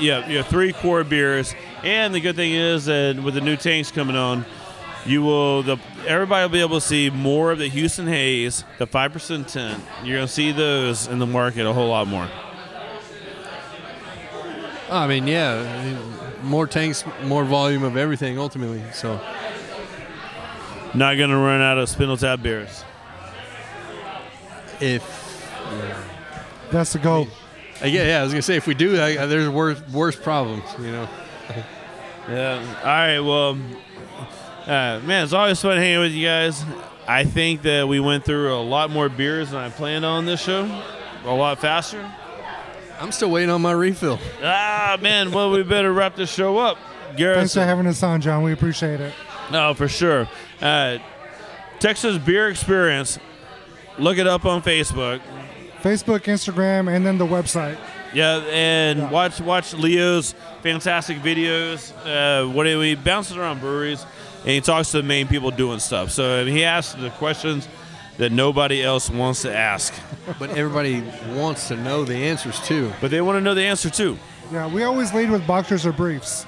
yeah, 0.00 0.28
you 0.28 0.38
have 0.38 0.46
three 0.48 0.72
core 0.72 1.04
beers, 1.04 1.54
and 1.82 2.14
the 2.14 2.20
good 2.20 2.36
thing 2.36 2.52
is 2.52 2.86
that 2.86 3.16
with 3.22 3.34
the 3.34 3.40
new 3.40 3.56
tanks 3.56 3.90
coming 3.90 4.16
on, 4.16 4.44
you 5.04 5.22
will 5.22 5.62
the 5.62 5.78
everybody 6.06 6.42
will 6.44 6.52
be 6.52 6.60
able 6.60 6.80
to 6.80 6.86
see 6.86 7.10
more 7.10 7.52
of 7.52 7.58
the 7.58 7.68
Houston 7.68 8.06
Haze, 8.06 8.64
the 8.78 8.86
five 8.86 9.12
percent 9.12 9.48
tint. 9.48 9.82
You're 10.04 10.18
gonna 10.18 10.28
see 10.28 10.52
those 10.52 11.06
in 11.08 11.18
the 11.18 11.26
market 11.26 11.66
a 11.66 11.72
whole 11.72 11.88
lot 11.88 12.06
more. 12.06 12.28
I 14.90 15.06
mean, 15.06 15.26
yeah, 15.26 15.98
more 16.42 16.66
tanks, 16.66 17.04
more 17.24 17.44
volume 17.44 17.82
of 17.82 17.96
everything 17.96 18.38
ultimately. 18.38 18.82
So 18.92 19.20
Not 20.94 21.16
gonna 21.16 21.38
run 21.38 21.60
out 21.62 21.78
of 21.78 21.88
Spindle 21.88 22.16
Tap 22.18 22.42
beers. 22.42 22.84
if 24.80 25.02
That's 26.70 26.92
the 26.92 26.98
goal. 26.98 27.22
uh, 27.30 27.41
yeah, 27.84 28.06
yeah, 28.06 28.20
I 28.20 28.22
was 28.22 28.32
gonna 28.32 28.42
say 28.42 28.56
if 28.56 28.66
we 28.66 28.74
do, 28.74 29.00
I, 29.00 29.26
there's 29.26 29.48
worse 29.48 29.80
worse 29.92 30.16
problems. 30.16 30.64
You 30.78 30.92
know. 30.92 31.08
Yeah. 32.28 32.60
All 32.78 32.86
right. 32.86 33.18
Well, 33.18 33.58
uh, 34.66 35.00
man, 35.04 35.24
it's 35.24 35.32
always 35.32 35.60
fun 35.60 35.76
hanging 35.76 35.98
with 35.98 36.12
you 36.12 36.24
guys. 36.24 36.64
I 37.06 37.24
think 37.24 37.62
that 37.62 37.88
we 37.88 37.98
went 37.98 38.24
through 38.24 38.54
a 38.54 38.62
lot 38.62 38.90
more 38.90 39.08
beers 39.08 39.50
than 39.50 39.58
I 39.58 39.70
planned 39.70 40.04
on 40.04 40.24
this 40.24 40.40
show. 40.40 40.64
A 41.24 41.34
lot 41.34 41.58
faster. 41.60 42.08
I'm 43.00 43.10
still 43.10 43.30
waiting 43.30 43.50
on 43.50 43.60
my 43.60 43.72
refill. 43.72 44.20
Ah, 44.40 44.96
man. 45.00 45.32
Well, 45.32 45.50
we 45.50 45.64
better 45.64 45.92
wrap 45.92 46.14
this 46.14 46.32
show 46.32 46.58
up. 46.58 46.78
Garrison. 47.16 47.40
Thanks 47.40 47.54
for 47.54 47.64
having 47.64 47.86
us 47.88 48.02
on, 48.04 48.20
John. 48.20 48.44
We 48.44 48.52
appreciate 48.52 49.00
it. 49.00 49.12
No, 49.50 49.74
for 49.74 49.88
sure. 49.88 50.28
Uh, 50.60 50.98
Texas 51.80 52.18
Beer 52.18 52.48
Experience. 52.48 53.18
Look 53.98 54.18
it 54.18 54.28
up 54.28 54.44
on 54.44 54.62
Facebook. 54.62 55.20
Facebook, 55.82 56.20
Instagram, 56.20 56.94
and 56.94 57.04
then 57.04 57.18
the 57.18 57.26
website. 57.26 57.76
Yeah, 58.14 58.44
and 58.50 59.10
watch 59.10 59.40
watch 59.40 59.74
Leo's 59.74 60.34
fantastic 60.62 61.18
videos. 61.18 61.92
Uh, 62.06 62.48
what 62.50 62.66
he 62.66 62.80
he 62.88 62.94
bounces 62.94 63.36
around 63.36 63.60
breweries 63.60 64.04
and 64.42 64.50
he 64.50 64.60
talks 64.60 64.90
to 64.90 64.98
the 64.98 65.02
main 65.02 65.28
people 65.28 65.50
doing 65.50 65.78
stuff. 65.78 66.10
So 66.10 66.44
he 66.44 66.64
asks 66.64 66.94
the 66.94 67.10
questions 67.10 67.68
that 68.18 68.32
nobody 68.32 68.82
else 68.82 69.08
wants 69.08 69.42
to 69.42 69.54
ask. 69.54 69.94
But 70.38 70.50
everybody 70.50 71.02
wants 71.30 71.68
to 71.68 71.76
know 71.76 72.04
the 72.04 72.14
answers 72.14 72.60
too. 72.60 72.92
But 73.00 73.10
they 73.10 73.20
want 73.20 73.36
to 73.36 73.40
know 73.40 73.54
the 73.54 73.64
answer 73.64 73.90
too. 73.90 74.18
Yeah, 74.52 74.72
we 74.72 74.84
always 74.84 75.12
lead 75.12 75.30
with 75.30 75.44
boxers 75.48 75.84
or 75.84 75.92
briefs. 75.92 76.46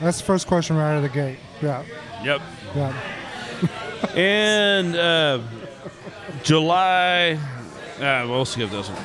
That's 0.00 0.18
the 0.18 0.24
first 0.24 0.46
question 0.46 0.76
right 0.76 0.92
out 0.92 0.96
of 0.96 1.02
the 1.02 1.08
gate. 1.10 1.38
Yeah. 1.60 1.84
Yep. 2.24 2.40
Yeah. 2.74 4.14
and 4.14 4.96
uh, 4.96 5.40
July. 6.42 7.38
Uh, 8.02 8.26
we'll 8.28 8.44
skip 8.44 8.68
this 8.70 8.88
one. 8.88 9.04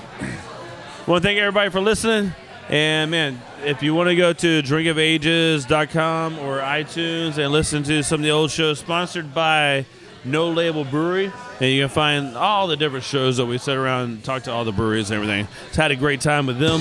want 1.06 1.22
to 1.22 1.28
thank 1.28 1.38
everybody 1.38 1.70
for 1.70 1.80
listening. 1.80 2.34
And 2.68 3.12
man, 3.12 3.40
if 3.64 3.84
you 3.84 3.94
want 3.94 4.10
to 4.10 4.16
go 4.16 4.34
to 4.34 4.62
drinkofages.com 4.64 6.40
or 6.40 6.58
iTunes 6.58 7.38
and 7.38 7.52
listen 7.52 7.84
to 7.84 8.02
some 8.02 8.22
of 8.22 8.24
the 8.24 8.32
old 8.32 8.50
shows 8.50 8.80
sponsored 8.80 9.36
by 9.36 9.86
No 10.26 10.50
Label 10.50 10.84
Brewery, 10.84 11.32
and 11.62 11.72
you 11.72 11.84
can 11.84 11.90
find 11.90 12.36
all 12.36 12.66
the 12.68 12.76
different 12.76 13.06
shows 13.06 13.38
that 13.38 13.46
we 13.46 13.60
sit 13.60 13.78
around 13.78 14.10
and 14.10 14.24
talk 14.24 14.44
to 14.44 14.52
all 14.52 14.66
the 14.66 14.72
breweries 14.72 15.12
and 15.12 15.22
everything. 15.22 15.48
It's 15.68 15.78
had 15.78 15.92
a 15.92 15.96
great 15.96 16.20
time 16.20 16.48
with 16.48 16.58
them. 16.58 16.80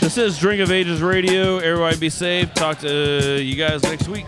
This 0.00 0.16
is 0.16 0.38
Drink 0.38 0.62
of 0.62 0.72
Ages 0.72 1.02
Radio. 1.02 1.58
Everybody 1.58 1.98
be 1.98 2.10
safe. 2.10 2.54
Talk 2.54 2.78
to 2.78 3.42
you 3.42 3.56
guys 3.56 3.82
next 3.82 4.08
week. 4.08 4.24